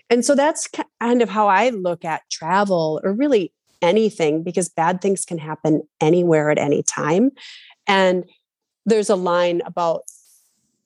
And 0.09 0.25
so 0.25 0.35
that's 0.35 0.69
kind 1.01 1.23
of 1.23 1.29
how 1.29 1.49
I 1.49 1.71
look 1.71 2.05
at 2.05 2.23
travel 2.31 3.01
or 3.03 3.13
really 3.13 3.53
anything 3.83 4.43
because 4.43 4.69
bad 4.69 5.01
things 5.01 5.25
can 5.25 5.39
happen 5.39 5.83
anywhere 6.01 6.51
at 6.51 6.59
any 6.59 6.83
time. 6.83 7.31
And 7.87 8.25
there's 8.87 9.11
a 9.11 9.17
line 9.17 9.63
about 9.65 10.03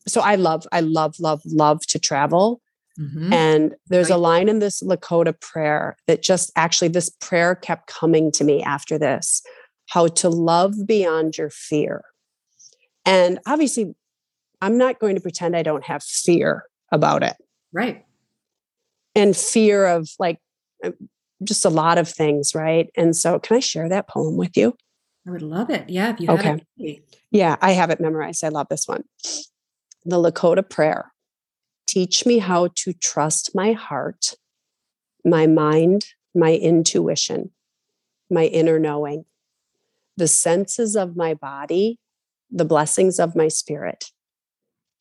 so 0.07 0.21
I 0.21 0.35
love, 0.35 0.67
I 0.71 0.81
love, 0.81 1.19
love, 1.19 1.41
love 1.47 1.81
to 1.87 1.99
travel. 1.99 2.61
Mm-hmm. 2.99 3.33
And 3.33 3.75
there's 3.89 4.11
right. 4.11 4.17
a 4.17 4.19
line 4.19 4.49
in 4.49 4.61
this 4.61 4.83
Lakota 4.83 5.39
prayer 5.41 5.97
that 6.07 6.23
just 6.23 6.53
actually, 6.57 6.89
this 6.89 7.11
prayer 7.11 7.55
kept 7.55 7.89
coming 7.89 8.31
to 8.33 8.45
me 8.45 8.63
after 8.63 8.99
this 8.99 9.43
how 9.89 10.07
to 10.09 10.29
love 10.29 10.75
beyond 10.87 11.37
your 11.37 11.51
fear. 11.51 12.03
And 13.05 13.39
obviously, 13.47 13.95
I'm 14.61 14.79
not 14.79 14.99
going 14.99 15.15
to 15.15 15.21
pretend 15.21 15.57
I 15.57 15.63
don't 15.63 15.85
have 15.85 16.03
fear 16.03 16.65
about 16.91 17.23
it. 17.23 17.37
Right. 17.73 18.05
And 19.15 19.37
fear 19.37 19.87
of 19.87 20.09
like 20.19 20.39
uh, 20.83 20.93
just 21.43 21.65
a 21.65 21.71
lot 21.71 21.99
of 21.99 22.09
things. 22.09 22.55
Right. 22.55 22.89
And 22.97 23.15
so, 23.15 23.39
can 23.39 23.57
I 23.57 23.61
share 23.61 23.89
that 23.89 24.09
poem 24.09 24.37
with 24.37 24.57
you? 24.57 24.77
I 25.27 25.31
would 25.31 25.43
love 25.43 25.71
it. 25.71 25.89
Yeah. 25.89 26.13
If 26.13 26.21
you 26.21 26.31
okay. 26.31 26.65
Yeah, 27.31 27.57
I 27.61 27.73
have 27.73 27.91
it 27.91 28.01
memorized. 28.01 28.45
I 28.45 28.49
love 28.49 28.69
this 28.71 28.87
one. 28.87 29.05
The 30.05 30.17
Lakota 30.17 30.69
prayer. 30.69 31.13
Teach 31.87 32.27
me 32.27 32.39
how 32.39 32.69
to 32.77 32.93
trust 32.93 33.55
my 33.55 33.73
heart, 33.73 34.37
my 35.25 35.47
mind, 35.47 36.07
my 36.35 36.55
intuition, 36.55 37.51
my 38.31 38.47
inner 38.47 38.79
knowing, 38.79 39.25
the 40.17 40.29
senses 40.29 40.97
of 40.97 41.17
my 41.17 41.35
body, 41.35 41.99
the 42.51 42.65
blessings 42.65 43.19
of 43.19 43.37
my 43.37 43.49
spirit. 43.49 44.07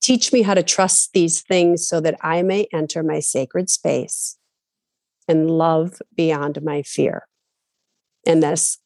Teach 0.01 0.33
me 0.33 0.41
how 0.41 0.53
to 0.53 0.63
trust 0.63 1.13
these 1.13 1.41
things 1.41 1.87
so 1.87 2.01
that 2.01 2.17
I 2.21 2.41
may 2.41 2.67
enter 2.73 3.03
my 3.03 3.19
sacred 3.19 3.69
space 3.69 4.37
and 5.27 5.49
love 5.49 6.01
beyond 6.15 6.61
my 6.61 6.81
fear. 6.81 7.25
And 8.25 8.43
thus 8.43 8.79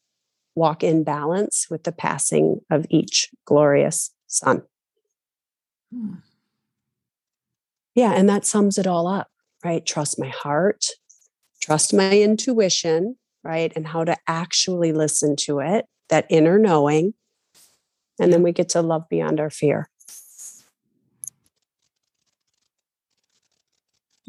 walk 0.54 0.82
in 0.82 1.04
balance 1.04 1.66
with 1.70 1.84
the 1.84 1.92
passing 1.92 2.60
of 2.70 2.86
each 2.90 3.30
glorious 3.44 4.12
sun. 4.26 4.62
Hmm. 5.92 6.14
Yeah. 7.98 8.12
And 8.12 8.28
that 8.28 8.46
sums 8.46 8.78
it 8.78 8.86
all 8.86 9.08
up, 9.08 9.26
right? 9.64 9.84
Trust 9.84 10.20
my 10.20 10.28
heart, 10.28 10.84
trust 11.60 11.92
my 11.92 12.16
intuition, 12.16 13.16
right? 13.42 13.72
And 13.74 13.88
how 13.88 14.04
to 14.04 14.16
actually 14.28 14.92
listen 14.92 15.34
to 15.40 15.58
it, 15.58 15.86
that 16.08 16.24
inner 16.30 16.60
knowing. 16.60 17.14
And 18.20 18.32
then 18.32 18.44
we 18.44 18.52
get 18.52 18.68
to 18.68 18.82
love 18.82 19.08
beyond 19.10 19.40
our 19.40 19.50
fear. 19.50 19.88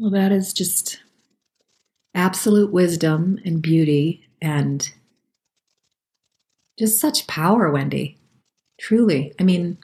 Well, 0.00 0.10
that 0.10 0.32
is 0.32 0.52
just 0.52 1.00
absolute 2.12 2.72
wisdom 2.72 3.38
and 3.44 3.62
beauty 3.62 4.26
and 4.42 4.90
just 6.76 6.98
such 6.98 7.28
power, 7.28 7.70
Wendy. 7.70 8.18
Truly. 8.80 9.32
I 9.38 9.44
mean, 9.44 9.78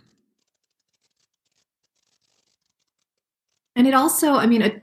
And 3.76 3.86
it 3.86 3.94
also, 3.94 4.32
I 4.34 4.46
mean, 4.46 4.62
a, 4.62 4.82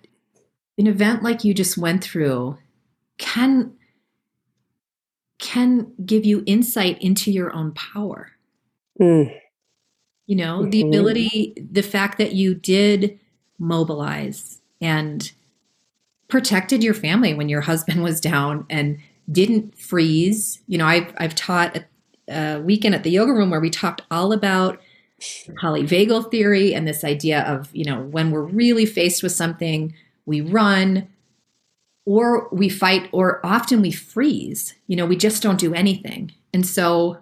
an 0.77 0.87
event 0.87 1.23
like 1.23 1.43
you 1.43 1.53
just 1.53 1.77
went 1.77 2.03
through 2.03 2.57
can 3.17 3.73
can 5.39 5.91
give 6.05 6.23
you 6.25 6.41
insight 6.45 7.01
into 7.01 7.29
your 7.29 7.53
own 7.53 7.73
power. 7.73 8.31
Mm. 9.01 9.37
You 10.25 10.35
know, 10.37 10.59
mm-hmm. 10.59 10.69
the 10.69 10.81
ability, 10.83 11.53
the 11.71 11.81
fact 11.81 12.17
that 12.19 12.31
you 12.31 12.55
did 12.55 13.19
mobilize 13.59 14.61
and 14.79 15.31
protected 16.29 16.83
your 16.83 16.93
family 16.93 17.33
when 17.33 17.49
your 17.49 17.61
husband 17.61 18.03
was 18.03 18.21
down 18.21 18.65
and 18.69 18.97
didn't 19.31 19.77
freeze. 19.77 20.61
You 20.67 20.77
know, 20.77 20.85
I've 20.85 21.13
I've 21.17 21.35
taught 21.35 21.77
a, 21.77 21.85
a 22.33 22.61
weekend 22.61 22.95
at 22.95 23.03
the 23.03 23.11
yoga 23.11 23.33
room 23.33 23.49
where 23.49 23.61
we 23.61 23.69
talked 23.69 24.01
all 24.09 24.31
about 24.31 24.79
polyvagal 25.61 26.31
theory 26.31 26.73
and 26.73 26.87
this 26.87 27.03
idea 27.03 27.41
of, 27.41 27.69
you 27.73 27.85
know, 27.85 28.01
when 28.01 28.31
we're 28.31 28.43
really 28.43 28.85
faced 28.85 29.23
with 29.23 29.31
something, 29.31 29.93
we 30.25 30.41
run 30.41 31.07
or 32.05 32.49
we 32.51 32.69
fight 32.69 33.09
or 33.11 33.45
often 33.45 33.81
we 33.81 33.91
freeze. 33.91 34.75
You 34.87 34.95
know, 34.95 35.05
we 35.05 35.15
just 35.15 35.41
don't 35.41 35.59
do 35.59 35.73
anything. 35.73 36.31
And 36.53 36.65
so 36.65 37.19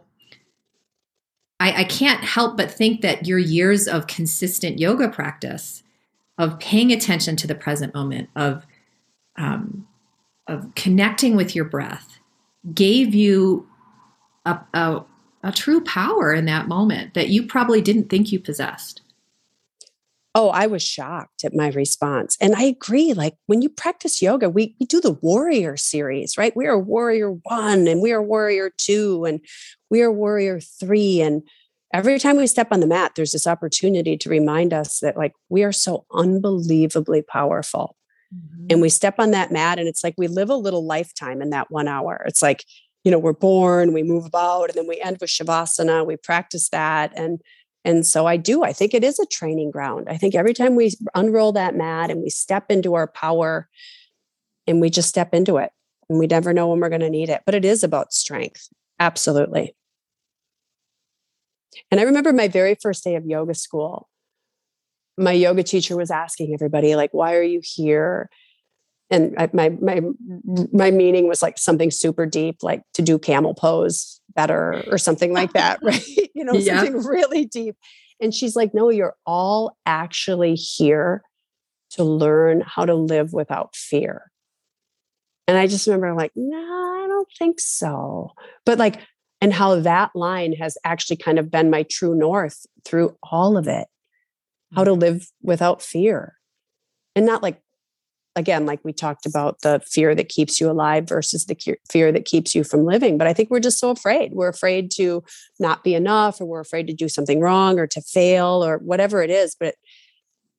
I, 1.60 1.82
I 1.82 1.84
can't 1.84 2.24
help 2.24 2.58
but 2.58 2.72
think 2.72 3.02
that 3.02 3.28
your 3.28 3.38
years 3.38 3.88
of 3.88 4.08
consistent 4.08 4.80
yoga 4.80 5.08
practice, 5.10 5.84
of 6.38 6.60
paying 6.60 6.91
attention 6.91 7.36
to 7.36 7.47
the 7.47 7.56
present 7.56 7.93
moment, 7.93 8.30
of 8.36 8.66
um, 9.38 9.88
of 10.47 10.74
connecting 10.76 11.36
with 11.36 11.56
your 11.56 11.66
breath, 11.66 12.20
gave 12.74 13.14
you 13.14 13.68
a, 14.45 14.60
a, 14.74 15.04
a 15.43 15.51
true 15.51 15.81
power 15.81 16.33
in 16.33 16.45
that 16.45 16.67
moment 16.67 17.13
that 17.13 17.29
you 17.29 17.45
probably 17.45 17.81
didn't 17.81 18.09
think 18.09 18.31
you 18.31 18.39
possessed. 18.39 19.01
Oh, 20.33 20.49
I 20.49 20.67
was 20.67 20.81
shocked 20.81 21.43
at 21.43 21.53
my 21.53 21.69
response. 21.69 22.37
And 22.39 22.55
I 22.55 22.63
agree. 22.63 23.13
Like 23.13 23.35
when 23.47 23.61
you 23.61 23.67
practice 23.67 24.21
yoga, 24.21 24.49
we, 24.49 24.75
we 24.79 24.85
do 24.85 25.01
the 25.01 25.17
warrior 25.21 25.75
series, 25.75 26.37
right? 26.37 26.55
We 26.55 26.67
are 26.67 26.79
warrior 26.79 27.31
one 27.31 27.87
and 27.87 28.01
we 28.01 28.13
are 28.13 28.23
warrior 28.23 28.71
two 28.77 29.25
and 29.25 29.41
we 29.89 30.01
are 30.01 30.11
warrior 30.11 30.61
three. 30.61 31.21
And 31.21 31.43
every 31.93 32.17
time 32.17 32.37
we 32.37 32.47
step 32.47 32.69
on 32.71 32.79
the 32.79 32.87
mat, 32.87 33.13
there's 33.15 33.33
this 33.33 33.47
opportunity 33.47 34.15
to 34.17 34.29
remind 34.29 34.73
us 34.73 34.99
that 34.99 35.17
like 35.17 35.33
we 35.49 35.63
are 35.63 35.73
so 35.73 36.05
unbelievably 36.13 37.23
powerful. 37.23 37.97
Mm-hmm. 38.33 38.67
And 38.69 38.81
we 38.81 38.87
step 38.87 39.15
on 39.19 39.31
that 39.31 39.51
mat 39.51 39.79
and 39.79 39.87
it's 39.89 40.03
like 40.03 40.15
we 40.17 40.29
live 40.29 40.49
a 40.49 40.55
little 40.55 40.85
lifetime 40.85 41.41
in 41.41 41.49
that 41.49 41.69
one 41.69 41.89
hour. 41.89 42.23
It's 42.25 42.41
like 42.41 42.63
you 43.04 43.12
know 43.12 43.20
we're 43.20 43.34
born 43.34 43.93
we 43.93 44.04
move 44.04 44.26
about 44.26 44.70
and 44.70 44.76
then 44.76 44.88
we 44.88 44.99
end 45.02 45.18
with 45.20 45.30
shavasana 45.30 46.06
we 46.06 46.16
practice 46.16 46.70
that 46.70 47.12
and 47.16 47.41
and 47.84 48.06
so 48.06 48.26
i 48.26 48.38
do 48.38 48.64
i 48.64 48.72
think 48.72 48.93
it 48.93 49.04
is 49.04 49.20
a 49.20 49.26
training 49.26 49.72
ground. 49.72 50.08
I 50.10 50.18
think 50.18 50.36
every 50.36 50.54
time 50.54 50.76
we 50.76 50.91
unroll 51.16 51.52
that 51.54 51.76
mat 51.76 52.12
and 52.12 52.22
we 52.22 52.30
step 52.30 52.70
into 52.70 52.93
our 52.93 53.08
power 53.08 53.68
and 54.68 54.80
we 54.82 54.89
just 54.89 55.10
step 55.10 55.34
into 55.34 55.58
it 55.58 55.72
and 56.10 56.20
we 56.20 56.28
never 56.28 56.54
know 56.54 56.68
when 56.68 56.80
we're 56.80 56.89
going 56.89 57.02
to 57.02 57.10
need 57.10 57.30
it 57.30 57.41
but 57.45 57.56
it 57.56 57.66
is 57.66 57.84
about 57.84 58.14
strength 58.14 58.68
absolutely. 58.99 59.76
And 61.89 61.99
i 61.99 62.04
remember 62.04 62.34
my 62.34 62.47
very 62.47 62.76
first 62.76 63.04
day 63.04 63.16
of 63.16 63.26
yoga 63.26 63.56
school 63.56 64.10
my 65.18 65.32
yoga 65.32 65.64
teacher 65.64 65.95
was 65.97 66.12
asking 66.12 66.54
everybody 66.54 66.95
like 66.95 67.14
why 67.14 67.36
are 67.36 67.43
you 67.43 67.62
here 67.64 68.30
and 69.12 69.36
I, 69.38 69.49
my 69.53 69.70
my 69.82 70.01
my 70.72 70.89
meaning 70.89 71.28
was 71.28 71.41
like 71.41 71.57
something 71.57 71.91
super 71.91 72.26
deep 72.26 72.57
like 72.64 72.82
to 72.93 73.01
do 73.01 73.20
camel 73.20 73.53
pose 73.53 74.20
better 74.34 74.84
or 74.89 74.97
something 74.97 75.34
like 75.34 75.53
that 75.53 75.80
right? 75.84 76.03
You 76.34 76.45
know 76.45 76.53
yeah. 76.53 76.78
something 76.78 77.05
really 77.05 77.45
deep. 77.45 77.76
And 78.20 78.34
she's 78.34 78.55
like 78.55 78.74
no 78.74 78.89
you're 78.89 79.16
all 79.26 79.78
actually 79.86 80.55
here 80.55 81.22
to 81.91 82.03
learn 82.03 82.64
how 82.66 82.86
to 82.86 82.95
live 82.95 83.34
without 83.34 83.76
fear. 83.76 84.32
And 85.47 85.57
i 85.57 85.68
just 85.68 85.86
remember 85.86 86.14
like 86.16 86.32
no 86.36 86.57
i 86.57 87.05
don't 87.07 87.28
think 87.38 87.59
so. 87.59 88.32
But 88.66 88.80
like 88.80 88.99
and 89.41 89.51
how 89.53 89.80
that 89.82 90.12
line 90.16 90.53
has 90.53 90.78
actually 90.86 91.18
kind 91.18 91.39
of 91.39 91.51
been 91.51 91.70
my 91.70 91.84
true 91.84 92.16
north 92.16 92.66
through 92.86 93.18
all 93.24 93.57
of 93.57 93.68
it 93.68 93.88
how 94.74 94.84
to 94.84 94.91
mm. 94.91 95.01
live 95.01 95.28
without 95.41 95.82
fear. 95.82 96.36
And 97.16 97.26
not 97.26 97.43
like 97.43 97.62
again, 98.36 98.65
like 98.65 98.79
we 98.84 98.93
talked 98.93 99.25
about 99.25 99.61
the 99.61 99.82
fear 99.86 100.15
that 100.15 100.29
keeps 100.29 100.59
you 100.59 100.69
alive 100.69 101.07
versus 101.07 101.45
the 101.45 101.77
fear 101.89 102.11
that 102.11 102.25
keeps 102.25 102.55
you 102.55 102.63
from 102.63 102.86
living. 102.86 103.17
But 103.17 103.27
I 103.27 103.34
think 103.34 103.49
we're 103.49 103.59
just 103.59 103.79
so 103.79 103.89
afraid. 103.89 104.34
We're 104.34 104.49
afraid 104.49 104.91
to 104.91 105.23
not 105.59 105.84
be 105.84 105.95
enough, 105.95 106.39
or 106.39 106.45
we're 106.45 106.61
afraid 106.61 106.88
to 106.88 106.93
do 106.93 107.09
something 107.09 107.41
wrong, 107.41 107.79
or 107.79 107.88
to 107.88 108.01
fail, 108.01 108.63
or 108.63 108.77
whatever 108.79 109.21
it 109.21 109.29
is. 109.29 109.55
But 109.59 109.75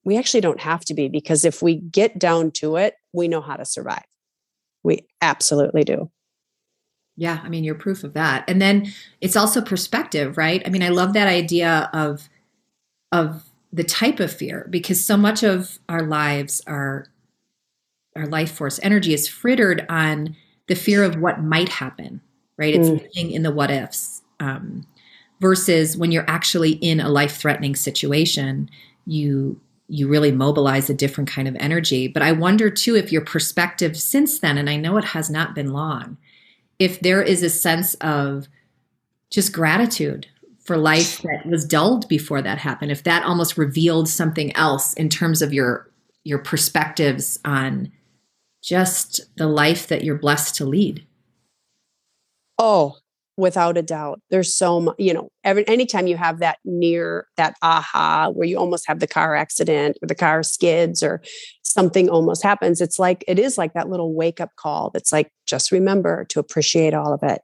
we 0.04 0.18
actually 0.18 0.40
don't 0.40 0.60
have 0.60 0.84
to 0.86 0.94
be 0.94 1.08
because 1.08 1.44
if 1.44 1.62
we 1.62 1.76
get 1.76 2.18
down 2.18 2.50
to 2.52 2.76
it, 2.76 2.94
we 3.12 3.28
know 3.28 3.40
how 3.40 3.56
to 3.56 3.64
survive. 3.64 4.04
We 4.82 5.06
absolutely 5.20 5.84
do. 5.84 6.10
Yeah, 7.16 7.40
I 7.42 7.48
mean, 7.48 7.62
you're 7.62 7.74
proof 7.74 8.04
of 8.04 8.14
that. 8.14 8.44
And 8.48 8.60
then 8.60 8.92
it's 9.20 9.36
also 9.36 9.60
perspective, 9.60 10.36
right? 10.36 10.62
I 10.66 10.70
mean, 10.70 10.82
I 10.82 10.88
love 10.88 11.12
that 11.12 11.28
idea 11.28 11.90
of 11.92 12.28
of 13.12 13.44
the 13.72 13.84
type 13.84 14.20
of 14.20 14.32
fear 14.32 14.66
because 14.70 15.04
so 15.04 15.16
much 15.16 15.42
of 15.42 15.78
our 15.88 16.02
lives 16.02 16.62
are 16.66 17.06
our 18.16 18.26
life 18.26 18.52
force 18.52 18.78
energy 18.82 19.14
is 19.14 19.28
frittered 19.28 19.86
on 19.88 20.36
the 20.68 20.74
fear 20.74 21.02
of 21.02 21.16
what 21.16 21.42
might 21.42 21.68
happen, 21.68 22.20
right? 22.56 22.74
It's 22.74 22.88
mm. 22.88 23.30
in 23.30 23.42
the 23.42 23.50
what 23.50 23.70
ifs. 23.70 24.22
Um, 24.40 24.86
versus 25.40 25.96
when 25.96 26.12
you're 26.12 26.28
actually 26.30 26.72
in 26.74 27.00
a 27.00 27.08
life 27.08 27.36
threatening 27.36 27.74
situation, 27.74 28.70
you 29.06 29.60
you 29.88 30.08
really 30.08 30.32
mobilize 30.32 30.88
a 30.88 30.94
different 30.94 31.28
kind 31.28 31.46
of 31.46 31.56
energy. 31.56 32.08
But 32.08 32.22
I 32.22 32.32
wonder 32.32 32.70
too 32.70 32.96
if 32.96 33.12
your 33.12 33.20
perspective 33.20 33.98
since 33.98 34.38
then, 34.38 34.56
and 34.56 34.70
I 34.70 34.76
know 34.76 34.96
it 34.96 35.04
has 35.04 35.28
not 35.28 35.54
been 35.54 35.72
long, 35.72 36.16
if 36.78 37.00
there 37.00 37.22
is 37.22 37.42
a 37.42 37.50
sense 37.50 37.94
of 37.96 38.48
just 39.28 39.52
gratitude 39.52 40.28
for 40.60 40.78
life 40.78 41.20
that 41.22 41.44
was 41.44 41.66
dulled 41.66 42.08
before 42.08 42.40
that 42.40 42.58
happened, 42.58 42.92
if 42.92 43.02
that 43.02 43.24
almost 43.24 43.58
revealed 43.58 44.08
something 44.08 44.54
else 44.56 44.94
in 44.94 45.08
terms 45.08 45.42
of 45.42 45.52
your 45.52 45.90
your 46.24 46.38
perspectives 46.38 47.40
on 47.44 47.90
just 48.62 49.20
the 49.36 49.48
life 49.48 49.88
that 49.88 50.04
you're 50.04 50.18
blessed 50.18 50.54
to 50.56 50.64
lead. 50.64 51.06
Oh, 52.58 52.96
without 53.36 53.78
a 53.78 53.82
doubt. 53.82 54.20
There's 54.30 54.54
so 54.54 54.80
much 54.80 54.96
you 54.98 55.12
know 55.12 55.30
every 55.44 55.66
anytime 55.66 56.06
you 56.06 56.16
have 56.16 56.38
that 56.38 56.58
near 56.64 57.26
that 57.36 57.56
aha 57.62 58.30
where 58.30 58.46
you 58.46 58.58
almost 58.58 58.86
have 58.86 59.00
the 59.00 59.06
car 59.06 59.34
accident 59.34 59.98
or 60.02 60.06
the 60.06 60.14
car 60.14 60.42
skids 60.42 61.02
or 61.02 61.22
something 61.62 62.10
almost 62.10 62.42
happens 62.42 62.82
it's 62.82 62.98
like 62.98 63.24
it 63.26 63.38
is 63.38 63.56
like 63.56 63.72
that 63.72 63.88
little 63.88 64.14
wake 64.14 64.40
up 64.40 64.50
call 64.56 64.90
that's 64.90 65.10
like 65.10 65.32
just 65.46 65.72
remember 65.72 66.24
to 66.26 66.38
appreciate 66.40 66.94
all 66.94 67.12
of 67.12 67.22
it. 67.22 67.42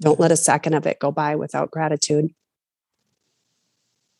Don't 0.00 0.20
let 0.20 0.32
a 0.32 0.36
second 0.36 0.74
of 0.74 0.86
it 0.86 0.98
go 0.98 1.12
by 1.12 1.36
without 1.36 1.70
gratitude. 1.70 2.30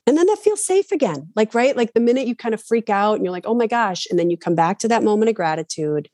And 0.06 0.18
then 0.18 0.26
that 0.26 0.38
feels 0.38 0.64
safe 0.64 0.92
again 0.92 1.30
like 1.34 1.54
right? 1.54 1.76
Like 1.76 1.94
the 1.94 2.00
minute 2.00 2.26
you 2.26 2.36
kind 2.36 2.54
of 2.54 2.62
freak 2.62 2.90
out 2.90 3.14
and 3.14 3.24
you're 3.24 3.32
like 3.32 3.46
oh 3.46 3.54
my 3.54 3.66
gosh 3.66 4.06
and 4.10 4.18
then 4.18 4.30
you 4.30 4.36
come 4.36 4.54
back 4.54 4.78
to 4.80 4.88
that 4.88 5.02
moment 5.02 5.30
of 5.30 5.34
gratitude 5.34 6.08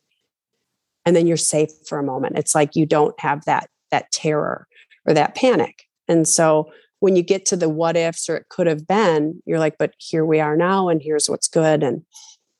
and 1.06 1.16
then 1.16 1.26
you're 1.26 1.36
safe 1.38 1.70
for 1.88 1.98
a 1.98 2.02
moment 2.02 2.38
it's 2.38 2.54
like 2.54 2.76
you 2.76 2.84
don't 2.84 3.18
have 3.18 3.44
that 3.46 3.70
that 3.90 4.10
terror 4.12 4.66
or 5.06 5.14
that 5.14 5.34
panic. 5.34 5.84
And 6.08 6.26
so 6.26 6.70
when 7.00 7.16
you 7.16 7.22
get 7.22 7.44
to 7.46 7.56
the 7.56 7.68
what 7.68 7.96
ifs 7.96 8.28
or 8.28 8.36
it 8.36 8.48
could 8.48 8.66
have 8.66 8.86
been, 8.86 9.40
you're 9.44 9.58
like, 9.58 9.76
but 9.78 9.92
here 9.98 10.24
we 10.24 10.40
are 10.40 10.56
now, 10.56 10.88
and 10.88 11.02
here's 11.02 11.28
what's 11.28 11.48
good. 11.48 11.82
And 11.82 12.02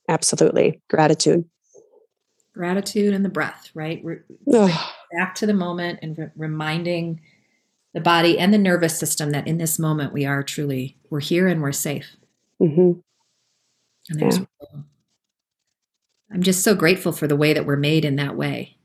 absolutely 0.09 0.81
gratitude. 0.89 1.45
Gratitude 2.55 3.13
and 3.13 3.25
the 3.25 3.31
breath, 3.31 3.71
right? 3.75 4.01
Re- 4.03 4.21
back 5.13 5.35
to 5.37 5.47
the 5.47 5.55
moment 5.55 5.99
and 6.03 6.17
re- 6.17 6.31
reminding 6.37 7.21
the 7.93 8.01
body 8.01 8.39
and 8.39 8.53
the 8.53 8.59
nervous 8.59 8.99
system 8.99 9.31
that 9.31 9.47
in 9.47 9.59
this 9.59 9.79
moment 9.79 10.13
we 10.13 10.25
are 10.25 10.43
truly, 10.43 10.97
we're 11.11 11.21
here 11.21 11.49
and 11.49 11.63
we're 11.63 11.73
safe. 11.73 12.17
Mm-hmm. 12.61 13.01
And 14.09 14.21
there's, 14.21 14.39
yeah. 14.39 14.81
I'm 16.33 16.43
just 16.43 16.63
so 16.63 16.75
grateful 16.75 17.13
for 17.13 17.27
the 17.27 17.37
way 17.37 17.53
that 17.53 17.67
we're 17.67 17.77
made 17.77 18.05
in 18.05 18.17
that 18.17 18.37
way 18.37 18.77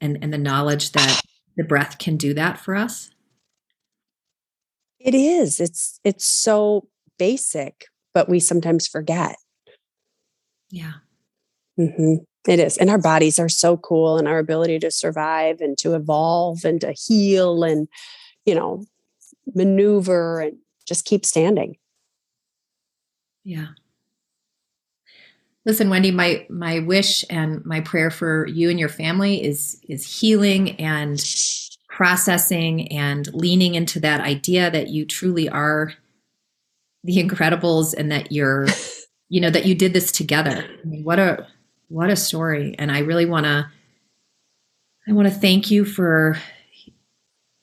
and, 0.00 0.18
and 0.20 0.32
the 0.32 0.38
knowledge 0.38 0.92
that 0.92 1.22
the 1.56 1.64
breath 1.64 1.98
can 1.98 2.16
do 2.16 2.34
that 2.34 2.58
for 2.58 2.74
us? 2.74 3.10
It 4.98 5.14
is. 5.14 5.60
It's 5.60 6.00
it's 6.04 6.26
so 6.26 6.88
basic, 7.18 7.86
but 8.14 8.28
we 8.28 8.40
sometimes 8.40 8.86
forget. 8.86 9.36
Yeah. 10.70 10.94
Mm-hmm. 11.78 12.14
It 12.48 12.58
is. 12.58 12.76
And 12.76 12.90
our 12.90 12.98
bodies 12.98 13.38
are 13.38 13.48
so 13.48 13.76
cool 13.76 14.18
and 14.18 14.26
our 14.26 14.38
ability 14.38 14.78
to 14.80 14.90
survive 14.90 15.60
and 15.60 15.76
to 15.78 15.94
evolve 15.94 16.64
and 16.64 16.80
to 16.80 16.92
heal 16.92 17.62
and, 17.62 17.88
you 18.44 18.54
know, 18.54 18.84
maneuver 19.54 20.40
and 20.40 20.56
just 20.86 21.04
keep 21.04 21.24
standing. 21.24 21.76
Yeah. 23.44 23.68
Listen, 25.64 25.90
Wendy, 25.90 26.10
my 26.10 26.46
my 26.50 26.80
wish 26.80 27.24
and 27.30 27.64
my 27.64 27.80
prayer 27.80 28.10
for 28.10 28.46
you 28.46 28.68
and 28.68 28.78
your 28.80 28.88
family 28.88 29.44
is 29.44 29.80
is 29.88 30.20
healing 30.20 30.80
and 30.80 31.22
processing 31.88 32.90
and 32.90 33.32
leaning 33.32 33.74
into 33.74 34.00
that 34.00 34.20
idea 34.20 34.70
that 34.70 34.88
you 34.88 35.04
truly 35.04 35.48
are 35.48 35.92
the 37.04 37.16
incredibles 37.16 37.94
and 37.94 38.10
that 38.10 38.32
you're 38.32 38.66
you 39.28 39.40
know 39.40 39.50
that 39.50 39.66
you 39.66 39.74
did 39.74 39.92
this 39.92 40.10
together. 40.10 40.64
I 40.82 40.86
mean, 40.86 41.04
what 41.04 41.18
a 41.18 41.46
what 41.88 42.10
a 42.10 42.16
story 42.16 42.74
and 42.78 42.90
I 42.90 43.00
really 43.00 43.26
want 43.26 43.44
to 43.44 43.70
I 45.06 45.12
want 45.12 45.28
to 45.28 45.34
thank 45.34 45.70
you 45.70 45.84
for 45.84 46.38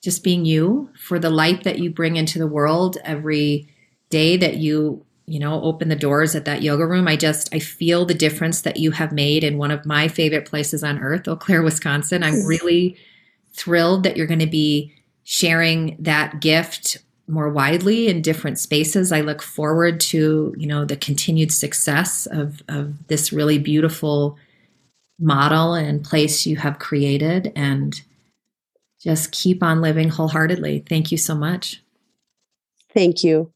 just 0.02 0.24
being 0.24 0.44
you, 0.44 0.90
for 0.98 1.18
the 1.18 1.30
light 1.30 1.64
that 1.64 1.78
you 1.78 1.90
bring 1.90 2.16
into 2.16 2.38
the 2.38 2.46
world 2.46 2.98
every 3.04 3.68
day 4.08 4.36
that 4.36 4.56
you 4.56 5.04
you 5.26 5.38
know 5.38 5.62
open 5.62 5.88
the 5.88 5.96
doors 5.96 6.34
at 6.34 6.44
that 6.44 6.62
yoga 6.62 6.86
room. 6.86 7.08
I 7.08 7.16
just 7.16 7.54
i 7.54 7.58
feel 7.58 8.04
the 8.04 8.14
difference 8.14 8.62
that 8.62 8.78
you 8.78 8.90
have 8.92 9.12
made 9.12 9.44
in 9.44 9.58
one 9.58 9.70
of 9.70 9.86
my 9.86 10.08
favorite 10.08 10.46
places 10.46 10.82
on 10.82 10.98
earth 10.98 11.28
eau 11.28 11.36
claire 11.36 11.62
wisconsin. 11.62 12.22
I'm 12.22 12.44
really 12.46 12.96
thrilled 13.52 14.02
that 14.04 14.16
you're 14.16 14.26
going 14.26 14.40
to 14.40 14.46
be 14.46 14.92
sharing 15.24 15.96
that 16.00 16.40
gift 16.40 16.98
more 17.28 17.48
widely 17.48 18.08
in 18.08 18.22
different 18.22 18.58
spaces. 18.58 19.12
I 19.12 19.20
look 19.20 19.42
forward 19.42 20.00
to 20.00 20.54
you 20.56 20.66
know 20.66 20.84
the 20.84 20.96
continued 20.96 21.52
success 21.52 22.26
of 22.26 22.62
of 22.68 23.06
this 23.08 23.32
really 23.32 23.58
beautiful 23.58 24.36
model 25.18 25.74
and 25.74 26.04
place 26.04 26.46
you 26.46 26.56
have 26.56 26.78
created 26.78 27.52
and 27.54 28.00
just 29.02 29.32
keep 29.32 29.62
on 29.62 29.80
living 29.80 30.08
wholeheartedly. 30.08 30.84
Thank 30.88 31.12
you 31.12 31.18
so 31.18 31.34
much. 31.34 31.82
Thank 32.92 33.22
you 33.22 33.52